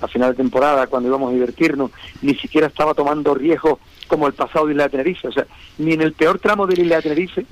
a 0.00 0.08
final 0.08 0.30
de 0.30 0.36
temporada, 0.38 0.86
cuando 0.88 1.08
íbamos 1.08 1.30
a 1.30 1.34
divertirnos? 1.34 1.90
Ni 2.22 2.34
siquiera 2.34 2.66
estaba 2.66 2.94
tomando 2.94 3.34
riesgos 3.34 3.78
como 4.10 4.26
el 4.26 4.34
pasado 4.34 4.66
de 4.66 4.72
Isla 4.72 4.84
de 4.84 4.90
Tenerife. 4.90 5.28
O 5.28 5.32
sea, 5.32 5.46
ni 5.78 5.92
en 5.94 6.02
el 6.02 6.12
peor 6.12 6.38
tramo 6.40 6.66
de 6.66 6.76
la 6.76 6.82
Isla 6.82 6.96
de 6.96 7.02
Tenerife, 7.02 7.46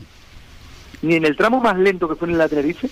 ni 1.03 1.15
en 1.15 1.25
el 1.25 1.37
tramo 1.37 1.61
más 1.61 1.79
lento 1.79 2.09
que 2.09 2.17
fue 2.17 2.27
en 2.29 2.33
Isla 2.33 2.45
de 2.45 2.51
Tenerife, 2.51 2.91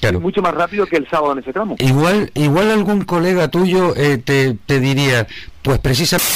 Claro. 0.00 0.20
mucho 0.20 0.42
más 0.42 0.52
rápido 0.52 0.84
que 0.86 0.96
el 0.96 1.08
sábado 1.08 1.32
en 1.32 1.38
ese 1.38 1.52
tramo. 1.54 1.76
Igual 1.78 2.30
igual 2.34 2.70
algún 2.70 3.04
colega 3.04 3.48
tuyo 3.48 3.94
eh, 3.96 4.18
te, 4.18 4.54
te 4.66 4.78
diría, 4.78 5.26
pues 5.62 5.78
precisamente 5.78 6.30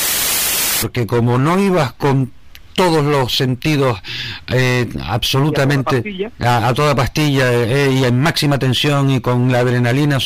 porque 0.80 1.06
como 1.06 1.36
no 1.36 1.58
ibas 1.58 1.92
con 1.92 2.32
todos 2.74 3.04
los 3.04 3.36
sentidos 3.36 4.00
eh, 4.48 4.88
absolutamente 5.04 6.30
a 6.38 6.72
toda 6.72 6.94
pastilla, 6.94 7.52
eh, 7.52 7.90
y 7.92 8.04
en 8.04 8.18
máxima 8.18 8.58
tensión 8.58 9.10
y 9.10 9.20
con 9.20 9.52
la 9.52 9.58
adrenalina 9.58 10.16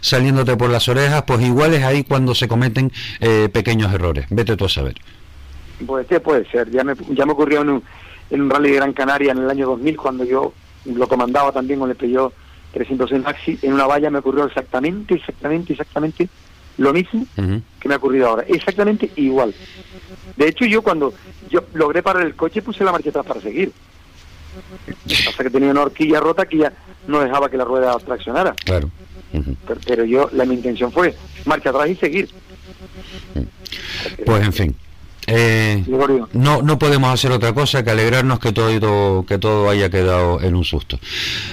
saliéndote 0.00 0.56
por 0.56 0.70
las 0.70 0.88
orejas, 0.88 1.22
pues 1.24 1.42
igual 1.42 1.74
es 1.74 1.84
ahí 1.84 2.02
cuando 2.02 2.34
se 2.34 2.48
cometen 2.48 2.90
pequeños 3.52 3.94
errores. 3.94 4.26
Vete 4.30 4.56
tú 4.56 4.64
a 4.64 4.68
saber. 4.68 4.96
Pues 5.86 6.06
puede 6.22 6.44
ser. 6.50 6.70
Ya 6.70 6.84
me, 6.84 6.94
ya 7.10 7.26
me 7.26 7.32
ocurrió 7.32 7.62
en 7.62 7.70
un, 7.70 7.82
en 8.30 8.40
un 8.42 8.50
rally 8.50 8.70
de 8.70 8.76
Gran 8.76 8.92
Canaria 8.92 9.32
en 9.32 9.38
el 9.38 9.50
año 9.50 9.66
2000 9.66 9.96
cuando 9.96 10.24
yo 10.24 10.52
lo 10.84 11.08
comandaba 11.08 11.52
también 11.52 11.80
con 11.80 11.90
el 11.90 11.96
Peugeot 11.96 12.32
306 12.72 13.22
Maxi. 13.22 13.58
En 13.62 13.72
una 13.72 13.86
valla 13.86 14.10
me 14.10 14.18
ocurrió 14.18 14.44
exactamente, 14.44 15.14
exactamente, 15.14 15.72
exactamente 15.72 16.28
lo 16.78 16.92
mismo 16.94 17.26
que 17.34 17.88
me 17.88 17.94
ha 17.94 17.98
ocurrido 17.98 18.28
ahora, 18.28 18.44
exactamente 18.48 19.10
igual. 19.16 19.54
De 20.36 20.48
hecho, 20.48 20.64
yo 20.64 20.82
cuando 20.82 21.12
yo 21.50 21.64
logré 21.74 22.02
parar 22.02 22.24
el 22.24 22.34
coche 22.34 22.62
puse 22.62 22.84
la 22.84 22.92
marcha 22.92 23.10
atrás 23.10 23.26
para 23.26 23.40
seguir. 23.40 23.72
Hasta 25.28 25.44
que 25.44 25.50
tenía 25.50 25.70
una 25.70 25.82
horquilla 25.82 26.20
rota 26.20 26.46
que 26.46 26.58
ya 26.58 26.72
no 27.06 27.20
dejaba 27.20 27.50
que 27.50 27.56
la 27.56 27.64
rueda 27.64 27.96
traccionara. 27.98 28.54
Claro. 28.64 28.90
pero, 29.86 30.04
yo, 30.04 30.28
la 30.32 30.44
mi 30.44 30.54
intención 30.54 30.90
fue 30.90 31.14
marcha 31.44 31.70
atrás 31.70 31.90
y 31.90 31.96
seguir. 31.96 32.30
Pues 34.24 34.42
en 34.42 34.52
fin. 34.52 34.76
Eh, 35.32 35.84
no, 36.32 36.60
no 36.60 36.78
podemos 36.78 37.14
hacer 37.14 37.30
otra 37.30 37.52
cosa 37.52 37.84
que 37.84 37.90
alegrarnos 37.90 38.40
que 38.40 38.52
todo, 38.52 39.24
que 39.24 39.38
todo 39.38 39.70
haya 39.70 39.88
quedado 39.88 40.40
en 40.40 40.56
un 40.56 40.64
susto. 40.64 40.98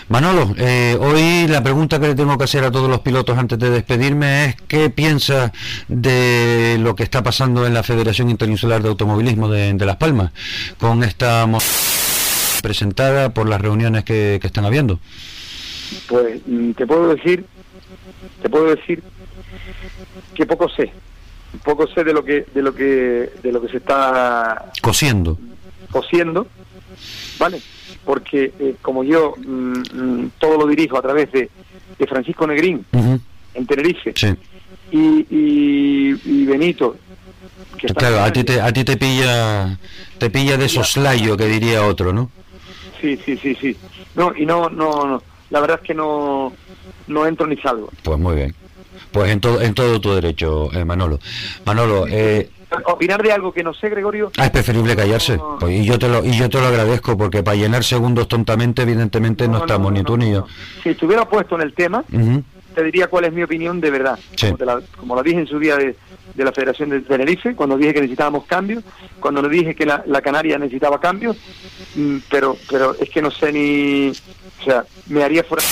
Manolo, 0.10 0.56
eh, 0.58 0.98
hoy 1.00 1.48
la 1.48 1.62
pregunta 1.62 2.00
que 2.00 2.08
le 2.08 2.16
tengo 2.16 2.40
que 2.40 2.46
hacer 2.46 2.64
a 2.64 2.72
todos 2.72 2.90
los 2.90 3.02
pilotos 3.02 3.38
antes 3.38 3.60
de 3.60 3.70
despedirme 3.70 4.46
es 4.46 4.56
¿qué 4.68 4.90
piensa 4.90 5.54
de 5.88 6.78
lo 6.80 6.96
que 6.96 7.04
está 7.04 7.22
pasando 7.22 7.68
en 7.68 7.76
la 7.76 7.84
Federación 7.84 8.32
Interinsular 8.32 8.82
de 8.82 8.90
Automovilismo 8.90 9.48
de, 9.48 9.78
Las 9.86 9.98
Palmas 9.98 10.32
con 10.80 11.04
esta 11.04 11.48
presentada 12.64 13.30
por 13.30 13.48
las 13.48 13.62
reuniones 13.62 14.04
que, 14.04 14.40
que 14.42 14.48
están 14.48 14.66
habiendo? 14.66 15.00
Pues 16.08 16.42
mm, 16.48 16.72
te 16.72 16.88
puedo 16.88 17.10
decir, 17.14 17.46
te 18.42 18.50
puedo 18.50 18.76
decir 18.76 19.04
que 20.34 20.46
poco 20.48 20.68
sé 20.68 20.92
poco 21.64 21.88
sé 21.88 22.04
de 22.04 22.14
lo 22.14 22.24
que 22.24 22.46
de 22.54 22.62
lo 22.62 22.74
que 22.74 23.32
de 23.42 23.52
lo 23.52 23.62
que 23.62 23.70
se 23.70 23.78
está 23.78 24.72
cosiendo. 24.82 25.38
cosiendo 25.92 26.48
vale 27.40 27.62
porque 28.06 28.54
eh, 28.60 28.76
como 28.82 29.04
yo 29.04 29.36
mm, 29.38 29.82
mm, 29.94 30.32
todo 30.40 30.58
lo 30.58 30.68
dirijo 30.68 30.98
a 30.98 31.02
través 31.02 31.32
de, 31.32 31.50
de 31.98 32.08
Francisco 32.08 32.48
Negrín 32.48 32.86
en 33.54 33.66
Tenerife 33.66 34.14
y, 34.92 35.26
y, 35.30 36.46
Benito 36.46 36.96
claro 37.96 38.22
a 38.22 38.32
ti 38.32 38.44
te 38.44 38.62
a 38.62 38.72
ti 38.72 38.84
te 38.84 38.98
pilla 38.98 39.78
te 40.18 40.30
pilla 40.30 40.58
de 40.58 40.70
soslayo 40.70 41.36
que 41.36 41.46
diría 41.46 41.86
otro 41.86 42.14
no 42.14 42.32
sí 43.02 43.20
sí 43.24 43.38
sí 43.38 43.56
sí. 43.60 43.78
No 44.16 44.34
y 44.36 44.46
no 44.46 44.70
no, 44.70 45.06
no. 45.06 45.24
La 45.50 45.60
verdad 45.60 45.80
es 45.82 45.88
que 45.88 45.94
no 45.94 46.54
no 47.08 47.26
entro 47.26 47.48
ni 47.48 47.56
salgo. 47.58 47.90
Pues 48.04 48.20
muy 48.20 48.36
bien 48.36 48.56
pues 49.18 49.32
en 49.32 49.40
todo, 49.40 49.60
en 49.62 49.74
todo 49.74 50.00
tu 50.00 50.14
derecho, 50.14 50.72
eh, 50.74 50.86
Manolo. 50.86 51.18
Manolo, 51.66 52.06
eh, 52.08 52.52
opinar 52.86 53.24
de 53.24 53.32
algo 53.32 53.52
que 53.52 53.64
no 53.64 53.74
sé, 53.74 53.90
Gregorio. 53.90 54.32
Ah, 54.38 54.46
es 54.46 54.52
preferible 54.52 54.96
callarse. 54.96 55.40
Pues, 55.60 55.74
y 55.74 55.86
yo 55.86 55.98
te 55.98 56.08
lo 56.08 56.24
y 56.24 56.38
yo 56.38 56.48
te 56.52 56.60
lo 56.60 56.68
agradezco 56.68 57.18
porque 57.18 57.42
para 57.42 57.58
llenar 57.58 57.84
segundos 57.84 58.28
tontamente, 58.28 58.84
evidentemente 58.84 59.48
no, 59.48 59.58
estamos 59.58 59.92
ni 59.92 60.04
tú 60.04 60.18
ni 60.18 60.34
yo. 60.34 60.46
Si 60.84 60.90
estuviera 60.90 61.28
puesto 61.28 61.56
en 61.56 61.62
el 61.62 61.74
tema, 61.74 62.04
te 62.76 62.84
diría 62.84 63.08
cuál 63.08 63.26
es 63.26 63.34
mi 63.34 63.42
opinión 63.42 63.82
de 63.82 63.90
verdad. 63.90 64.20
Como, 64.40 64.58
la, 64.64 64.82
como 64.96 65.16
la 65.16 65.24
dije 65.24 65.40
en 65.40 65.48
su 65.48 65.58
día 65.58 65.78
de, 65.78 65.96
de, 66.36 66.44
la 66.44 66.52
Federación 66.52 66.92
de 66.92 67.02
Tenerife, 67.02 67.56
cuando 67.56 67.76
dije 67.76 67.96
que 67.96 68.02
necesitábamos 68.02 68.46
cambios, 68.46 68.84
cuando 69.20 69.42
le 69.42 69.50
dije 69.50 69.74
que 69.74 69.88
la, 69.88 70.04
la 70.06 70.22
Canaria 70.22 70.60
necesitaba 70.60 71.00
cambios, 71.00 71.38
mm, 71.96 72.18
pero 72.30 72.56
pero 72.70 72.96
es 73.00 73.10
que 73.10 73.24
no 73.24 73.32
sé 73.32 73.52
ni, 73.52 74.12
o 74.12 74.64
sea, 74.64 74.86
me 75.08 75.24
haría 75.24 75.44
fuera 75.44 75.64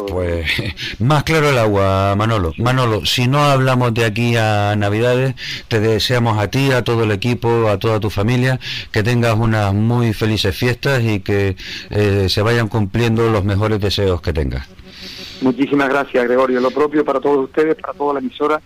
pues 0.00 0.46
más 0.98 1.24
claro 1.24 1.50
el 1.50 1.58
agua, 1.58 2.14
Manolo. 2.16 2.52
Manolo, 2.58 3.04
si 3.04 3.26
no 3.26 3.44
hablamos 3.44 3.94
de 3.94 4.04
aquí 4.04 4.36
a 4.36 4.74
Navidades, 4.76 5.34
te 5.68 5.80
deseamos 5.80 6.38
a 6.38 6.48
ti, 6.48 6.72
a 6.72 6.82
todo 6.82 7.04
el 7.04 7.12
equipo, 7.12 7.68
a 7.68 7.78
toda 7.78 8.00
tu 8.00 8.10
familia, 8.10 8.58
que 8.92 9.02
tengas 9.02 9.36
unas 9.36 9.72
muy 9.74 10.12
felices 10.12 10.56
fiestas 10.56 11.02
y 11.02 11.20
que 11.20 11.56
eh, 11.90 12.26
se 12.28 12.42
vayan 12.42 12.68
cumpliendo 12.68 13.30
los 13.30 13.44
mejores 13.44 13.80
deseos 13.80 14.20
que 14.20 14.32
tengas. 14.32 14.66
Muchísimas 15.40 15.88
gracias, 15.88 16.24
Gregorio. 16.24 16.60
Lo 16.60 16.70
propio 16.70 17.04
para 17.04 17.20
todos 17.20 17.44
ustedes, 17.44 17.76
para 17.76 17.92
toda 17.92 18.14
la 18.14 18.20
emisora, 18.20 18.60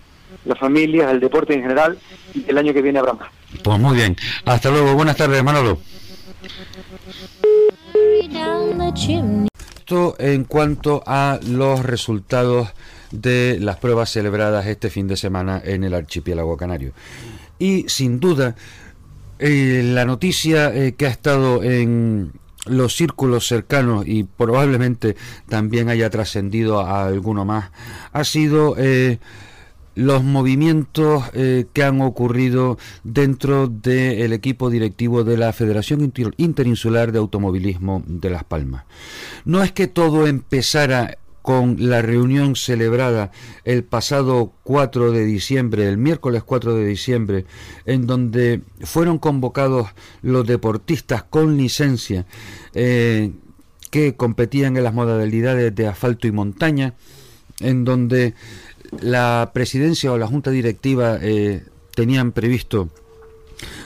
la 0.45 0.55
familia, 0.55 1.11
el 1.11 1.21
deporte 1.21 1.55
en 1.55 1.63
general 1.63 1.99
y 2.35 2.45
el 2.49 2.59
año 2.59 2.73
que 2.73 2.83
viene 2.83 2.99
habrá 2.99 3.15
más. 3.15 3.29
Pues 3.63 3.79
muy 3.79 3.97
bien. 3.97 4.17
Hasta 4.45 4.71
luego. 4.71 4.95
Buenas 4.95 5.17
tardes, 5.17 5.43
Manolo 5.43 5.81
en 10.19 10.45
cuanto 10.45 11.03
a 11.07 11.41
los 11.43 11.85
resultados 11.85 12.69
de 13.11 13.59
las 13.61 13.79
pruebas 13.79 14.11
celebradas 14.11 14.67
este 14.67 14.91
fin 14.91 15.09
de 15.09 15.17
semana 15.17 15.61
en 15.65 15.83
el 15.83 15.95
archipiélago 15.95 16.57
canario. 16.57 16.93
Y 17.59 17.89
sin 17.89 18.21
duda, 18.21 18.55
eh, 19.39 19.83
la 19.85 20.05
noticia 20.05 20.75
eh, 20.75 20.93
que 20.93 21.07
ha 21.07 21.11
estado 21.11 21.63
en 21.63 22.33
los 22.67 22.95
círculos 22.95 23.49
cercanos 23.49 24.07
y 24.07 24.25
probablemente 24.25 25.17
también 25.49 25.89
haya 25.89 26.11
trascendido 26.11 26.81
a 26.81 27.07
alguno 27.07 27.47
más 27.47 27.71
ha 28.13 28.23
sido 28.23 28.75
eh, 28.77 29.19
los 29.95 30.23
movimientos 30.23 31.25
eh, 31.35 31.67
que 31.73 31.83
han 31.83 32.01
ocurrido 32.01 32.79
dentro 33.05 33.67
del 33.67 34.33
equipo 34.33 34.71
directivo 34.71 35.25
de 35.25 35.37
la 35.37 35.53
Federación 35.53 36.13
Interinsular 36.37 37.13
de 37.13 37.19
Automovilismo 37.19 38.03
de 38.07 38.31
Las 38.31 38.45
Palmas. 38.45 38.85
No 39.45 39.63
es 39.63 39.73
que 39.73 39.89
todo 39.89 40.27
empezara 40.27 41.19
con 41.43 41.77
la 41.79 42.03
reunión 42.03 42.55
celebrada 42.55 43.31
el 43.65 43.83
pasado 43.83 44.53
4 44.65 45.11
de 45.13 45.25
diciembre, 45.25 45.89
el 45.89 45.97
miércoles 45.97 46.43
4 46.43 46.75
de 46.75 46.87
diciembre, 46.87 47.47
en 47.87 48.07
donde 48.07 48.61
fueron 48.83 49.19
convocados 49.19 49.89
los 50.23 50.47
deportistas 50.47 51.23
con 51.23 51.57
licencia 51.57 52.27
eh, 52.75 53.33
que 53.91 54.15
competían 54.17 54.77
en 54.77 54.85
las 54.85 54.95
modalidades 54.95 55.75
de 55.75 55.87
asfalto 55.89 56.27
y 56.27 56.33
montaña, 56.33 56.95
en 57.61 57.85
donde 57.85 58.35
la 59.01 59.51
presidencia 59.53 60.13
o 60.13 60.19
la 60.19 60.27
junta 60.27 60.51
directiva 60.51 61.19
eh, 61.21 61.65
tenían 61.95 62.33
previsto 62.33 62.89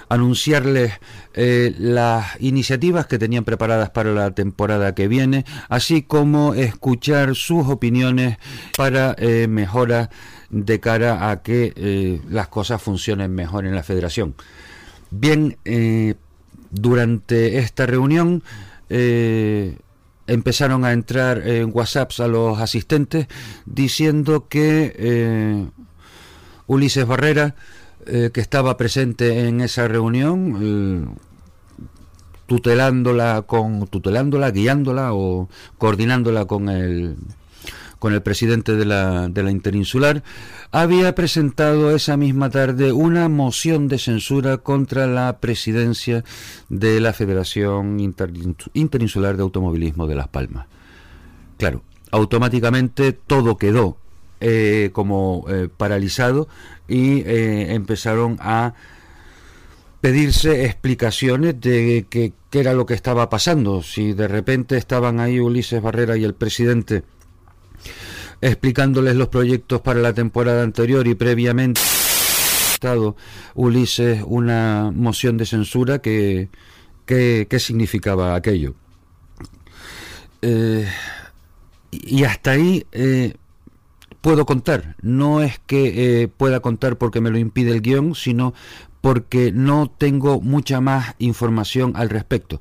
anunciarles 0.08 0.92
eh, 1.34 1.74
las 1.78 2.40
iniciativas 2.40 3.06
que 3.06 3.18
tenían 3.18 3.44
preparadas 3.44 3.90
para 3.90 4.12
la 4.12 4.30
temporada 4.30 4.94
que 4.94 5.08
viene, 5.08 5.44
así 5.68 6.02
como 6.02 6.54
escuchar 6.54 7.34
sus 7.34 7.66
opiniones 7.66 8.38
para 8.76 9.16
eh, 9.18 9.48
mejoras 9.48 10.10
de 10.50 10.78
cara 10.78 11.30
a 11.30 11.42
que 11.42 12.20
las 12.30 12.46
cosas 12.46 12.80
funcionen 12.80 13.34
mejor 13.34 13.66
en 13.66 13.74
la 13.74 13.82
federación. 13.82 14.36
Bien, 15.10 15.56
durante 16.70 17.58
esta 17.58 17.86
reunión 17.86 18.44
empezaron 20.26 20.84
a 20.84 20.92
entrar 20.92 21.46
en 21.46 21.70
WhatsApps 21.72 22.20
a 22.20 22.28
los 22.28 22.58
asistentes 22.58 23.26
diciendo 23.66 24.48
que 24.48 24.94
eh, 24.96 25.66
Ulises 26.66 27.06
Barrera, 27.06 27.54
eh, 28.06 28.30
que 28.32 28.40
estaba 28.40 28.76
presente 28.76 29.46
en 29.48 29.60
esa 29.60 29.88
reunión, 29.88 30.58
eh, 30.62 31.14
tutelándola 32.46 33.42
con 33.42 33.86
tutelándola, 33.86 34.50
guiándola 34.50 35.14
o 35.14 35.48
coordinándola 35.78 36.44
con 36.44 36.68
el 36.68 37.16
con 38.04 38.12
el 38.12 38.20
presidente 38.20 38.76
de 38.76 38.84
la, 38.84 39.30
de 39.30 39.42
la 39.42 39.50
interinsular, 39.50 40.22
había 40.72 41.14
presentado 41.14 41.96
esa 41.96 42.18
misma 42.18 42.50
tarde 42.50 42.92
una 42.92 43.30
moción 43.30 43.88
de 43.88 43.98
censura 43.98 44.58
contra 44.58 45.06
la 45.06 45.38
presidencia 45.38 46.22
de 46.68 47.00
la 47.00 47.14
Federación 47.14 47.98
Interinsular 48.74 49.38
de 49.38 49.42
Automovilismo 49.42 50.06
de 50.06 50.16
Las 50.16 50.28
Palmas. 50.28 50.66
Claro, 51.56 51.80
automáticamente 52.10 53.14
todo 53.14 53.56
quedó 53.56 53.96
eh, 54.38 54.90
como 54.92 55.46
eh, 55.48 55.70
paralizado 55.74 56.46
y 56.86 57.20
eh, 57.20 57.72
empezaron 57.72 58.36
a 58.38 58.74
pedirse 60.02 60.66
explicaciones 60.66 61.58
de 61.58 62.04
qué 62.10 62.34
era 62.52 62.74
lo 62.74 62.84
que 62.84 62.92
estaba 62.92 63.30
pasando. 63.30 63.82
Si 63.82 64.12
de 64.12 64.28
repente 64.28 64.76
estaban 64.76 65.20
ahí 65.20 65.40
Ulises 65.40 65.80
Barrera 65.80 66.18
y 66.18 66.24
el 66.24 66.34
presidente 66.34 67.02
explicándoles 68.44 69.16
los 69.16 69.28
proyectos 69.28 69.80
para 69.80 70.00
la 70.00 70.12
temporada 70.12 70.62
anterior 70.62 71.06
y 71.06 71.14
previamente 71.14 71.80
estado 72.74 73.16
Ulises 73.54 74.22
una 74.26 74.92
moción 74.94 75.38
de 75.38 75.46
censura 75.46 76.00
que, 76.00 76.50
qué 77.06 77.58
significaba 77.58 78.34
aquello. 78.34 78.74
Eh, 80.42 80.86
y 81.90 82.24
hasta 82.24 82.50
ahí 82.50 82.84
eh, 82.92 83.34
puedo 84.20 84.44
contar. 84.44 84.96
No 85.00 85.40
es 85.40 85.58
que 85.66 86.22
eh, 86.22 86.28
pueda 86.28 86.60
contar 86.60 86.98
porque 86.98 87.22
me 87.22 87.30
lo 87.30 87.38
impide 87.38 87.70
el 87.70 87.80
guion, 87.80 88.14
sino 88.14 88.52
porque 89.00 89.52
no 89.52 89.90
tengo 89.90 90.42
mucha 90.42 90.82
más 90.82 91.14
información 91.18 91.92
al 91.94 92.10
respecto. 92.10 92.60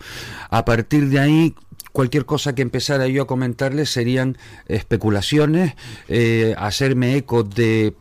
A 0.50 0.64
partir 0.64 1.10
de 1.10 1.20
ahí, 1.20 1.56
cualquier 1.94 2.26
cosa 2.26 2.54
que 2.54 2.62
empezara 2.62 3.08
yo 3.08 3.24
a 3.24 3.28
comentarles 3.28 3.90
serían 3.90 4.38
especulaciones, 4.68 5.76
eh, 6.10 6.54
hacerme 6.58 7.16
eco 7.16 7.44
de 7.44 7.96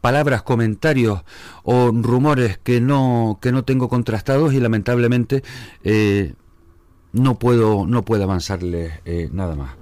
palabras, 0.00 0.42
comentarios 0.42 1.22
o 1.64 1.90
rumores 1.90 2.58
que 2.58 2.80
no, 2.80 3.38
que 3.42 3.52
no 3.52 3.64
tengo 3.64 3.88
contrastados 3.88 4.54
y 4.54 4.60
lamentablemente 4.60 5.42
eh, 5.82 6.34
no, 7.12 7.38
puedo, 7.38 7.86
no 7.86 8.04
puedo 8.04 8.24
avanzarles 8.24 8.92
eh, 9.04 9.28
nada 9.32 9.56
más. 9.56 9.72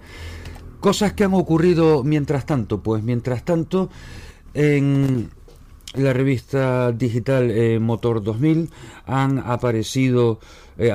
Cosas 0.81 1.13
que 1.13 1.25
han 1.25 1.35
ocurrido 1.35 2.03
mientras 2.03 2.47
tanto, 2.47 2.83
pues 2.83 3.03
mientras 3.03 3.45
tanto 3.45 3.91
en 4.55 5.31
la 5.95 6.13
revista 6.13 6.93
digital 6.93 7.51
eh, 7.51 7.79
Motor 7.79 8.23
2000 8.23 8.71
han 9.07 9.39
aparecido 9.39 10.41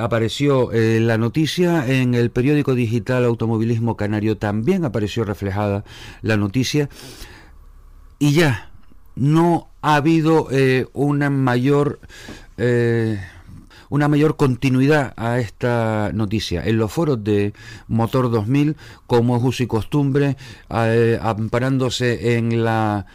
apareció 0.00 0.70
la 0.72 1.18
noticia 1.18 1.86
en 1.86 2.14
el 2.14 2.30
periódico 2.30 2.74
digital 2.74 3.24
Automovilismo 3.24 3.96
Canario 3.96 4.36
también 4.36 4.84
apareció 4.84 5.22
reflejada 5.22 5.84
la 6.20 6.36
noticia 6.36 6.88
y 8.18 8.32
ya 8.32 8.70
no 9.14 9.68
ha 9.82 9.96
habido 9.96 10.48
eh, 10.50 10.86
una 10.92 11.30
mayor 11.30 12.00
eh, 12.56 13.20
una 13.90 14.08
mayor 14.08 14.36
continuidad 14.36 15.14
a 15.16 15.38
esta 15.38 16.10
noticia. 16.12 16.62
En 16.62 16.76
los 16.76 16.92
foros 16.92 17.24
de 17.24 17.54
Motor 17.86 18.30
2000, 18.30 18.76
como 19.06 19.38
es 19.38 19.42
uso 19.42 19.62
y 19.62 19.66
costumbre, 19.66 20.36
eh, 20.68 21.18
amparándose 21.22 22.36
en 22.36 22.64
la 22.64 23.06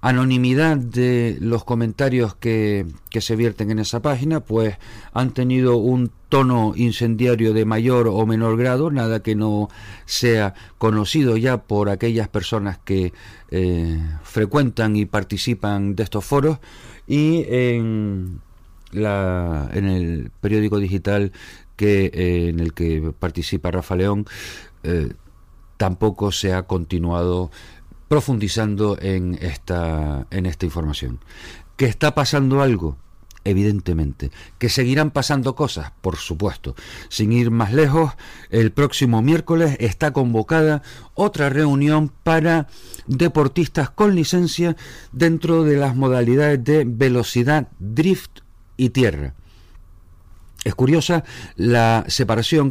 anonimidad 0.00 0.76
de 0.76 1.36
los 1.40 1.64
comentarios 1.64 2.34
que, 2.34 2.86
que, 3.10 3.20
se 3.20 3.36
vierten 3.36 3.70
en 3.70 3.78
esa 3.78 4.00
página, 4.00 4.40
pues 4.40 4.76
han 5.12 5.32
tenido 5.32 5.76
un 5.76 6.10
tono 6.28 6.72
incendiario 6.76 7.52
de 7.52 7.64
mayor 7.64 8.08
o 8.08 8.24
menor 8.24 8.56
grado, 8.56 8.90
nada 8.90 9.22
que 9.22 9.34
no 9.34 9.68
sea 10.06 10.54
conocido 10.78 11.36
ya 11.36 11.58
por 11.58 11.90
aquellas 11.90 12.28
personas 12.28 12.78
que 12.78 13.12
eh, 13.50 14.00
frecuentan 14.22 14.96
y 14.96 15.04
participan 15.04 15.96
de 15.96 16.04
estos 16.04 16.24
foros. 16.24 16.58
Y 17.06 17.44
en, 17.48 18.40
la, 18.92 19.68
en 19.72 19.86
el 19.86 20.30
periódico 20.40 20.78
digital 20.78 21.32
que, 21.76 22.06
eh, 22.06 22.48
en 22.48 22.60
el 22.60 22.72
que 22.72 23.12
participa 23.18 23.70
Rafa 23.70 23.96
León 23.96 24.26
eh, 24.82 25.12
tampoco 25.76 26.30
se 26.30 26.52
ha 26.52 26.62
continuado 26.62 27.50
profundizando 28.10 28.98
en 29.00 29.38
esta, 29.40 30.26
en 30.32 30.46
esta 30.46 30.66
información. 30.66 31.20
¿Que 31.76 31.84
está 31.84 32.12
pasando 32.12 32.60
algo? 32.60 32.96
Evidentemente. 33.44 34.32
¿Que 34.58 34.68
seguirán 34.68 35.12
pasando 35.12 35.54
cosas? 35.54 35.92
Por 36.00 36.16
supuesto. 36.16 36.74
Sin 37.08 37.30
ir 37.30 37.52
más 37.52 37.72
lejos, 37.72 38.14
el 38.50 38.72
próximo 38.72 39.22
miércoles 39.22 39.76
está 39.78 40.12
convocada 40.12 40.82
otra 41.14 41.50
reunión 41.50 42.10
para 42.24 42.66
deportistas 43.06 43.90
con 43.90 44.16
licencia 44.16 44.76
dentro 45.12 45.62
de 45.62 45.76
las 45.76 45.94
modalidades 45.94 46.64
de 46.64 46.84
velocidad, 46.84 47.68
drift 47.78 48.40
y 48.76 48.90
tierra. 48.90 49.34
Es 50.64 50.74
curiosa 50.74 51.22
la 51.54 52.04
separación 52.08 52.70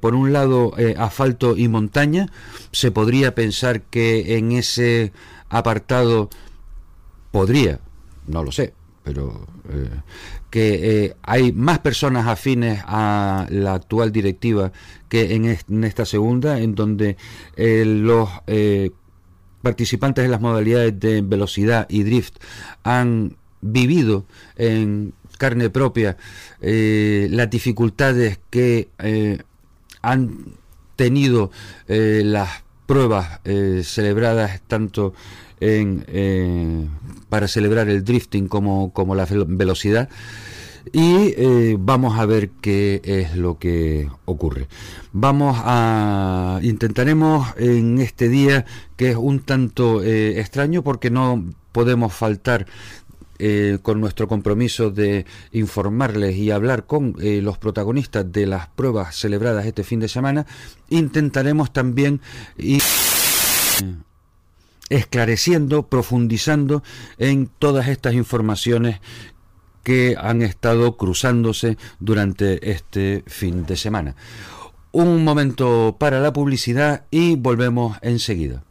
por 0.00 0.14
un 0.14 0.32
lado 0.32 0.72
eh, 0.76 0.94
asfalto 0.98 1.56
y 1.56 1.68
montaña, 1.68 2.26
se 2.72 2.90
podría 2.90 3.34
pensar 3.34 3.82
que 3.82 4.36
en 4.36 4.52
ese 4.52 5.12
apartado 5.48 6.30
podría, 7.30 7.78
no 8.26 8.42
lo 8.42 8.50
sé, 8.50 8.74
pero 9.04 9.46
eh, 9.70 9.88
que 10.50 11.04
eh, 11.04 11.16
hay 11.22 11.52
más 11.52 11.78
personas 11.78 12.26
afines 12.26 12.82
a 12.86 13.46
la 13.50 13.74
actual 13.74 14.10
directiva 14.10 14.72
que 15.08 15.34
en, 15.34 15.84
esta 15.84 16.04
segunda, 16.04 16.58
en 16.58 16.74
donde 16.74 17.16
los 17.56 18.28
participantes 19.62 20.24
en 20.24 20.30
las 20.30 20.40
modalidades 20.40 20.98
de 20.98 21.22
velocidad 21.22 21.86
y 21.88 22.02
drift 22.02 22.36
han 22.82 23.36
vivido 23.60 24.26
en 24.56 25.14
carne 25.38 25.70
propia 25.70 26.16
las 26.60 27.50
dificultades 27.50 28.40
que 28.50 28.88
han 30.02 30.56
tenido 30.96 31.50
eh, 31.86 32.22
las 32.24 32.64
pruebas 32.86 33.40
eh, 33.44 33.82
celebradas 33.84 34.60
tanto 34.66 35.14
en, 35.60 36.04
eh, 36.08 36.86
para 37.28 37.46
celebrar 37.46 37.88
el 37.88 38.04
drifting 38.04 38.48
como, 38.48 38.92
como 38.92 39.14
la 39.14 39.26
velocidad 39.30 40.08
y 40.90 41.74
vamos 41.74 42.18
a 42.18 42.24
ver 42.24 42.48
qué 42.62 43.02
es 43.04 43.36
lo 43.36 43.58
que 43.58 44.08
ocurre. 44.24 44.68
Vamos 45.12 45.60
a 45.62 46.60
intentaremos 46.62 47.46
en 47.58 47.98
este 47.98 48.30
día 48.30 48.64
que 48.96 49.10
es 49.10 49.16
un 49.16 49.40
tanto 49.40 50.02
extraño 50.02 50.82
porque 50.82 51.10
no 51.10 51.44
podemos 51.72 52.14
faltar 52.14 52.66
eh, 53.38 53.78
con 53.82 54.00
nuestro 54.00 54.26
compromiso 54.26 54.90
de 54.90 55.24
informarles 55.52 56.36
y 56.36 56.50
hablar 56.50 56.86
con 56.86 57.14
eh, 57.20 57.40
los 57.42 57.58
protagonistas 57.58 58.30
de 58.32 58.46
las 58.46 58.68
pruebas 58.68 59.14
celebradas 59.16 59.64
este 59.66 59.84
fin 59.84 60.00
de 60.00 60.08
semana, 60.08 60.46
intentaremos 60.88 61.72
también 61.72 62.20
ir 62.56 62.82
esclareciendo, 64.88 65.88
profundizando 65.88 66.82
en 67.18 67.48
todas 67.58 67.88
estas 67.88 68.14
informaciones 68.14 69.00
que 69.82 70.16
han 70.18 70.42
estado 70.42 70.96
cruzándose 70.96 71.78
durante 72.00 72.70
este 72.70 73.22
fin 73.26 73.66
de 73.66 73.76
semana. 73.76 74.16
Un 74.92 75.24
momento 75.24 75.96
para 75.98 76.20
la 76.20 76.32
publicidad 76.32 77.04
y 77.10 77.36
volvemos 77.36 77.98
enseguida. 78.02 78.64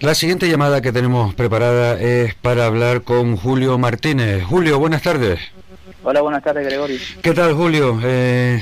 La 0.00 0.14
siguiente 0.14 0.46
llamada 0.46 0.82
que 0.82 0.92
tenemos 0.92 1.34
preparada 1.34 1.98
es 1.98 2.34
para 2.34 2.66
hablar 2.66 3.00
con 3.00 3.34
Julio 3.36 3.78
Martínez. 3.78 4.44
Julio, 4.44 4.78
buenas 4.78 5.00
tardes. 5.00 5.40
Hola, 6.02 6.20
buenas 6.20 6.42
tardes, 6.44 6.66
Gregorio. 6.66 6.98
¿Qué 7.22 7.32
tal, 7.32 7.54
Julio? 7.54 7.98
Eh, 8.04 8.60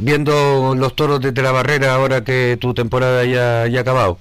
viendo 0.00 0.74
los 0.74 0.96
toros 0.96 1.20
desde 1.20 1.40
la 1.40 1.52
barrera 1.52 1.94
ahora 1.94 2.24
que 2.24 2.58
tu 2.60 2.74
temporada 2.74 3.24
ya, 3.24 3.68
ya 3.68 3.78
ha 3.78 3.82
acabado. 3.82 4.18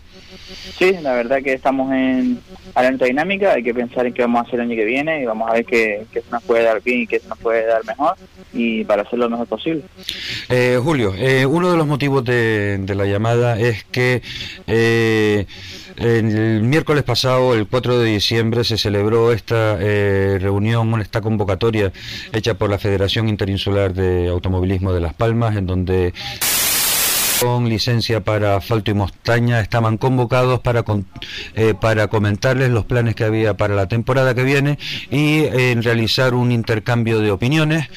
Sí, 0.77 0.93
la 1.01 1.13
verdad 1.13 1.41
que 1.41 1.53
estamos 1.53 1.91
en 1.93 2.39
alerta 2.73 3.05
dinámica, 3.05 3.53
hay 3.53 3.63
que 3.63 3.73
pensar 3.73 4.05
en 4.05 4.13
qué 4.13 4.21
vamos 4.23 4.39
a 4.39 4.47
hacer 4.47 4.59
el 4.59 4.67
año 4.67 4.75
que 4.75 4.85
viene 4.85 5.21
y 5.21 5.25
vamos 5.25 5.49
a 5.49 5.53
ver 5.53 5.65
qué, 5.65 6.05
qué 6.11 6.21
se 6.21 6.31
nos 6.31 6.43
puede 6.43 6.63
dar 6.63 6.81
bien 6.81 7.01
y 7.01 7.07
qué 7.07 7.19
se 7.19 7.27
nos 7.27 7.37
puede 7.39 7.65
dar 7.65 7.85
mejor 7.85 8.15
y 8.53 8.83
para 8.83 9.03
hacerlo 9.03 9.25
lo 9.25 9.31
mejor 9.31 9.47
posible. 9.47 9.83
Eh, 10.49 10.79
Julio, 10.81 11.13
eh, 11.17 11.45
uno 11.45 11.71
de 11.71 11.77
los 11.77 11.87
motivos 11.87 12.23
de, 12.23 12.83
la 12.95 13.05
llamada 13.05 13.59
es 13.59 13.83
que 13.85 14.21
eh, 14.67 15.45
el 15.97 16.63
miércoles 16.63 17.03
pasado, 17.03 17.53
el 17.53 17.67
4 17.67 17.99
de 17.99 18.05
diciembre, 18.05 18.63
se 18.63 18.77
celebró 18.77 19.31
esta 19.31 19.77
reunión, 19.77 20.99
esta 21.01 21.21
convocatoria 21.21 21.91
hecha 22.33 22.53
por 22.55 22.69
la 22.69 22.77
Federación 22.77 23.29
Interinsular 23.29 23.93
de 23.93 24.27
Automovilismo 24.29 24.93
de 24.93 25.01
Las 25.01 25.13
Palmas, 25.13 25.55
en 25.55 25.67
donde 25.67 26.13
con 27.45 27.69
licencia 27.69 28.21
para 28.21 28.55
asfalto 28.55 28.89
y 28.89 28.95
montaña 28.95 29.59
estaban 29.59 29.97
convocados 29.97 30.61
para, 30.61 30.83
eh, 31.53 31.75
para 31.79 32.07
comentarles 32.07 32.71
los 32.71 32.85
planes 32.85 33.13
que 33.13 33.23
había 33.23 33.55
para 33.55 33.75
la 33.75 33.87
temporada 33.87 34.33
que 34.33 34.41
viene 34.41 34.79
y 35.11 35.43
en 35.45 35.83
realizar 35.83 36.33
un 36.33 36.51
intercambio 36.51 37.19
de 37.19 37.29
opiniones 37.29 37.87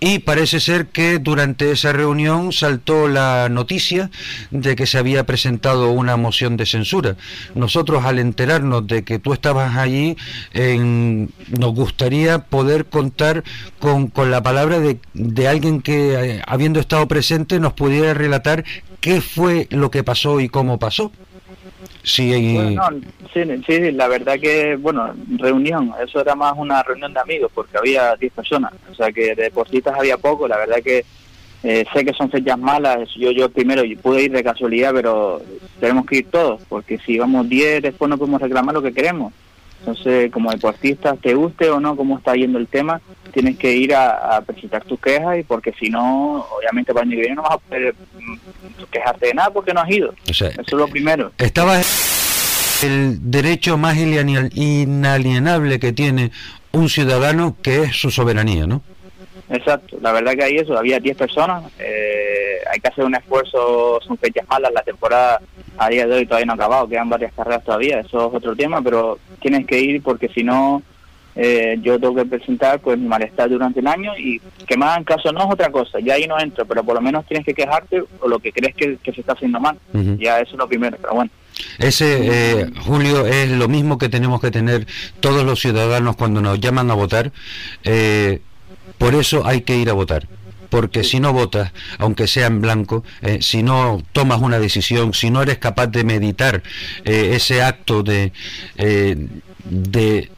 y 0.00 0.18
parece 0.20 0.60
ser 0.60 0.86
que 0.86 1.18
durante 1.18 1.70
esa 1.70 1.92
reunión 1.92 2.52
saltó 2.52 3.08
la 3.08 3.48
noticia 3.48 4.10
de 4.50 4.76
que 4.76 4.86
se 4.86 4.98
había 4.98 5.24
presentado 5.24 5.90
una 5.90 6.16
moción 6.16 6.56
de 6.56 6.66
censura. 6.66 7.16
Nosotros 7.54 8.04
al 8.04 8.18
enterarnos 8.18 8.86
de 8.86 9.04
que 9.04 9.18
tú 9.18 9.32
estabas 9.32 9.76
allí, 9.76 10.16
nos 10.54 11.74
gustaría 11.74 12.40
poder 12.40 12.86
contar 12.86 13.44
con, 13.78 14.08
con 14.08 14.30
la 14.30 14.42
palabra 14.42 14.80
de, 14.80 14.98
de 15.14 15.48
alguien 15.48 15.80
que, 15.80 16.14
eh, 16.14 16.42
habiendo 16.46 16.80
estado 16.80 17.08
presente, 17.08 17.58
nos 17.60 17.72
pudiera 17.72 18.14
relatar 18.14 18.64
qué 19.00 19.20
fue 19.20 19.66
lo 19.70 19.90
que 19.90 20.04
pasó 20.04 20.40
y 20.40 20.48
cómo 20.48 20.78
pasó. 20.78 21.12
Sí, 23.32 23.42
sí, 23.66 23.92
la 23.92 24.08
verdad 24.08 24.38
que, 24.38 24.76
bueno, 24.76 25.14
reunión, 25.38 25.92
eso 26.02 26.20
era 26.20 26.34
más 26.34 26.54
una 26.56 26.82
reunión 26.82 27.12
de 27.12 27.20
amigos 27.20 27.50
porque 27.54 27.76
había 27.76 28.14
10 28.16 28.32
personas, 28.32 28.72
o 28.90 28.94
sea 28.94 29.12
que 29.12 29.34
de 29.34 29.44
deportistas 29.44 29.94
había 29.98 30.16
poco, 30.16 30.48
la 30.48 30.56
verdad 30.56 30.82
que 30.82 31.04
eh, 31.62 31.84
sé 31.92 32.04
que 32.04 32.12
son 32.12 32.30
fechas 32.30 32.58
malas, 32.58 33.08
yo 33.16 33.30
yo 33.32 33.48
primero 33.50 33.82
pude 34.00 34.22
ir 34.22 34.32
de 34.32 34.44
casualidad, 34.44 34.92
pero 34.94 35.42
tenemos 35.80 36.06
que 36.06 36.18
ir 36.18 36.30
todos, 36.30 36.62
porque 36.68 36.98
si 36.98 37.18
vamos 37.18 37.48
10 37.48 37.82
después 37.82 38.08
no 38.08 38.18
podemos 38.18 38.40
reclamar 38.40 38.74
lo 38.74 38.82
que 38.82 38.92
queremos. 38.92 39.32
Entonces, 39.80 40.32
como 40.32 40.50
deportista, 40.50 41.14
te 41.16 41.34
guste 41.34 41.70
o 41.70 41.80
no 41.80 41.96
cómo 41.96 42.18
está 42.18 42.34
yendo 42.34 42.58
el 42.58 42.66
tema, 42.66 43.00
tienes 43.32 43.56
que 43.58 43.72
ir 43.72 43.94
a, 43.94 44.42
presentar 44.46 44.84
tus 44.84 44.98
quejas 44.98 45.38
y 45.38 45.42
porque 45.42 45.72
si 45.78 45.90
no, 45.90 46.46
obviamente 46.56 46.92
para 46.92 47.04
el 47.04 47.10
año 47.10 47.16
que 47.16 47.22
viene 47.22 47.36
no 47.36 47.42
vas 47.42 47.52
a 47.52 47.58
poder 47.58 47.94
mm, 47.94 48.36
quejarte 48.90 49.26
de 49.26 49.34
nada 49.34 49.50
porque 49.50 49.74
no 49.74 49.80
has 49.80 49.90
ido. 49.90 50.14
Eso 50.26 50.46
es 50.46 50.72
lo 50.72 50.88
primero. 50.88 51.32
Estaba 51.38 51.80
el 52.82 53.30
derecho 53.30 53.76
más 53.76 53.96
inalienable 53.96 55.78
que 55.78 55.92
tiene 55.92 56.32
un 56.72 56.88
ciudadano, 56.88 57.56
que 57.62 57.82
es 57.84 57.96
su 57.96 58.10
soberanía, 58.10 58.66
¿no? 58.66 58.82
Exacto, 59.48 59.98
la 60.00 60.12
verdad 60.12 60.32
que 60.32 60.44
hay 60.44 60.56
eso, 60.56 60.76
había 60.76 60.98
10 60.98 61.16
personas, 61.16 61.62
eh, 61.78 62.58
hay 62.70 62.80
que 62.80 62.88
hacer 62.88 63.04
un 63.04 63.14
esfuerzo, 63.14 64.00
son 64.04 64.18
fechas 64.18 64.46
malas, 64.48 64.72
la 64.72 64.82
temporada 64.82 65.40
a 65.78 65.88
día 65.88 66.06
de 66.06 66.14
hoy 66.14 66.26
todavía 66.26 66.46
no 66.46 66.52
ha 66.52 66.56
acabado, 66.56 66.88
quedan 66.88 67.08
varias 67.08 67.32
carreras 67.32 67.64
todavía, 67.64 68.00
eso 68.00 68.28
es 68.28 68.34
otro 68.34 68.54
tema, 68.56 68.82
pero 68.82 69.18
tienes 69.40 69.66
que 69.66 69.78
ir 69.80 70.02
porque 70.02 70.28
si 70.28 70.42
no, 70.42 70.82
eh, 71.34 71.78
yo 71.82 71.98
tengo 71.98 72.14
que 72.14 72.24
presentar 72.24 72.80
pues 72.80 72.98
mi 72.98 73.06
malestar 73.06 73.48
durante 73.48 73.80
el 73.80 73.86
año 73.86 74.12
y 74.16 74.40
que 74.66 74.76
me 74.76 74.86
hagan 74.86 75.04
caso 75.04 75.32
no 75.32 75.40
es 75.40 75.52
otra 75.52 75.70
cosa, 75.70 76.00
ya 76.00 76.14
ahí 76.14 76.26
no 76.26 76.38
entro, 76.38 76.64
pero 76.64 76.82
por 76.82 76.94
lo 76.94 77.00
menos 77.00 77.26
tienes 77.26 77.44
que 77.44 77.54
quejarte 77.54 78.02
o 78.20 78.28
lo 78.28 78.38
que 78.38 78.52
crees 78.52 78.74
que, 78.74 78.98
se 79.04 79.20
está 79.20 79.32
haciendo 79.32 79.60
mal, 79.60 79.78
ya 80.18 80.40
eso 80.40 80.52
es 80.52 80.58
lo 80.58 80.68
primero, 80.68 80.96
pero 81.00 81.14
bueno. 81.14 81.30
Ese, 81.78 82.60
eh, 82.60 82.70
Julio, 82.84 83.26
es 83.26 83.50
lo 83.50 83.68
mismo 83.68 83.98
que 83.98 84.08
tenemos 84.08 84.40
que 84.40 84.50
tener 84.50 84.86
todos 85.20 85.44
los 85.44 85.60
ciudadanos 85.60 86.16
cuando 86.16 86.40
nos 86.40 86.60
llaman 86.60 86.90
a 86.90 86.94
votar. 86.94 87.32
Eh, 87.84 88.40
por 88.98 89.14
eso 89.14 89.46
hay 89.46 89.62
que 89.62 89.76
ir 89.76 89.90
a 89.90 89.94
votar. 89.94 90.26
Porque 90.68 91.04
si 91.04 91.20
no 91.20 91.32
votas, 91.32 91.72
aunque 91.98 92.26
sea 92.26 92.46
en 92.46 92.60
blanco, 92.60 93.04
eh, 93.22 93.38
si 93.40 93.62
no 93.62 94.02
tomas 94.12 94.40
una 94.40 94.58
decisión, 94.58 95.14
si 95.14 95.30
no 95.30 95.42
eres 95.42 95.58
capaz 95.58 95.88
de 95.88 96.04
meditar 96.04 96.62
ese 97.04 97.62
acto 97.62 98.02
de, 98.02 98.32
de, 99.68 100.30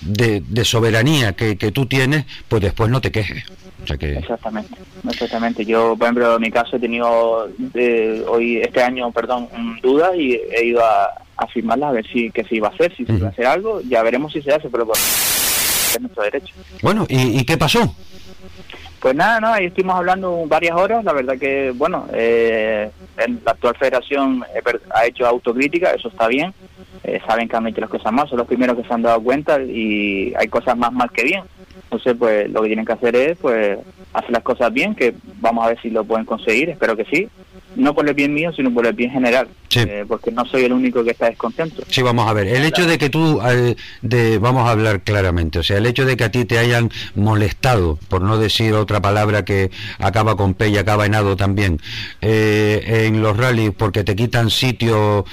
de, 0.00 0.64
soberanía 0.64 1.34
que, 1.34 1.56
que 1.56 1.72
tú 1.72 1.86
tienes, 1.86 2.24
pues 2.48 2.62
después 2.62 2.90
no 2.90 3.00
te 3.00 3.12
quejes. 3.12 3.44
Exactamente, 3.86 4.74
exactamente. 5.08 5.64
Yo, 5.64 5.96
por 5.96 6.06
ejemplo, 6.06 6.36
en 6.36 6.42
mi 6.42 6.50
caso 6.50 6.76
he 6.76 6.80
tenido 6.80 7.48
eh, 7.74 8.22
hoy 8.28 8.58
este 8.58 8.82
año, 8.82 9.10
perdón, 9.12 9.48
dudas 9.82 10.12
y 10.16 10.34
he 10.34 10.66
ido 10.66 10.84
a, 10.84 11.10
a 11.36 11.46
firmarlas 11.46 11.90
a 11.90 11.92
ver 11.92 12.06
si 12.12 12.30
que 12.30 12.44
se 12.44 12.56
iba 12.56 12.68
a 12.68 12.70
hacer, 12.72 12.94
si 12.96 13.06
se 13.06 13.14
iba 13.14 13.28
a 13.28 13.30
hacer 13.30 13.46
algo, 13.46 13.80
ya 13.82 14.02
veremos 14.02 14.32
si 14.32 14.42
se 14.42 14.52
hace, 14.52 14.68
pero 14.68 14.86
es 14.92 16.00
nuestro 16.00 16.22
derecho. 16.22 16.54
Bueno, 16.82 17.06
¿y, 17.08 17.44
qué 17.44 17.56
pasó? 17.56 17.94
Pues 19.00 19.14
nada, 19.14 19.40
no, 19.40 19.48
ahí 19.48 19.66
estuvimos 19.66 19.96
hablando 19.96 20.44
varias 20.46 20.76
horas. 20.76 21.04
La 21.04 21.12
verdad 21.12 21.38
que, 21.38 21.72
bueno, 21.74 22.06
eh, 22.12 22.90
la 23.16 23.52
actual 23.52 23.76
federación 23.76 24.44
ha 24.90 25.06
hecho 25.06 25.26
autocrítica, 25.26 25.90
eso 25.92 26.08
está 26.08 26.26
bien. 26.26 26.52
Eh, 27.04 27.20
saben 27.26 27.48
que 27.48 27.56
han 27.56 27.66
hecho 27.66 27.80
las 27.80 27.90
cosas 27.90 28.12
mal, 28.12 28.28
son 28.28 28.38
los 28.38 28.46
primeros 28.46 28.76
que 28.76 28.86
se 28.86 28.92
han 28.92 29.02
dado 29.02 29.22
cuenta 29.22 29.62
y 29.62 30.34
hay 30.36 30.48
cosas 30.48 30.76
más 30.76 30.92
mal 30.92 31.10
que 31.12 31.22
bien. 31.22 31.42
Entonces, 31.84 32.16
pues 32.18 32.50
lo 32.50 32.60
que 32.62 32.68
tienen 32.68 32.84
que 32.84 32.92
hacer 32.92 33.14
es 33.14 33.38
pues 33.38 33.78
hacer 34.12 34.30
las 34.30 34.42
cosas 34.42 34.72
bien, 34.72 34.94
que 34.94 35.14
vamos 35.40 35.64
a 35.64 35.68
ver 35.68 35.80
si 35.80 35.90
lo 35.90 36.04
pueden 36.04 36.26
conseguir, 36.26 36.70
espero 36.70 36.96
que 36.96 37.04
sí. 37.04 37.28
No 37.76 37.94
por 37.94 38.08
el 38.08 38.14
bien 38.14 38.34
mío, 38.34 38.52
sino 38.52 38.72
por 38.72 38.86
el 38.86 38.94
bien 38.94 39.10
general, 39.10 39.48
eh, 39.74 40.04
porque 40.06 40.30
no 40.30 40.44
soy 40.44 40.64
el 40.64 40.72
único 40.72 41.04
que 41.04 41.10
está 41.10 41.26
descontento. 41.26 41.82
Sí, 41.88 42.02
vamos 42.02 42.28
a 42.28 42.32
ver, 42.32 42.48
el 42.48 42.64
hecho 42.64 42.86
de 42.86 42.98
que 42.98 43.10
tú, 43.10 43.40
eh, 43.46 43.76
de, 44.02 44.38
vamos 44.38 44.68
a 44.68 44.72
hablar 44.72 45.02
claramente, 45.02 45.58
o 45.58 45.62
sea, 45.62 45.78
el 45.78 45.86
hecho 45.86 46.04
de 46.04 46.16
que 46.16 46.24
a 46.24 46.30
ti 46.30 46.44
te 46.44 46.58
hayan 46.58 46.90
molestado, 47.14 47.98
por 48.08 48.22
no 48.22 48.38
decir 48.38 48.74
otra 48.74 49.00
palabra 49.00 49.44
que 49.44 49.70
acaba 49.98 50.36
con 50.36 50.54
P 50.54 50.68
y 50.68 50.78
acaba 50.78 51.06
en 51.06 51.14
ado 51.14 51.36
también, 51.36 51.80
eh, 52.20 53.04
en 53.06 53.22
los 53.22 53.36
rallies 53.36 53.72
porque 53.76 54.04
te 54.04 54.16
quitan 54.16 54.50
sitio 54.50 55.24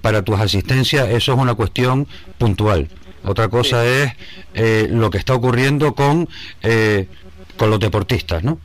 para 0.00 0.22
tus 0.22 0.38
asistencias, 0.40 1.08
eso 1.08 1.32
es 1.32 1.38
una 1.38 1.54
cuestión 1.54 2.06
puntual. 2.38 2.88
Otra 3.24 3.48
cosa 3.48 3.84
es 3.84 4.12
eh, 4.54 4.88
lo 4.90 5.10
que 5.10 5.18
está 5.18 5.34
ocurriendo 5.34 5.94
con, 5.94 6.28
eh, 6.62 7.08
con 7.56 7.70
los 7.70 7.80
deportistas, 7.80 8.42
¿no? 8.42 8.58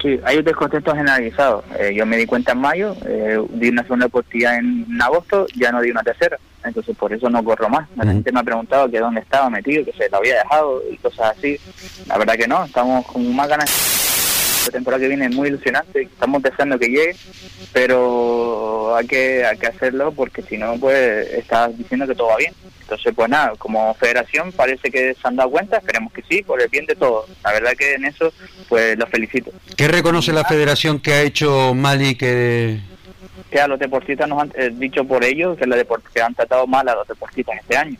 Sí, 0.00 0.20
hay 0.24 0.38
un 0.38 0.44
descontento 0.44 0.94
generalizado. 0.94 1.64
Eh, 1.78 1.92
yo 1.94 2.06
me 2.06 2.16
di 2.16 2.26
cuenta 2.26 2.52
en 2.52 2.58
mayo, 2.58 2.94
di 3.50 3.68
una 3.68 3.82
segunda 3.82 4.06
oportunidad 4.06 4.56
en, 4.56 4.86
agosto, 5.00 5.46
ya 5.56 5.72
no 5.72 5.80
di 5.80 5.90
una 5.90 6.02
tercera. 6.02 6.38
Entonces 6.62 6.96
por 6.96 7.12
eso 7.12 7.30
no 7.30 7.42
corro 7.42 7.68
más. 7.68 7.88
La 7.96 8.04
gente 8.04 8.32
me 8.32 8.40
ha 8.40 8.44
preguntado 8.44 8.90
que 8.90 8.98
dónde 8.98 9.20
estaba 9.20 9.48
metido, 9.48 9.84
que 9.84 9.92
se 9.92 10.08
lo 10.10 10.18
había 10.18 10.36
dejado 10.36 10.82
y 10.90 10.96
cosas 10.98 11.36
así. 11.36 11.58
La 12.06 12.18
verdad 12.18 12.34
que 12.34 12.46
no, 12.46 12.64
estamos 12.64 13.06
con 13.06 13.34
más 13.34 13.48
ganas. 13.48 13.99
La 14.66 14.72
temporada 14.72 15.00
que 15.00 15.08
viene 15.08 15.26
es 15.26 15.34
muy 15.34 15.48
ilusionante, 15.48 16.02
estamos 16.02 16.42
deseando 16.42 16.78
que 16.78 16.88
llegue, 16.88 17.16
pero 17.72 18.94
hay 18.94 19.06
que, 19.06 19.44
hay 19.44 19.56
que 19.56 19.66
hacerlo 19.66 20.12
porque 20.12 20.42
si 20.42 20.58
no, 20.58 20.76
pues 20.78 21.28
estás 21.32 21.76
diciendo 21.76 22.06
que 22.06 22.14
todo 22.14 22.28
va 22.28 22.36
bien. 22.36 22.52
Entonces, 22.82 23.12
pues 23.14 23.28
nada, 23.28 23.52
como 23.56 23.94
federación 23.94 24.52
parece 24.52 24.90
que 24.90 25.14
se 25.14 25.28
han 25.28 25.36
dado 25.36 25.50
cuenta, 25.50 25.76
esperemos 25.76 26.12
que 26.12 26.22
sí, 26.28 26.42
por 26.42 26.60
el 26.60 26.68
bien 26.68 26.86
de 26.86 26.96
todos. 26.96 27.30
La 27.44 27.52
verdad 27.52 27.72
que 27.78 27.94
en 27.94 28.04
eso, 28.04 28.32
pues 28.68 28.98
los 28.98 29.08
felicito. 29.08 29.52
¿Qué 29.76 29.88
reconoce 29.88 30.32
la 30.32 30.44
federación 30.44 30.98
que 30.98 31.12
ha 31.12 31.22
hecho 31.22 31.72
Mali 31.72 32.16
que 32.16 32.80
que 33.50 33.60
a 33.60 33.68
los 33.68 33.78
deportistas 33.78 34.28
nos 34.28 34.42
han 34.42 34.52
eh, 34.54 34.70
dicho 34.72 35.04
por 35.04 35.24
ellos 35.24 35.56
que, 35.56 35.64
que 36.14 36.22
han 36.22 36.34
tratado 36.34 36.66
mal 36.66 36.88
a 36.88 36.94
los 36.94 37.08
deportistas 37.08 37.58
este 37.58 37.76
año. 37.76 37.96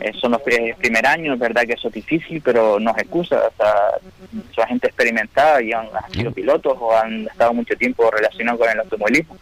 Eh, 0.00 0.12
son 0.20 0.32
los 0.32 0.42
primer 0.42 1.06
años, 1.06 1.34
es 1.34 1.40
verdad 1.40 1.62
que 1.66 1.74
eso 1.74 1.88
es 1.88 1.94
difícil, 1.94 2.40
pero 2.42 2.80
no 2.80 2.90
es 2.92 2.98
excusa. 2.98 3.42
O 3.48 4.54
son 4.54 4.66
gente 4.66 4.86
experimentada 4.86 5.62
y 5.62 5.72
han, 5.72 5.88
sido 6.12 6.32
pilotos 6.32 6.76
o 6.80 6.96
han 6.96 7.26
estado 7.26 7.52
mucho 7.52 7.76
tiempo 7.76 8.10
relacionados 8.10 8.60
con 8.60 8.70
el 8.70 8.80
automovilismo. 8.80 9.36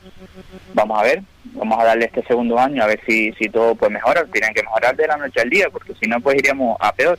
Vamos 0.75 0.99
a 0.99 1.03
ver, 1.03 1.23
vamos 1.53 1.79
a 1.81 1.85
darle 1.85 2.07
este 2.07 2.23
segundo 2.25 2.59
año 2.59 2.83
a 2.83 2.87
ver 2.87 3.01
si, 3.07 3.33
si 3.33 3.49
todo 3.49 3.75
pues 3.75 3.91
mejora. 3.91 4.25
Tienen 4.33 4.55
que 4.55 4.63
mejorar 4.63 4.97
de 4.97 5.07
la 5.07 5.17
noche 5.17 5.41
al 5.41 5.51
día, 5.51 5.69
porque 5.71 5.95
si 6.01 6.09
no, 6.09 6.21
pues 6.21 6.39
iríamos 6.39 6.77
a 6.81 6.93
peor. 6.93 7.19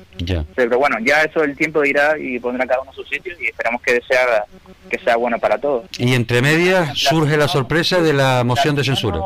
Pero 0.55 0.77
bueno, 0.77 0.97
ya 1.01 1.23
eso 1.23 1.43
el 1.43 1.55
tiempo 1.55 1.83
irá 1.83 2.17
y 2.17 2.39
pondrá 2.39 2.65
cada 2.65 2.81
uno 2.81 2.93
su 2.93 3.03
sitio 3.03 3.33
y 3.39 3.47
esperamos 3.47 3.81
que 3.81 4.01
sea, 4.07 4.45
que 4.89 4.99
sea 4.99 5.15
bueno 5.15 5.39
para 5.39 5.57
todos. 5.57 5.85
Y 5.97 6.13
entre 6.13 6.41
medias 6.41 6.97
surge 6.97 7.37
la 7.37 7.47
sorpresa 7.47 8.01
de 8.01 8.13
la 8.13 8.43
moción 8.43 8.75
de 8.75 8.83
censura. 8.83 9.19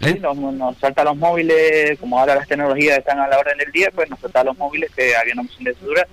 ¿Eh? 0.00 0.16
nos, 0.20 0.36
nos 0.36 0.76
salta 0.78 1.02
los 1.02 1.16
móviles, 1.16 1.98
como 1.98 2.20
ahora 2.20 2.36
las 2.36 2.46
tecnologías 2.46 2.98
están 2.98 3.18
a 3.18 3.26
la 3.26 3.38
orden 3.38 3.58
del 3.58 3.72
día, 3.72 3.90
pues 3.92 4.08
nos 4.08 4.20
salta 4.20 4.44
los 4.44 4.56
móviles 4.56 4.92
que 4.94 5.16
había 5.16 5.32
una 5.32 5.42
moción 5.42 5.64
de 5.64 5.74
censura. 5.74 6.06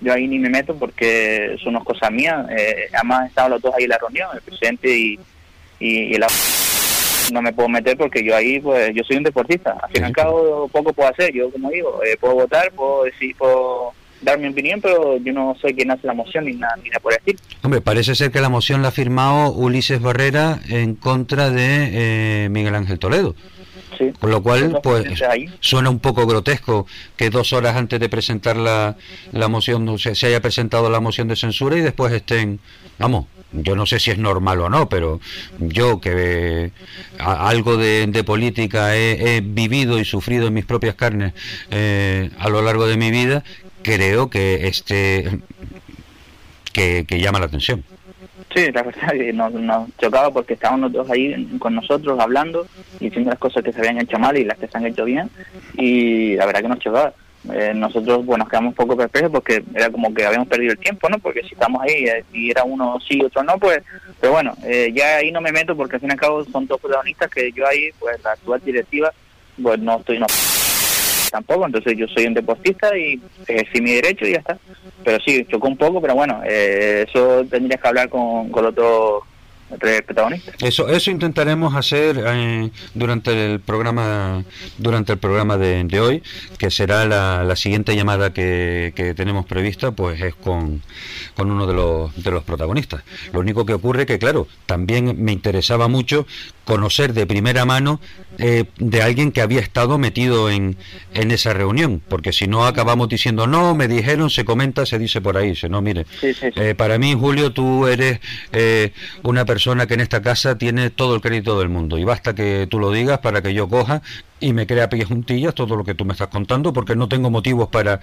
Yo 0.00 0.12
ahí 0.12 0.28
ni 0.28 0.38
me 0.38 0.48
meto 0.48 0.76
porque 0.76 1.56
son 1.62 1.74
unas 1.74 1.84
cosas 1.84 2.10
mías. 2.12 2.46
Eh, 2.50 2.88
además 2.92 3.28
estaban 3.28 3.50
los 3.50 3.60
dos 3.60 3.74
ahí 3.74 3.84
en 3.84 3.90
la 3.90 3.98
reunión, 3.98 4.28
el 4.32 4.42
presidente 4.42 4.96
y, 4.96 5.18
y, 5.80 6.14
el 6.14 6.22
no 7.32 7.42
me 7.42 7.52
puedo 7.52 7.68
meter 7.68 7.96
porque 7.96 8.24
yo 8.24 8.36
ahí, 8.36 8.60
pues 8.60 8.94
yo 8.94 9.02
soy 9.04 9.16
un 9.16 9.24
deportista. 9.24 9.76
Al 9.82 9.90
fin 9.90 10.02
y 10.02 10.06
al 10.06 10.12
cabo, 10.12 10.68
poco 10.68 10.92
puedo 10.92 11.08
hacer. 11.08 11.32
Yo, 11.32 11.50
como 11.50 11.70
digo, 11.70 12.00
eh, 12.04 12.16
puedo 12.20 12.34
votar, 12.34 12.70
puedo 12.72 13.04
decir, 13.04 13.34
puedo 13.36 13.92
dar 14.20 14.38
mi 14.38 14.48
opinión, 14.48 14.80
pero 14.80 15.16
yo 15.18 15.32
no 15.32 15.56
soy 15.60 15.74
quien 15.74 15.90
hace 15.90 16.06
la 16.06 16.14
moción 16.14 16.44
ni 16.44 16.54
nada, 16.54 16.76
ni 16.82 16.88
nada 16.88 17.00
por 17.00 17.12
decir. 17.12 17.36
Hombre, 17.62 17.80
parece 17.80 18.14
ser 18.14 18.30
que 18.30 18.40
la 18.40 18.48
moción 18.48 18.82
la 18.82 18.88
ha 18.88 18.92
firmado 18.92 19.52
Ulises 19.52 20.00
Barrera 20.00 20.60
en 20.68 20.94
contra 20.94 21.50
de 21.50 22.44
eh, 22.44 22.48
Miguel 22.48 22.74
Ángel 22.74 22.98
Toledo. 22.98 23.34
Sí. 24.10 24.12
Con 24.18 24.30
lo 24.30 24.42
cual, 24.42 24.80
pues, 24.82 25.04
suena 25.60 25.90
un 25.90 25.98
poco 25.98 26.26
grotesco 26.26 26.86
que 27.16 27.30
dos 27.30 27.52
horas 27.52 27.76
antes 27.76 28.00
de 28.00 28.08
presentar 28.08 28.56
la, 28.56 28.96
la 29.32 29.48
moción, 29.48 29.98
se, 29.98 30.14
se 30.14 30.26
haya 30.26 30.40
presentado 30.40 30.90
la 30.90 31.00
moción 31.00 31.28
de 31.28 31.36
censura 31.36 31.76
y 31.76 31.80
después 31.80 32.12
estén, 32.12 32.60
vamos, 32.98 33.26
yo 33.52 33.76
no 33.76 33.86
sé 33.86 34.00
si 34.00 34.10
es 34.10 34.18
normal 34.18 34.60
o 34.60 34.68
no, 34.68 34.88
pero 34.88 35.20
yo 35.58 36.00
que 36.00 36.72
algo 37.18 37.76
de, 37.76 38.24
política 38.24 38.96
he, 38.96 39.40
vivido 39.44 39.98
y 39.98 40.04
sufrido 40.04 40.46
en 40.46 40.54
mis 40.54 40.64
propias 40.64 40.94
carnes 40.94 41.34
eh, 41.70 42.30
a 42.38 42.48
lo 42.48 42.62
largo 42.62 42.86
de 42.86 42.96
mi 42.96 43.10
vida, 43.10 43.44
creo 43.82 44.30
que 44.30 44.68
este 44.68 45.40
que, 46.72 47.04
llama 47.10 47.40
la 47.40 47.46
atención. 47.46 47.84
Sí, 48.54 48.70
la 48.72 48.82
verdad 48.82 49.12
que 49.12 49.32
nos, 49.32 49.52
chocaba 49.98 50.30
porque 50.30 50.54
estábamos 50.54 50.92
los 50.92 50.92
dos 50.92 51.10
ahí 51.10 51.56
con 51.58 51.74
nosotros 51.74 52.18
hablando 52.18 52.66
diciendo 53.00 53.30
las 53.30 53.38
cosas 53.38 53.62
que 53.62 53.72
se 53.72 53.78
habían 53.78 54.00
hecho 54.00 54.18
mal 54.18 54.36
y 54.36 54.44
las 54.44 54.58
que 54.58 54.68
se 54.68 54.76
han 54.76 54.86
hecho 54.86 55.04
bien 55.04 55.30
y 55.74 56.36
la 56.36 56.46
verdad 56.46 56.62
que 56.62 56.68
nos 56.68 56.78
chocaba. 56.78 57.12
Eh, 57.52 57.72
nosotros 57.74 58.24
bueno, 58.24 58.44
nos 58.44 58.50
quedamos 58.50 58.68
un 58.70 58.74
poco 58.76 58.96
perplejos 58.96 59.32
porque 59.32 59.64
era 59.74 59.90
como 59.90 60.14
que 60.14 60.24
habíamos 60.24 60.46
perdido 60.46 60.72
el 60.72 60.78
tiempo, 60.78 61.08
¿no? 61.08 61.18
Porque 61.18 61.42
si 61.42 61.54
estamos 61.54 61.82
ahí 61.82 62.04
eh, 62.04 62.24
y 62.32 62.50
era 62.50 62.62
uno 62.62 62.98
sí, 63.08 63.20
otro 63.20 63.42
no, 63.42 63.58
pues, 63.58 63.82
pero 64.20 64.34
bueno, 64.34 64.54
eh, 64.62 64.92
ya 64.94 65.16
ahí 65.16 65.32
no 65.32 65.40
me 65.40 65.50
meto 65.50 65.76
porque 65.76 65.96
al 65.96 66.00
fin 66.00 66.10
y 66.10 66.12
al 66.12 66.20
cabo 66.20 66.44
son 66.44 66.66
dos 66.68 66.80
protagonistas 66.80 67.28
que 67.30 67.50
yo 67.50 67.66
ahí, 67.66 67.90
pues 67.98 68.22
la 68.22 68.32
actual 68.32 68.60
directiva, 68.64 69.12
pues 69.60 69.80
no 69.80 69.98
estoy, 69.98 70.20
no 70.20 70.26
tampoco, 71.32 71.66
entonces 71.66 71.96
yo 71.96 72.06
soy 72.06 72.26
un 72.26 72.34
deportista 72.34 72.96
y 72.96 73.20
ejercí 73.48 73.80
mi 73.80 73.92
derecho 73.92 74.26
y 74.26 74.32
ya 74.32 74.38
está. 74.38 74.58
Pero 75.02 75.18
sí, 75.24 75.44
chocó 75.48 75.66
un 75.66 75.76
poco, 75.76 76.00
pero 76.00 76.14
bueno, 76.14 76.42
eso 76.44 77.44
tendrías 77.50 77.80
que 77.80 77.88
hablar 77.88 78.08
con, 78.08 78.50
con 78.50 78.62
los 78.62 78.72
otros 78.72 79.24
eso, 80.60 80.88
eso 80.88 81.10
intentaremos 81.10 81.74
hacer 81.74 82.22
eh, 82.24 82.70
durante 82.94 83.52
el 83.52 83.60
programa, 83.60 84.44
durante 84.78 85.12
el 85.12 85.18
programa 85.18 85.56
de, 85.56 86.00
hoy, 86.00 86.22
que 86.58 86.70
será 86.70 87.06
la, 87.06 87.56
siguiente 87.56 87.96
llamada 87.96 88.32
que, 88.32 89.14
tenemos 89.16 89.46
prevista, 89.46 89.92
pues 89.92 90.20
es 90.20 90.34
con, 90.34 90.82
con 91.36 91.50
uno 91.50 91.66
de 91.66 91.74
los, 91.74 92.22
de 92.22 92.30
los 92.30 92.44
protagonistas. 92.44 93.02
Lo 93.32 93.40
único 93.40 93.64
que 93.64 93.74
ocurre 93.74 94.04
que, 94.04 94.18
claro, 94.18 94.46
también 94.66 95.22
me 95.22 95.32
interesaba 95.32 95.88
mucho 95.88 96.26
conocer 96.64 97.12
de 97.12 97.26
primera 97.26 97.64
mano 97.64 98.00
eh, 98.38 98.64
de 98.78 99.02
alguien 99.02 99.32
que 99.32 99.42
había 99.42 99.60
estado 99.60 99.98
metido 99.98 100.50
en, 100.50 100.76
en 101.14 101.30
esa 101.30 101.52
reunión, 101.52 102.02
porque 102.08 102.32
si 102.32 102.46
no 102.46 102.66
acabamos 102.66 103.08
diciendo, 103.08 103.46
no, 103.46 103.74
me 103.74 103.88
dijeron, 103.88 104.30
se 104.30 104.44
comenta, 104.44 104.86
se 104.86 104.98
dice 104.98 105.20
por 105.20 105.36
ahí, 105.36 105.54
se 105.54 105.68
no, 105.68 105.82
mire, 105.82 106.06
eh, 106.22 106.74
para 106.74 106.98
mí, 106.98 107.14
Julio, 107.14 107.52
tú 107.52 107.86
eres 107.86 108.20
una 109.22 109.44
persona 109.44 109.86
que 109.86 109.94
en 109.94 110.00
esta 110.00 110.22
casa 110.22 110.56
tiene 110.56 110.90
todo 110.90 111.14
el 111.14 111.20
crédito 111.20 111.58
del 111.58 111.68
mundo. 111.68 111.98
Y 111.98 112.04
basta 112.04 112.34
que 112.34 112.66
tú 112.68 112.78
lo 112.78 112.90
digas 112.90 113.18
para 113.18 113.42
que 113.42 113.54
yo 113.54 113.68
coja 113.68 114.02
y 114.40 114.52
me 114.52 114.66
crea 114.66 114.88
pies 114.88 115.06
juntillas 115.06 115.54
todo 115.54 115.76
lo 115.76 115.84
que 115.84 115.94
tú 115.94 116.04
me 116.04 116.12
estás 116.12 116.28
contando 116.28 116.72
porque 116.72 116.96
no 116.96 117.08
tengo 117.08 117.30
motivos 117.30 117.68
para, 117.68 118.00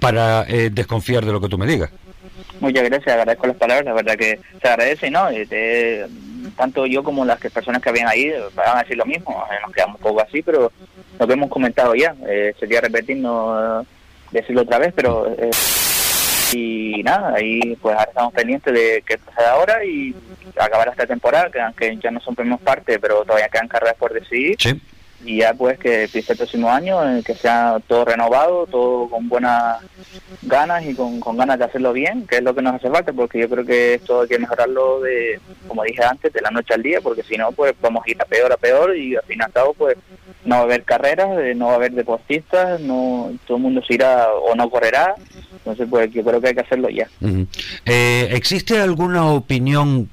para 0.00 0.44
eh, 0.48 0.70
desconfiar 0.70 1.24
de 1.24 1.32
lo 1.32 1.40
que 1.40 1.48
tú 1.48 1.58
me 1.58 1.66
digas. 1.66 1.90
Muchas 2.60 2.84
gracias, 2.84 3.16
agradezco 3.16 3.46
las 3.46 3.56
palabras, 3.56 3.84
la 3.84 3.92
verdad 3.92 4.16
que 4.16 4.40
se 4.60 4.68
agradece, 4.68 5.10
¿no? 5.10 5.28
Eh, 5.30 6.06
tanto 6.56 6.86
yo 6.86 7.02
como 7.02 7.24
las 7.24 7.38
que 7.38 7.50
personas 7.50 7.82
que 7.82 7.88
habían 7.88 8.08
ahí 8.08 8.32
van 8.54 8.76
a 8.78 8.82
decir 8.82 8.96
lo 8.96 9.04
mismo, 9.04 9.44
eh, 9.50 9.56
nos 9.62 9.72
quedamos 9.72 9.96
un 9.96 10.02
poco 10.02 10.22
así, 10.22 10.42
pero 10.42 10.72
lo 11.18 11.26
que 11.26 11.32
hemos 11.32 11.50
comentado 11.50 11.94
ya, 11.94 12.14
eh, 12.28 12.54
sería 12.58 12.80
repetirnos, 12.80 13.86
decirlo 14.30 14.62
otra 14.62 14.78
vez, 14.78 14.92
pero... 14.94 15.34
y 16.52 17.02
nada, 17.02 17.34
ahí 17.34 17.76
pues 17.82 17.96
ahora 17.96 18.08
estamos 18.08 18.32
pendientes 18.32 18.72
de 18.72 19.02
qué 19.04 19.18
pasa 19.18 19.50
ahora 19.50 19.84
y 19.84 20.14
acabar 20.58 20.88
esta 20.88 21.06
temporada, 21.06 21.50
que 21.50 21.60
aunque 21.60 21.96
ya 21.96 22.10
no 22.10 22.20
son 22.20 22.36
parte, 22.58 22.98
pero 22.98 23.24
todavía 23.24 23.48
quedan 23.48 23.68
carreras 23.68 23.96
por 23.96 24.12
decidir. 24.12 24.56
Sí 24.58 24.80
y 25.24 25.38
ya 25.38 25.54
pues 25.54 25.78
que 25.78 26.04
empiece 26.04 26.32
el 26.32 26.38
próximo 26.38 26.70
año, 26.70 27.02
eh, 27.02 27.22
que 27.24 27.34
sea 27.34 27.78
todo 27.86 28.04
renovado, 28.04 28.66
todo 28.66 29.08
con 29.08 29.28
buenas 29.28 29.78
ganas 30.42 30.84
y 30.84 30.94
con, 30.94 31.20
ganas 31.36 31.58
de 31.58 31.64
hacerlo 31.64 31.92
bien, 31.92 32.26
que 32.26 32.36
es 32.36 32.42
lo 32.42 32.54
que 32.54 32.62
nos 32.62 32.74
hace 32.74 32.90
falta, 32.90 33.12
porque 33.12 33.40
yo 33.40 33.48
creo 33.48 33.64
que 33.64 33.94
esto 33.94 34.22
hay 34.22 34.28
que 34.28 34.38
mejorarlo 34.38 35.00
de, 35.00 35.40
como 35.66 35.82
dije 35.84 36.04
antes, 36.04 36.32
de 36.32 36.40
la 36.40 36.50
noche 36.50 36.74
al 36.74 36.82
día, 36.82 37.00
porque 37.00 37.22
si 37.22 37.36
no, 37.36 37.52
pues 37.52 37.74
vamos 37.80 38.04
a 38.06 38.10
ir 38.10 38.20
a 38.20 38.24
peor 38.24 38.52
a 38.52 38.56
peor 38.56 38.96
y 38.96 39.16
al 39.16 39.22
fin 39.22 39.38
y 39.40 39.44
al 39.44 39.52
cabo, 39.52 39.74
pues 39.74 39.96
no 40.44 40.56
va 40.56 40.60
a 40.60 40.64
haber 40.64 40.84
carreras, 40.84 41.38
eh, 41.40 41.54
no 41.54 41.66
va 41.66 41.72
a 41.72 41.76
haber 41.76 41.92
deportistas, 41.92 42.80
no 42.80 43.32
todo 43.46 43.56
el 43.56 43.62
mundo 43.62 43.82
se 43.86 43.94
irá 43.94 44.28
o 44.32 44.54
no 44.54 44.70
correrá, 44.70 45.14
entonces 45.52 45.86
pues 45.90 46.10
yo 46.12 46.24
creo 46.24 46.40
que 46.40 46.48
hay 46.48 46.54
que 46.54 46.60
hacerlo 46.60 46.88
ya. 46.88 47.08
Eh, 47.84 48.28
¿Existe 48.32 48.78
alguna 48.78 49.30
opinión 49.32 50.08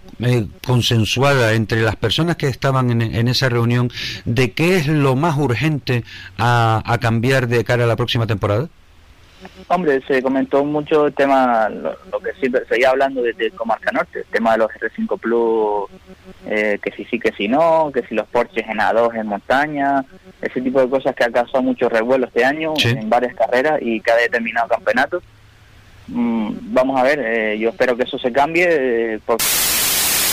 consensuada 0.65 1.53
entre 1.53 1.81
las 1.81 1.95
personas 1.95 2.37
que 2.37 2.47
estaban 2.47 2.89
en, 2.91 3.01
en 3.01 3.27
esa 3.27 3.49
reunión 3.49 3.91
de 4.25 4.51
qué 4.51 4.77
es 4.77 4.87
lo 4.87 5.15
más 5.15 5.37
urgente 5.37 6.03
a, 6.37 6.97
cambiar 7.01 7.47
de 7.47 7.63
cara 7.63 7.83
a 7.83 7.87
la 7.87 7.95
próxima 7.95 8.27
temporada? 8.27 8.69
Hombre, 9.67 10.01
se 10.07 10.23
comentó 10.23 10.63
mucho 10.63 11.07
el 11.07 11.13
tema, 11.13 11.67
lo, 11.67 12.19
que 12.19 12.31
sí, 12.39 12.49
seguía 12.69 12.91
hablando 12.91 13.21
de, 13.21 13.51
Comarca 13.51 13.91
Norte, 13.91 14.19
el 14.19 14.25
tema 14.25 14.53
de 14.53 14.59
los 14.59 14.71
R5 14.71 15.19
Plus, 15.19 15.89
eh, 16.45 16.79
que 16.81 16.91
si 16.91 17.03
sí, 17.05 17.19
que 17.19 17.33
si 17.33 17.49
no, 17.49 17.91
que 17.93 18.03
si 18.07 18.15
los 18.15 18.25
Porsches 18.27 18.65
en 18.69 18.77
A2 18.77 19.19
en 19.19 19.27
montaña, 19.27 20.05
ese 20.41 20.61
tipo 20.61 20.79
de 20.79 20.89
cosas 20.89 21.13
que 21.13 21.25
ha 21.25 21.29
causado 21.29 21.61
mucho 21.61 21.89
revuelo 21.89 22.27
este 22.27 22.45
año 22.45 22.73
en 22.83 23.09
varias 23.09 23.35
carreras 23.35 23.81
y 23.81 23.99
cada 23.99 24.21
determinado 24.21 24.69
campeonato. 24.69 25.21
Mm, 26.07 26.73
vamos 26.73 26.99
a 26.99 27.03
ver, 27.03 27.19
eh, 27.19 27.57
yo 27.59 27.69
espero 27.69 27.97
que 27.97 28.03
eso 28.03 28.17
se 28.17 28.31
cambie, 28.31 28.67
eh, 28.69 29.19
porque 29.25 29.43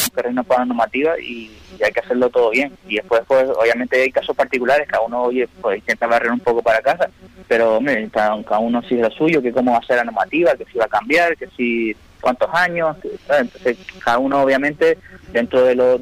terreno 0.09 0.45
para 0.45 0.65
normativa 0.65 1.19
y, 1.19 1.51
hay 1.83 1.93
que 1.93 2.01
hacerlo 2.01 2.29
todo 2.29 2.51
bien. 2.51 2.77
Y 2.87 2.97
después, 2.97 3.23
pues, 3.27 3.49
obviamente 3.49 4.03
hay 4.03 4.11
casos 4.11 4.37
particulares, 4.37 4.87
cada 4.87 5.03
uno, 5.03 5.23
oye, 5.23 5.49
pues 5.63 5.79
intenta 5.79 6.07
barrer 6.07 6.31
un 6.31 6.41
poco 6.41 6.63
para 6.63 6.83
casa, 6.83 7.09
pero, 7.49 7.77
hombre, 7.77 8.07
cada 8.13 8.59
uno 8.59 8.83
sigue 8.83 9.01
lo 9.01 9.11
suyo, 9.11 9.41
que 9.41 9.53
cómo 9.53 9.73
va 9.73 9.79
a 9.79 9.87
ser 9.87 9.97
la 9.97 10.05
normativa, 10.05 10.55
que 10.57 10.67
si 10.67 10.77
va 10.77 10.85
a 10.85 10.89
cambiar, 10.89 11.37
que 11.39 11.47
si 11.57 11.97
cuántos 12.21 12.49
años, 12.53 12.97
entonces 13.29 13.79
cada 14.03 14.19
uno 14.19 14.43
obviamente 14.43 14.99
dentro 15.33 15.63
de 15.63 15.75
los, 15.75 16.01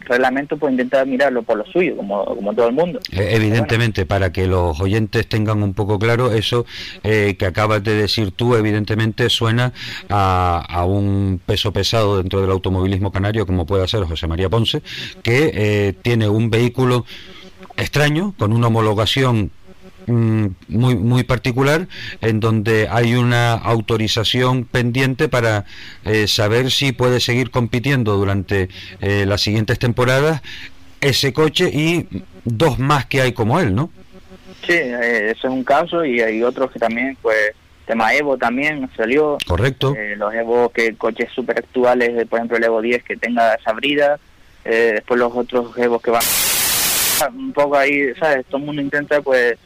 reglamentos 0.00 0.58
pues 0.58 0.70
intenta 0.70 1.04
mirarlo 1.04 1.42
por 1.42 1.56
lo 1.56 1.64
suyo, 1.64 1.96
como, 1.96 2.52
todo 2.54 2.68
el 2.68 2.74
mundo. 2.74 3.00
Eh, 3.10 3.30
evidentemente, 3.32 4.04
para 4.04 4.32
que 4.32 4.46
los 4.46 4.78
oyentes 4.80 5.26
tengan 5.26 5.62
un 5.62 5.72
poco 5.72 5.98
claro, 5.98 6.32
eso 6.32 6.66
eh, 7.02 7.36
que 7.38 7.46
acabas 7.46 7.82
de 7.82 7.94
decir 7.94 8.32
tú, 8.32 8.54
evidentemente 8.54 9.30
suena 9.30 9.72
a, 10.10 10.62
a, 10.68 10.84
un 10.84 11.40
peso 11.44 11.72
pesado 11.72 12.18
dentro 12.18 12.42
del 12.42 12.50
automovilismo 12.50 13.12
canario, 13.12 13.46
como 13.46 13.64
puede 13.64 13.88
ser 13.88 14.04
José 14.04 14.26
María 14.26 14.50
Ponce, 14.50 14.82
que 15.22 15.50
eh, 15.54 15.94
tiene 16.02 16.28
un 16.28 16.50
vehículo 16.50 17.06
extraño, 17.76 18.34
con 18.38 18.52
una 18.52 18.68
homologación 18.68 19.50
muy, 20.06 20.96
muy 20.96 21.22
particular 21.24 21.88
en 22.20 22.40
donde 22.40 22.88
hay 22.90 23.14
una 23.14 23.52
autorización 23.52 24.64
pendiente 24.64 25.28
para 25.28 25.64
eh, 26.04 26.26
saber 26.28 26.70
si 26.70 26.92
puede 26.92 27.20
seguir 27.20 27.50
compitiendo 27.50 28.16
durante 28.16 28.68
eh, 29.00 29.24
las 29.26 29.40
siguientes 29.40 29.78
temporadas 29.78 30.42
ese 31.00 31.32
coche 31.32 31.70
y 31.72 32.08
dos 32.44 32.78
más 32.78 33.06
que 33.06 33.20
hay 33.20 33.32
como 33.32 33.60
él, 33.60 33.74
¿no? 33.74 33.90
Sí, 34.66 34.72
eh, 34.72 35.32
eso 35.36 35.48
es 35.48 35.52
un 35.52 35.64
caso 35.64 36.04
y 36.04 36.20
hay 36.20 36.42
otros 36.42 36.70
que 36.70 36.78
también, 36.78 37.16
pues, 37.20 37.52
tema 37.86 38.14
Evo 38.14 38.38
también 38.38 38.88
salió. 38.96 39.36
Correcto. 39.46 39.94
los 40.16 40.32
Evo, 40.32 40.70
que 40.70 40.94
coches 40.96 41.30
super 41.34 41.58
actuales, 41.58 42.26
por 42.28 42.38
ejemplo 42.38 42.56
el 42.56 42.64
Evo 42.64 42.80
10 42.80 43.02
que 43.04 43.16
tenga 43.16 43.54
esa 43.54 43.72
brida, 43.74 44.18
después 44.64 45.20
los 45.20 45.32
otros 45.34 45.76
Evo 45.76 45.98
que 45.98 46.10
van 46.10 46.22
un 47.32 47.52
poco 47.52 47.76
ahí, 47.76 48.14
¿sabes? 48.14 48.46
Todo 48.46 48.58
el 48.58 48.64
mundo 48.64 48.82
intenta 48.82 49.20
pues 49.20 49.56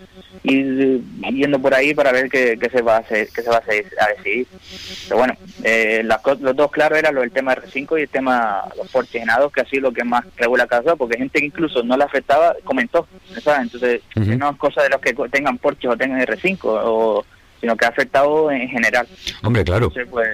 ir 0.42 1.03
yendo 1.32 1.59
por 1.61 1.74
ahí 1.74 1.94
para 1.94 2.12
ver 2.12 2.28
qué, 2.28 2.59
se 2.70 2.82
va 2.82 2.96
a 2.96 3.01
hacer, 3.01 3.28
qué 3.34 3.42
se 3.42 3.49
va 3.49 3.57
a, 3.57 3.59
hacer, 3.59 3.86
a 4.01 4.09
decidir. 4.09 4.46
Pero 5.09 5.18
bueno, 5.18 5.34
eh, 5.64 6.03
los 6.05 6.57
dos 6.57 6.70
claros 6.70 6.99
eran 6.99 7.14
lo 7.14 7.22
del 7.22 7.32
tema 7.32 7.55
R5 7.55 7.99
y 7.99 8.03
el 8.03 8.09
tema 8.09 8.64
los 8.76 8.88
porches 8.88 9.24
que 9.55 9.61
así 9.61 9.76
lo 9.78 9.92
que 9.92 10.05
más 10.05 10.24
regula 10.36 10.66
casa, 10.66 10.96
porque 10.96 11.18
gente 11.18 11.40
que 11.40 11.46
incluso 11.46 11.82
no 11.82 11.96
le 11.96 12.05
afectaba 12.05 12.55
comentó, 12.64 13.07
¿sabes? 13.42 13.62
Entonces, 13.62 14.03
no 14.14 14.51
es 14.51 14.57
cosa 14.57 14.82
de 14.82 14.90
los 14.90 15.01
que 15.01 15.14
tengan 15.30 15.59
porches 15.59 15.90
o 15.90 15.96
tengan 15.96 16.20
R5 16.20 16.59
o 16.62 17.24
sino 17.61 17.77
que 17.77 17.87
ha 17.87 17.89
afectado 17.89 18.51
en 18.51 18.69
general. 18.69 19.07
Hombre, 19.43 19.65
claro. 19.65 19.93
Pues, 20.11 20.29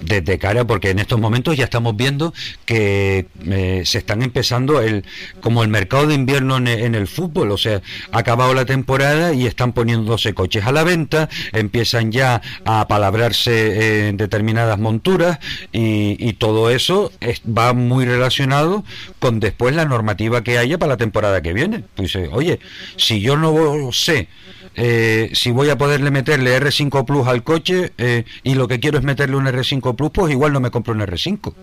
Desde 0.00 0.38
cara, 0.38 0.64
porque 0.64 0.90
en 0.90 0.98
estos 0.98 1.18
momentos 1.18 1.56
ya 1.56 1.64
estamos 1.64 1.96
viendo 1.96 2.32
que 2.64 3.26
eh, 3.46 3.82
se 3.84 3.98
están 3.98 4.22
empezando 4.22 4.80
el 4.80 5.04
como 5.40 5.62
el 5.62 5.68
mercado 5.68 6.06
de 6.06 6.14
invierno 6.14 6.56
en, 6.56 6.94
el 6.94 7.06
fútbol, 7.06 7.50
o 7.50 7.58
sea, 7.58 7.82
ha 8.12 8.18
acabado 8.18 8.54
la 8.54 8.64
temporada 8.64 9.32
y 9.32 9.46
están 9.46 9.72
poniéndose 9.72 10.34
coches 10.34 10.64
a 10.66 10.72
la 10.72 10.84
venta, 10.84 11.28
empiezan 11.52 12.12
ya 12.12 12.40
a 12.64 12.86
palabrarse 12.88 14.08
en 14.08 14.16
determinadas 14.16 14.78
monturas 14.78 15.38
y, 15.72 16.32
todo 16.42 16.70
eso 16.70 17.12
va 17.46 17.72
muy 17.72 18.04
relacionado 18.04 18.84
con 19.20 19.38
después 19.38 19.76
la 19.76 19.84
normativa 19.84 20.42
que 20.42 20.58
haya 20.58 20.78
para 20.78 20.90
la 20.90 20.96
temporada 20.96 21.40
que 21.40 21.52
viene. 21.52 21.84
Pues, 21.94 22.16
oye, 22.16 22.58
si 22.96 23.20
yo 23.20 23.36
no 23.36 23.92
sé 23.92 24.28
eh, 24.74 25.30
si 25.34 25.50
voy 25.50 25.70
a 25.70 25.78
poderle 25.78 26.10
meterle 26.10 26.58
R5 26.60 27.04
Plus 27.04 27.26
al 27.26 27.42
coche 27.42 27.92
eh, 27.98 28.24
y 28.42 28.54
lo 28.54 28.68
que 28.68 28.80
quiero 28.80 28.98
es 28.98 29.04
meterle 29.04 29.36
un 29.36 29.46
R5 29.46 29.94
Plus, 29.94 30.10
pues 30.10 30.32
igual 30.32 30.52
no 30.52 30.60
me 30.60 30.70
compro 30.70 30.94
un 30.94 31.00
R5. 31.00 31.54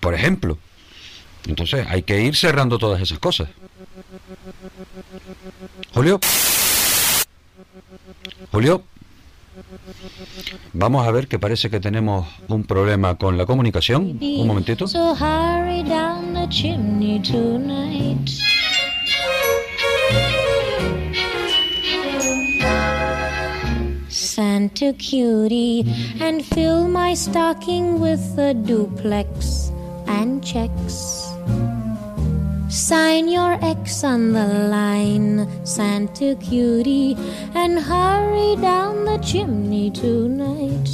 Por 0.00 0.14
ejemplo. 0.14 0.58
Entonces 1.46 1.86
hay 1.88 2.02
que 2.02 2.20
ir 2.22 2.34
cerrando 2.36 2.78
todas 2.78 3.00
esas 3.00 3.18
cosas. 3.18 3.48
Julio. 5.92 6.20
Julio. 8.50 8.82
Vamos 10.72 11.06
a 11.06 11.10
ver 11.10 11.28
que 11.28 11.38
parece 11.38 11.70
que 11.70 11.80
tenemos 11.80 12.26
un 12.48 12.64
problema 12.64 13.14
con 13.16 13.38
la 13.38 13.46
comunicación. 13.46 14.18
Un 14.20 14.46
momentito. 14.46 14.86
Santa 24.66 24.92
cutie 24.94 25.84
and 26.20 26.44
fill 26.44 26.88
my 26.88 27.14
stocking 27.14 28.00
with 28.00 28.36
a 28.36 28.52
duplex 28.52 29.70
and 30.08 30.44
checks. 30.44 31.30
Sign 32.68 33.28
your 33.28 33.64
X 33.64 34.02
on 34.02 34.32
the 34.32 34.66
line, 34.68 35.46
Santa 35.64 36.34
cutie, 36.40 37.14
and 37.54 37.78
hurry 37.78 38.56
down 38.60 39.04
the 39.04 39.18
chimney 39.18 39.92
tonight. 39.92 40.90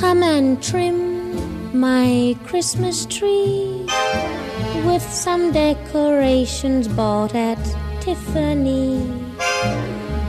Come 0.00 0.22
and 0.22 0.62
trim 0.62 1.78
my 1.78 2.34
Christmas 2.46 3.04
tree 3.04 3.75
with 4.86 5.02
some 5.02 5.52
decorations 5.52 6.86
bought 6.88 7.34
at 7.34 7.58
Tiffany. 8.00 9.02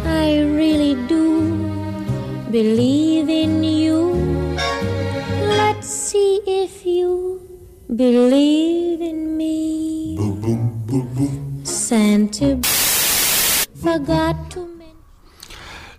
I 0.03 0.41
really 0.41 0.95
do 1.07 1.23
believe 2.51 3.29
in 3.29 3.63
you. 3.63 3.99
Let's 5.61 5.87
see 5.87 6.41
if 6.45 6.85
you 6.85 7.39
believe 7.95 9.01
in 9.01 9.37
me. 9.37 10.17
Santa 11.63 12.59
forgot 13.75 14.51
to 14.51 14.66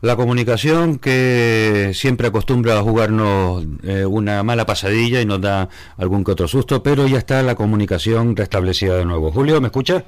La 0.01 0.16
comunicación 0.16 0.99
que 0.99 1.90
siempre 1.94 2.28
acostumbra 2.28 2.78
a 2.78 2.82
jugarnos 2.82 3.64
eh, 3.82 4.05
una 4.05 4.42
mala 4.42 4.64
pasadilla 4.64 5.20
y 5.20 5.26
nos 5.26 5.40
da 5.40 5.68
algún 5.96 6.24
que 6.24 6.32
otro 6.32 6.46
susto, 6.46 6.82
pero 6.82 7.07
ya 7.07 7.18
está 7.18 7.42
la 7.42 7.55
comunicación 7.55 8.36
restablecida 8.36 8.96
de 8.96 9.05
nuevo. 9.05 9.32
Julio, 9.32 9.61
¿me 9.61 9.68
escucha? 9.68 10.05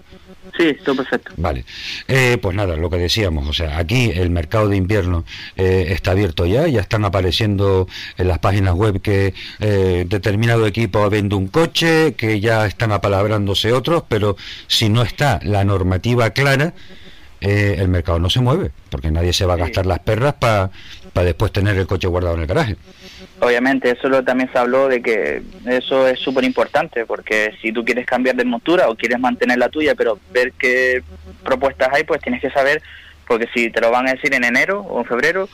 Sí, 0.57 0.77
todo 0.85 0.97
perfecto. 0.97 1.33
Vale. 1.37 1.65
Eh, 2.09 2.39
pues 2.41 2.57
nada, 2.57 2.77
lo 2.77 2.91
que 2.91 2.97
decíamos, 2.97 3.49
o 3.49 3.53
sea, 3.53 3.79
aquí 3.79 4.11
el 4.15 4.31
mercado 4.31 4.69
de 4.69 4.77
invierno 4.77 5.25
eh, 5.57 5.87
está 5.91 6.13
abierto 6.13 6.47
ya, 6.47 6.67
ya 6.67 6.81
están 6.81 7.05
apareciendo 7.05 7.87
en 8.17 8.29
las 8.29 8.39
páginas 8.39 8.75
web 8.75 9.01
que 9.01 9.35
eh, 9.61 10.05
determinado 10.09 10.67
equipo 10.67 11.09
vende 11.09 11.35
un 11.35 11.49
coche, 11.49 12.15
que 12.15 12.41
ya 12.41 12.67
están 12.67 12.93
apalabrándose 12.93 13.73
otros, 13.73 14.05
pero 14.09 14.37
si 14.67 14.89
no 14.89 15.03
está 15.03 15.41
la 15.43 15.65
normativa 15.65 16.31
clara, 16.31 16.75
el 17.41 17.89
mercado 17.89 18.19
no 18.19 18.31
se 18.31 18.41
mueve, 18.41 18.71
porque 18.91 19.11
nadie 19.11 19.33
se 19.33 19.47
va 19.47 19.55
a 19.55 19.59
gastar 19.59 19.87
las 19.87 20.01
perras 20.01 20.35
para 20.35 20.71
después 21.15 21.53
tener 21.53 21.77
el 21.77 21.87
coche 21.87 22.09
guardado 22.09 22.35
en 22.35 22.43
el 22.43 22.47
garaje. 22.47 22.77
Obviamente 23.41 23.91
eso 23.91 24.09
lo, 24.09 24.23
también 24.23 24.51
se 24.53 24.59
habló 24.59 24.89
de 24.89 25.01
que 25.01 25.43
eso 25.67 26.07
es 26.07 26.19
súper 26.21 26.45
importante 26.45 27.07
porque 27.07 27.55
si 27.63 27.73
tú 27.73 27.85
quieres 27.85 28.07
cambiar 28.07 28.37
de 28.37 28.45
montura 28.45 28.89
o 28.89 28.97
quieres 28.97 29.19
mantener 29.19 29.59
la 29.59 29.71
tuya 29.71 29.95
pero 29.95 30.19
ver 30.31 30.53
qué 30.59 31.03
propuestas 31.43 31.89
hay 31.93 32.05
pues 32.05 32.21
tienes 32.21 32.43
que 32.43 32.51
saber 32.51 32.83
porque 33.27 33.49
si 33.55 33.71
te 33.71 33.81
lo 33.81 33.91
van 33.91 34.09
a 34.09 34.13
decir 34.13 34.35
en 34.35 34.45
enero 34.45 34.81
o 34.83 35.01
en 35.01 35.07
febrero 35.07 35.49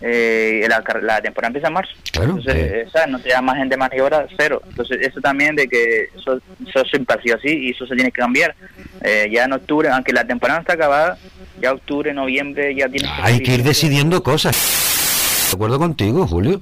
eh, 0.00 0.66
la, 0.68 0.82
la, 1.00 1.20
temporada 1.22 1.48
empieza 1.48 1.68
en 1.68 1.74
marzo. 1.74 1.92
Entonces 2.12 2.54
eh. 2.54 2.86
no 3.08 3.18
te 3.18 3.30
da 3.30 3.40
margen 3.40 3.68
de 3.68 3.76
maniobra 3.76 4.26
cero. 4.36 4.62
Entonces 4.68 4.98
eso 5.00 5.20
también 5.20 5.56
de 5.56 5.68
que 5.68 6.08
eso, 6.16 6.40
eso 6.66 6.84
siempre 6.84 7.16
ha 7.18 7.22
sido 7.22 7.36
así 7.36 7.48
y 7.48 7.70
eso 7.70 7.86
se 7.86 7.94
tiene 7.94 8.10
que 8.10 8.20
cambiar. 8.20 8.54
Eh, 9.02 9.28
ya 9.32 9.44
en 9.44 9.52
octubre 9.52 9.88
aunque 9.90 10.12
la 10.12 10.26
temporada 10.26 10.58
no 10.58 10.62
está 10.62 10.72
acabada 10.72 11.18
ya 11.60 11.72
octubre 11.72 12.12
noviembre 12.14 12.74
ya 12.74 12.88
tienes 12.88 13.10
hay 13.22 13.40
que 13.40 13.54
ir 13.54 13.62
decidiendo 13.62 14.22
cosas 14.22 14.85
de 15.50 15.54
acuerdo 15.56 15.78
contigo, 15.78 16.26
Julio. 16.26 16.60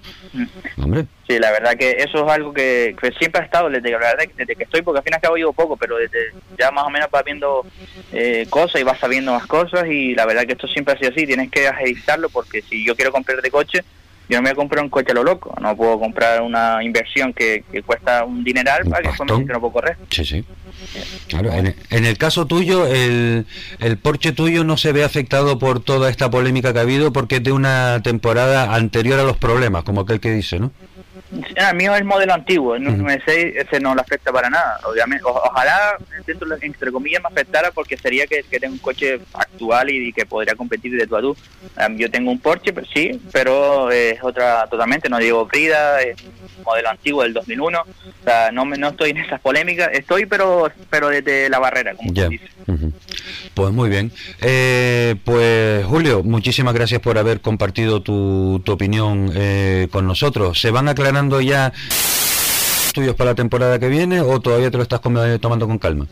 Hombre. 0.77 1.07
Sí, 1.27 1.39
la 1.39 1.51
verdad 1.51 1.77
que 1.77 1.93
eso 1.99 2.25
es 2.25 2.33
algo 2.33 2.53
que, 2.53 2.95
siempre 3.19 3.41
ha 3.41 3.45
estado 3.45 3.71
desde, 3.71 3.97
desde 4.37 4.57
que 4.57 4.65
estoy, 4.65 4.83
porque 4.83 4.99
al 4.99 5.05
fin 5.05 5.13
y 5.13 5.17
al 5.17 5.21
cabo 5.23 5.37
llevo 5.37 5.53
poco, 5.53 5.77
pero 5.77 5.97
desde 5.97 6.33
ya 6.59 6.71
más 6.71 6.85
o 6.85 6.91
menos 6.91 7.11
vas 7.11 7.25
viendo 7.25 7.65
eh, 8.13 8.47
cosas 8.51 8.81
y 8.81 8.85
vas 8.85 8.99
sabiendo 8.99 9.33
más 9.33 9.47
cosas 9.47 9.87
y 9.89 10.15
la 10.15 10.27
verdad 10.27 10.45
que 10.45 10.53
esto 10.53 10.69
siempre 10.69 10.95
ha 10.95 10.99
sido 10.99 11.11
así, 11.11 11.27
tienes 11.27 11.51
que 11.51 11.67
agilizarlo 11.67 12.29
porque 12.29 12.63
si 12.63 12.85
yo 12.85 12.95
quiero 12.95 13.13
comprar 13.13 13.41
de 13.41 13.51
coche, 13.51 13.85
yo 14.29 14.39
no 14.39 14.43
me 14.43 14.51
voy 14.51 14.53
a 14.53 14.57
comprar 14.57 14.85
un 14.85 14.91
coche 14.91 15.13
a 15.13 15.15
lo 15.15 15.25
loco, 15.25 15.55
no 15.61 15.77
puedo 15.77 15.99
comprar 15.99 16.43
una 16.43 16.83
inversión 16.83 17.33
que, 17.33 17.65
cuesta 17.85 18.25
un 18.25 18.43
dineral 18.43 18.85
para 18.89 19.03
que 19.03 19.09
después 19.09 19.31
me 19.31 19.47
que 19.47 19.53
no 19.53 19.61
puedo 19.61 19.73
correr. 19.73 19.97
Sí, 20.11 20.25
sí. 20.25 20.45
Claro, 21.29 21.53
en, 21.53 22.05
el 22.05 22.19
caso 22.19 22.47
tuyo, 22.47 22.87
el, 22.87 23.47
el 23.79 23.97
Porsche 23.97 24.33
tuyo 24.33 24.65
no 24.65 24.77
se 24.77 24.93
ve 24.93 25.05
afectado 25.05 25.59
por 25.59 25.81
toda 25.81 26.11
esta 26.11 26.31
polémica 26.31 26.73
que 26.73 26.79
ha 26.79 26.83
habido 26.83 27.13
porque 27.13 27.37
es 27.37 27.45
de 27.45 27.53
una 27.53 28.01
temporada 28.03 28.75
anterior 28.75 29.19
a 29.19 29.25
los 29.25 29.37
problemas, 29.37 29.85
como 29.85 30.03
aquel 30.03 30.21
que 30.21 30.33
dice, 30.33 30.59
¿no? 30.59 30.73
Ah, 31.59 31.71
el 31.71 31.77
mío 31.77 31.93
es 31.93 31.99
el 31.99 32.05
modelo 32.05 32.35
antiguo, 32.35 32.75
el 32.75 32.85
996 32.85 33.57
ese 33.57 33.81
no 33.81 33.95
le 33.95 34.01
afecta 34.01 34.33
para 34.33 34.51
nada. 34.51 34.79
Obviamente, 34.85 35.25
ojalá, 35.25 35.97
entre 36.61 36.93
comillas, 36.93 37.23
me 37.23 37.29
afectara 37.29 37.71
porque 37.71 37.97
sería 37.97 38.27
que, 38.27 38.43
que 38.43 38.61
tengo 38.61 38.75
un 38.75 38.81
coche 38.81 39.21
actual 39.33 39.91
y, 39.91 40.13
que 40.13 40.27
podría 40.27 40.55
competir 40.55 40.97
de 40.97 41.07
tú 41.07 41.17
a 41.17 41.21
tú. 41.21 41.37
yo 41.97 42.11
tengo 42.11 42.31
un 42.31 42.39
Porsche, 42.39 42.73
pero 42.73 42.87
sí, 42.93 43.21
pero 43.33 43.91
es 43.91 44.23
otra 44.23 44.67
totalmente, 44.67 45.09
no 45.09 45.19
digo 45.19 45.47
Brida, 45.47 46.01
es 46.03 46.17
modelo 46.65 46.91
antiguo 46.91 47.23
del 47.23 47.33
2001. 47.33 47.81
O 47.81 48.25
sea, 48.25 48.53
no, 48.53 48.65
no 48.65 48.89
estoy 48.89 49.11
en 49.11 49.19
esas 49.19 49.41
polémicas, 49.41 49.91
estoy 49.93 50.27
pero 50.27 50.71
pero 50.91 51.09
desde 51.09 51.49
la 51.49 51.59
barrera, 51.59 51.95
como 51.95 52.15
se 52.15 52.29
dice. 52.29 52.49
Pues 53.55 53.73
muy 53.73 53.89
bien. 53.89 54.11
Eh, 54.41 55.15
pues 55.25 55.85
Julio, 55.87 56.23
muchísimas 56.23 56.75
gracias 56.75 57.01
por 57.01 57.19
haber 57.19 57.41
compartido 57.41 58.03
tu, 58.03 58.61
tu 58.65 58.73
opinión 58.73 59.31
eh, 59.35 59.89
con 59.91 60.07
nosotros. 60.07 60.61
¿Se 60.61 60.71
van 60.71 60.89
aclarando 60.89 61.24
ya 61.41 61.73
estudios 62.87 63.17
para 63.17 63.31
la 63.31 63.35
temporada 63.35 63.79
que 63.79 63.89
viene 63.89 64.21
o 64.21 64.41
todavía 64.41 64.71
te 64.71 64.77
lo 64.77 64.83
estás 64.83 65.01
tomando 65.01 65.67
con 65.67 65.79
calma? 65.79 66.07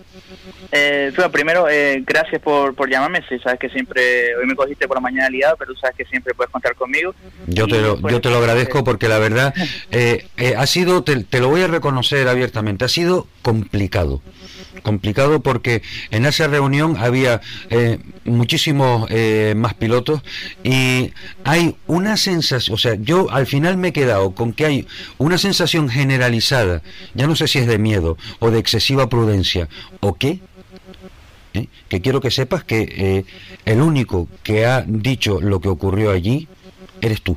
Eh, 0.75 1.13
primero, 1.31 1.69
eh, 1.69 2.03
gracias 2.07 2.41
por, 2.41 2.75
por 2.75 2.89
llamarme. 2.89 3.21
Sí, 3.29 3.39
sabes 3.41 3.61
que 3.61 3.69
siempre, 3.69 4.35
hoy 4.37 4.47
me 4.47 4.55
cogiste 4.55 4.89
por 4.89 4.97
la 4.97 5.03
mañana 5.03 5.29
liado, 5.29 5.55
pero 5.59 5.75
tú 5.75 5.79
sabes 5.79 5.97
que 5.97 6.07
siempre 6.07 6.33
puedes 6.33 6.51
contar 6.51 6.75
conmigo. 6.75 7.15
Yo 7.47 7.67
te 7.67 7.79
lo, 7.79 8.01
yo 8.09 8.23
te 8.23 8.31
lo 8.31 8.39
agradezco 8.39 8.83
porque 8.83 9.07
la 9.07 9.19
verdad 9.19 9.53
eh, 9.91 10.27
eh, 10.39 10.55
ha 10.57 10.67
sido, 10.67 11.05
te, 11.05 11.25
te, 11.25 11.41
lo 11.41 11.51
voy 11.51 11.61
a 11.61 11.67
reconocer 11.67 12.27
abiertamente, 12.27 12.87
ha 12.87 12.89
sido 12.89 13.27
complicado. 13.43 14.23
Complicado 14.83 15.43
porque 15.43 15.83
en 16.11 16.25
esa 16.25 16.49
reunión 16.49 16.97
había 16.99 17.43
eh, 17.69 17.99
muchísimos 18.25 19.09
más 19.55 19.75
pilotos 19.75 20.23
y 20.65 21.13
hay 21.45 21.77
una 21.87 22.17
sensación, 22.17 22.75
o 22.75 22.79
sea, 22.79 22.95
yo 22.95 23.31
al 23.31 23.47
final 23.47 23.77
me 23.77 23.89
he 23.89 23.93
quedado 23.93 24.35
con 24.35 24.55
que 24.55 24.65
hay 24.65 24.87
una 25.19 25.37
sensación 25.37 25.89
generalizada, 25.89 26.83
ya 27.15 27.27
no 27.27 27.37
sé 27.37 27.47
si 27.49 27.59
es 27.59 27.67
de 27.67 27.79
miedo 27.79 28.17
o 28.39 28.51
de 28.51 28.59
excesiva 28.59 29.09
prudencia 29.09 29.69
o 30.01 30.15
qué, 30.15 30.41
¿eh? 31.55 31.69
que 31.89 32.01
quiero 32.01 32.21
que 32.21 32.31
sepas 32.31 32.65
que 32.65 32.83
eh, 32.83 33.25
el 33.65 33.81
único 33.81 34.29
que 34.43 34.67
ha 34.67 34.83
dicho 34.87 35.41
lo 35.41 35.61
que 35.61 35.69
ocurrió 35.69 36.11
allí 36.11 36.49
eres 37.01 37.23
tú. 37.23 37.37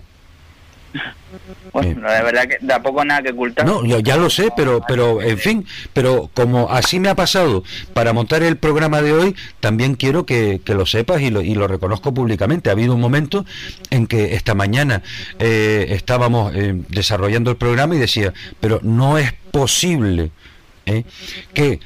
Bueno, 1.73 2.09
eh. 2.09 2.15
de 2.15 2.23
verdad 2.23 2.47
que 2.47 2.65
tampoco 2.65 3.03
nada 3.03 3.21
que 3.21 3.31
ocultar. 3.31 3.65
No, 3.65 3.83
ya 3.83 4.15
lo 4.15 4.29
sé, 4.29 4.49
pero, 4.55 4.81
pero 4.87 5.21
en 5.21 5.37
fin, 5.37 5.65
pero 5.91 6.29
como 6.33 6.69
así 6.71 7.01
me 7.01 7.09
ha 7.09 7.15
pasado 7.15 7.65
para 7.93 8.13
montar 8.13 8.43
el 8.43 8.55
programa 8.57 9.01
de 9.01 9.11
hoy, 9.11 9.35
también 9.59 9.95
quiero 9.95 10.25
que, 10.25 10.61
lo 10.65 10.85
sepas 10.85 11.21
y 11.21 11.31
lo, 11.31 11.41
y 11.41 11.53
lo, 11.53 11.67
reconozco 11.67 12.13
públicamente. 12.13 12.69
Ha 12.69 12.73
habido 12.73 12.95
un 12.95 13.01
momento 13.01 13.45
en 13.89 14.07
que 14.07 14.35
esta 14.35 14.55
mañana 14.55 15.03
estábamos 15.37 16.53
desarrollando 16.87 17.51
el 17.51 17.57
programa 17.57 17.95
y 17.95 17.99
decía, 17.99 18.33
pero 18.61 18.79
no 18.81 19.17
es 19.17 19.33
posible 19.51 20.31
que 21.53 21.81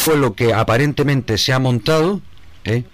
fue 0.00 0.16
lo 0.16 0.34
que 0.34 0.54
aparentemente 0.54 1.36
se 1.36 1.52
ha 1.52 1.58
montado, 1.58 2.22
¿eh? 2.64 2.84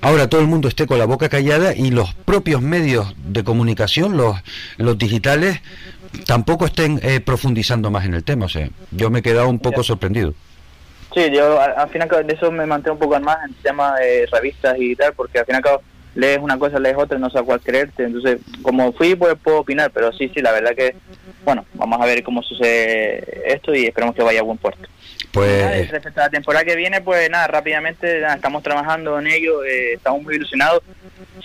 ahora 0.00 0.28
todo 0.28 0.40
el 0.40 0.48
mundo 0.48 0.66
esté 0.66 0.84
con 0.84 0.98
la 0.98 1.04
boca 1.04 1.28
callada 1.28 1.76
y 1.76 1.92
los 1.92 2.12
propios 2.12 2.60
medios 2.60 3.14
de 3.24 3.44
comunicación, 3.44 4.16
los, 4.16 4.36
los 4.78 4.98
digitales, 4.98 5.60
tampoco 6.26 6.66
estén 6.66 6.98
eh, 7.04 7.20
profundizando 7.20 7.92
más 7.92 8.04
en 8.04 8.14
el 8.14 8.24
tema. 8.24 8.46
O 8.46 8.48
sea, 8.48 8.68
yo 8.90 9.10
me 9.10 9.20
he 9.20 9.22
quedado 9.22 9.48
un 9.48 9.60
poco 9.60 9.84
sorprendido. 9.84 10.34
Sí, 11.14 11.30
yo 11.32 11.60
al, 11.60 11.88
final 11.90 12.08
de 12.26 12.34
eso 12.34 12.50
me 12.50 12.66
mantengo 12.66 12.94
un 12.94 13.00
poco 13.00 13.20
más 13.20 13.36
en 13.44 13.50
el 13.50 13.62
tema 13.62 13.94
de 13.94 14.26
revistas 14.26 14.76
y 14.80 14.96
tal, 14.96 15.12
porque 15.12 15.38
al 15.38 15.46
final 15.46 15.62
lees 16.16 16.38
una 16.38 16.58
cosa, 16.58 16.80
lees 16.80 16.96
otra, 16.98 17.16
no 17.16 17.30
sé 17.30 17.38
a 17.38 17.42
cuál 17.44 17.60
creerte. 17.60 18.02
Entonces, 18.02 18.40
como 18.60 18.92
fui, 18.92 19.14
pues 19.14 19.36
puedo 19.40 19.60
opinar, 19.60 19.92
pero 19.92 20.12
sí, 20.12 20.32
sí, 20.34 20.40
la 20.40 20.50
verdad 20.50 20.74
que, 20.74 20.96
bueno, 21.44 21.64
vamos 21.74 22.00
a 22.00 22.06
ver 22.06 22.24
cómo 22.24 22.42
sucede 22.42 23.44
esto 23.46 23.72
y 23.72 23.86
esperemos 23.86 24.16
que 24.16 24.22
vaya 24.22 24.40
a 24.40 24.44
buen 24.44 24.58
puerto. 24.58 24.88
Pues... 25.32 25.90
respecto 25.90 26.20
a 26.20 26.24
la 26.24 26.30
temporada 26.30 26.64
que 26.64 26.76
viene, 26.76 27.00
pues 27.00 27.30
nada, 27.30 27.46
rápidamente 27.46 28.22
estamos 28.22 28.62
trabajando 28.62 29.18
en 29.18 29.26
ello, 29.28 29.64
eh, 29.64 29.94
estamos 29.94 30.22
muy 30.22 30.36
ilusionados. 30.36 30.82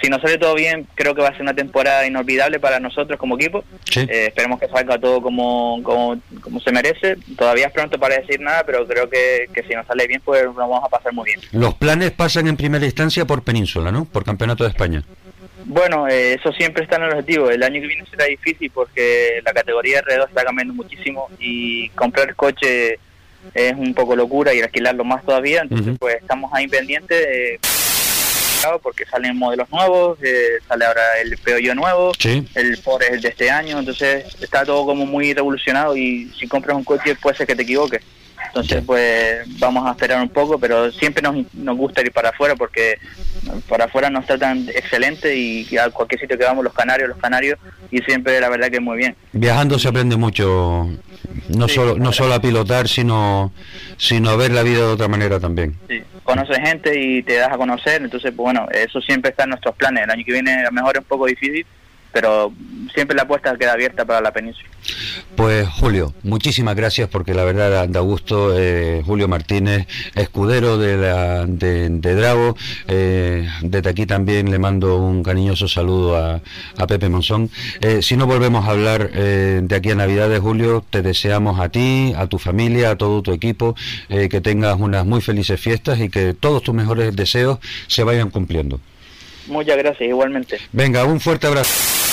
Si 0.02 0.10
nos 0.10 0.22
sale 0.22 0.38
todo 0.38 0.54
bien, 0.56 0.88
creo 0.96 1.16
que 1.16 1.22
va 1.22 1.30
a 1.30 1.32
ser 1.32 1.42
una 1.42 1.54
temporada 1.54 2.06
inolvidable 2.06 2.60
para 2.60 2.80
nosotros 2.80 3.18
como 3.18 3.36
equipo. 3.36 3.64
Eh, 3.96 4.28
esperemos 4.28 4.60
que 4.60 4.68
salga 4.68 5.00
todo 5.00 5.22
como, 5.22 5.82
como, 5.84 6.20
como, 6.42 6.60
se 6.60 6.72
merece. 6.72 7.16
Todavía 7.38 7.68
es 7.68 7.74
pronto 7.74 7.98
para 7.98 8.18
decir 8.18 8.40
nada, 8.40 8.64
pero 8.66 8.86
creo 8.86 9.10
que, 9.10 9.48
que 9.54 9.64
si 9.64 9.74
nos 9.74 9.88
sale 9.88 10.06
bien, 10.08 10.22
pues 10.24 10.44
nos 10.44 10.56
vamos 10.56 10.84
a 10.84 10.90
pasar 10.90 11.14
muy 11.14 11.26
bien. 11.26 11.40
Los 11.52 11.74
planes 11.76 12.12
pasan 12.12 12.48
en 12.48 12.58
primera 12.58 12.86
instancia 12.86 13.26
por 13.26 13.44
Península, 13.44 13.92
¿no? 13.92 14.06
Por 14.06 14.24
Campeonato 14.24 14.64
de 14.64 14.70
España. 14.70 15.04
Bueno, 15.66 16.08
eh, 16.08 16.34
eso 16.34 16.52
siempre 16.54 16.84
está 16.84 16.96
en 16.96 17.04
el 17.04 17.10
objetivo. 17.12 17.50
El 17.50 17.62
año 17.62 17.82
que 17.82 17.88
viene 17.88 18.06
será 18.10 18.26
difícil 18.26 18.72
porque 18.72 19.42
la 19.44 19.54
categoría 19.54 20.02
R2 20.02 20.30
está 20.30 20.44
cambiando 20.44 20.74
muchísimo 20.74 21.30
y 21.40 21.90
comprar 21.90 22.36
coche 22.36 23.00
es 23.54 23.74
un 23.74 23.94
poco 23.94 24.16
locura 24.16 24.54
y 24.54 24.62
alquilarlo 24.62 25.04
más 25.04 25.24
todavía, 25.26 25.62
entonces 25.62 25.96
pues 26.00 26.16
estamos 26.16 26.52
ahí 26.54 26.68
pendientes 26.68 27.20
de 27.20 27.60
porque 28.82 29.06
salen 29.06 29.38
modelos 29.38 29.70
nuevos, 29.72 30.18
eh, 30.22 30.58
sale 30.68 30.86
ahora 30.86 31.22
el 31.22 31.38
Peugeot 31.38 31.76
nuevo, 31.76 32.12
el 32.56 32.78
Ford 32.78 33.02
es 33.04 33.22
de 33.22 33.30
este 33.30 33.50
año, 33.50 33.80
entonces 33.80 34.26
está 34.42 34.66
todo 34.66 34.86
como 34.86 35.06
muy 35.06 35.34
revolucionado 35.34 35.96
y 35.96 36.32
si 36.38 36.48
compras 36.48 36.76
un 36.76 36.84
coche 36.84 37.16
puede 37.16 37.38
ser 37.38 37.48
que 37.48 37.56
te 37.56 37.64
equivoques. 37.64 38.02
Entonces, 38.48 38.84
pues 38.86 39.60
vamos 39.60 39.88
a 39.88 39.92
esperar 39.92 40.22
un 40.22 40.30
poco, 40.30 40.60
pero 40.60 40.92
siempre 40.92 41.22
nos, 41.22 41.54
nos 41.54 41.78
gusta 41.78 42.02
ir 42.02 42.12
para 42.12 42.30
afuera 42.30 42.56
porque 42.56 42.98
para 43.68 43.86
afuera 43.86 44.10
nos 44.10 44.26
tratan 44.26 44.68
excelente 44.70 45.36
y 45.36 45.78
a 45.78 45.90
cualquier 45.90 46.22
sitio 46.22 46.38
que 46.38 46.46
vamos, 46.46 46.64
los 46.64 46.74
canarios, 46.74 47.10
los 47.10 47.18
canarios, 47.18 47.60
y 47.92 48.00
siempre 48.00 48.40
la 48.40 48.50
verdad 48.50 48.70
que 48.70 48.80
muy 48.80 48.98
bien. 48.98 49.16
Viajando 49.32 49.80
se 49.80 49.88
aprende 49.88 50.18
mucho, 50.18 50.90
no 51.50 51.68
solo 51.68 51.98
no 51.98 52.12
solo 52.12 52.34
a 52.34 52.42
pilotar, 52.42 52.88
sino, 52.88 53.52
sino 53.98 54.30
a 54.30 54.36
ver 54.36 54.52
la 54.52 54.64
vida 54.64 54.80
de 54.80 54.94
otra 54.94 55.08
manera 55.08 55.40
también. 55.40 55.76
Sí, 55.88 56.02
conoces 56.24 56.58
gente 56.60 57.00
y 57.00 57.24
te 57.24 57.36
das 57.36 57.52
a 57.52 57.58
conocer, 57.58 58.02
entonces, 58.02 58.32
pues 58.36 58.44
bueno, 58.44 58.68
eso 58.72 59.02
siempre 59.02 59.32
está 59.32 59.44
en 59.44 59.52
nuestros 59.52 59.76
planes. 59.76 60.04
El 60.04 60.12
año 60.12 60.24
que 60.26 60.34
viene 60.34 60.54
a 60.54 60.64
lo 60.64 60.72
mejor 60.72 60.96
es 60.96 61.02
un 61.02 61.08
poco 61.08 61.26
difícil, 61.26 61.66
pero 62.20 62.52
siempre 62.96 63.16
la 63.16 63.22
apuesta 63.24 63.56
queda 63.60 63.74
abierta 63.74 64.04
para 64.04 64.22
la 64.22 64.32
península. 64.32 64.68
Pues 65.36 65.68
Julio, 65.68 66.16
muchísimas 66.24 66.76
gracias 66.76 67.08
porque 67.10 67.36
la 67.36 67.44
verdad 67.44 67.88
da 67.88 68.00
gusto. 68.00 68.58
Eh, 68.58 69.04
Julio 69.06 69.28
Martínez, 69.28 69.86
escudero 70.16 70.80
de, 70.80 70.98
la, 70.98 71.46
de, 71.46 72.16
Drago. 72.16 72.58
Eh, 72.88 73.48
desde 73.62 73.92
aquí 73.92 74.08
también 74.08 74.50
le 74.50 74.58
mando 74.58 74.98
un 74.98 75.22
cariñoso 75.22 75.68
saludo 75.68 76.18
a, 76.18 76.42
a 76.76 76.88
Pepe 76.88 77.08
Monzón. 77.08 77.52
Eh, 77.82 78.02
si 78.02 78.18
no 78.18 78.26
volvemos 78.26 78.68
a 78.68 78.72
hablar 78.72 79.12
de 79.12 79.76
aquí 79.76 79.92
a 79.92 79.96
Navidades, 79.96 80.40
Julio, 80.40 80.84
te 80.90 81.04
deseamos 81.04 81.60
a 81.60 81.70
ti, 81.70 82.16
a 82.18 82.26
tu 82.26 82.40
familia, 82.40 82.90
a 82.90 82.96
todo 82.96 83.22
tu 83.22 83.32
equipo, 83.32 83.76
que 84.10 84.42
tengas 84.42 84.80
unas 84.80 85.06
muy 85.06 85.22
felices 85.22 85.62
fiestas 85.62 86.00
y 86.00 86.10
que 86.10 86.34
todos 86.34 86.64
tus 86.64 86.74
mejores 86.74 87.16
deseos 87.16 87.60
se 87.86 88.04
vayan 88.04 88.32
cumpliendo. 88.32 88.80
Muchas 89.46 89.78
gracias, 89.78 90.10
igualmente. 90.10 90.58
Venga, 90.72 91.06
un 91.06 91.20
fuerte 91.20 91.46
abrazo. 91.46 92.07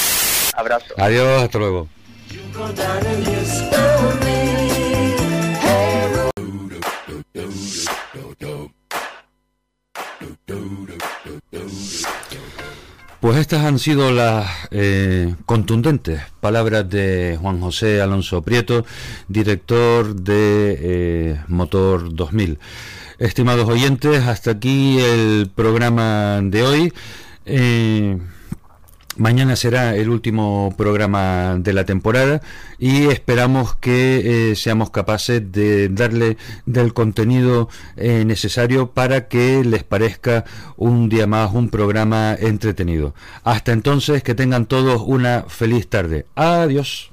Abrazo. 0.57 0.95
Adiós, 0.97 1.43
hasta 1.43 1.59
luego. 1.59 1.89
Pues 13.21 13.39
estas 13.39 13.65
han 13.65 13.79
sido 13.79 14.13
las 14.13 14.51
eh, 14.71 15.35
contundentes 15.47 16.21
palabras 16.41 16.91
de 16.91 17.39
Juan 17.41 17.59
José 17.59 18.03
Alonso 18.03 18.43
Prieto, 18.43 18.85
director 19.29 20.15
de 20.15 20.79
eh, 20.79 21.41
Motor 21.49 22.15
2000. 22.15 22.59
Estimados 23.19 23.67
oyentes, 23.67 24.25
hasta 24.25 24.51
aquí 24.51 24.99
el 25.01 25.51
programa 25.55 26.41
de 26.43 26.63
hoy. 26.65 26.93
Eh, 27.47 28.19
Mañana 29.17 29.55
será 29.55 29.95
el 29.95 30.09
último 30.09 30.75
programa 30.77 31.57
de 31.59 31.73
la 31.73 31.85
temporada 31.85 32.43
y 32.79 33.07
esperamos 33.07 33.77
que 33.77 34.51
eh, 34.51 34.57
seamos 34.57 34.91
capaces 34.91 35.53
de 35.53 35.89
darle 35.89 36.37
del 36.67 36.93
contenido 36.95 37.69
eh, 37.97 38.25
necesario 38.25 38.91
para 38.91 39.29
que 39.29 39.63
les 39.63 39.85
parezca 39.85 40.45
un 40.77 41.09
día 41.09 41.29
más 41.29 41.55
un 41.55 41.69
programa 41.69 42.35
entretenido. 42.35 43.15
Hasta 43.45 43.71
entonces, 43.71 44.25
que 44.25 44.35
tengan 44.35 44.67
todos 44.67 45.01
una 45.07 45.45
feliz 45.49 45.89
tarde. 45.89 46.27
Adiós. 46.35 47.13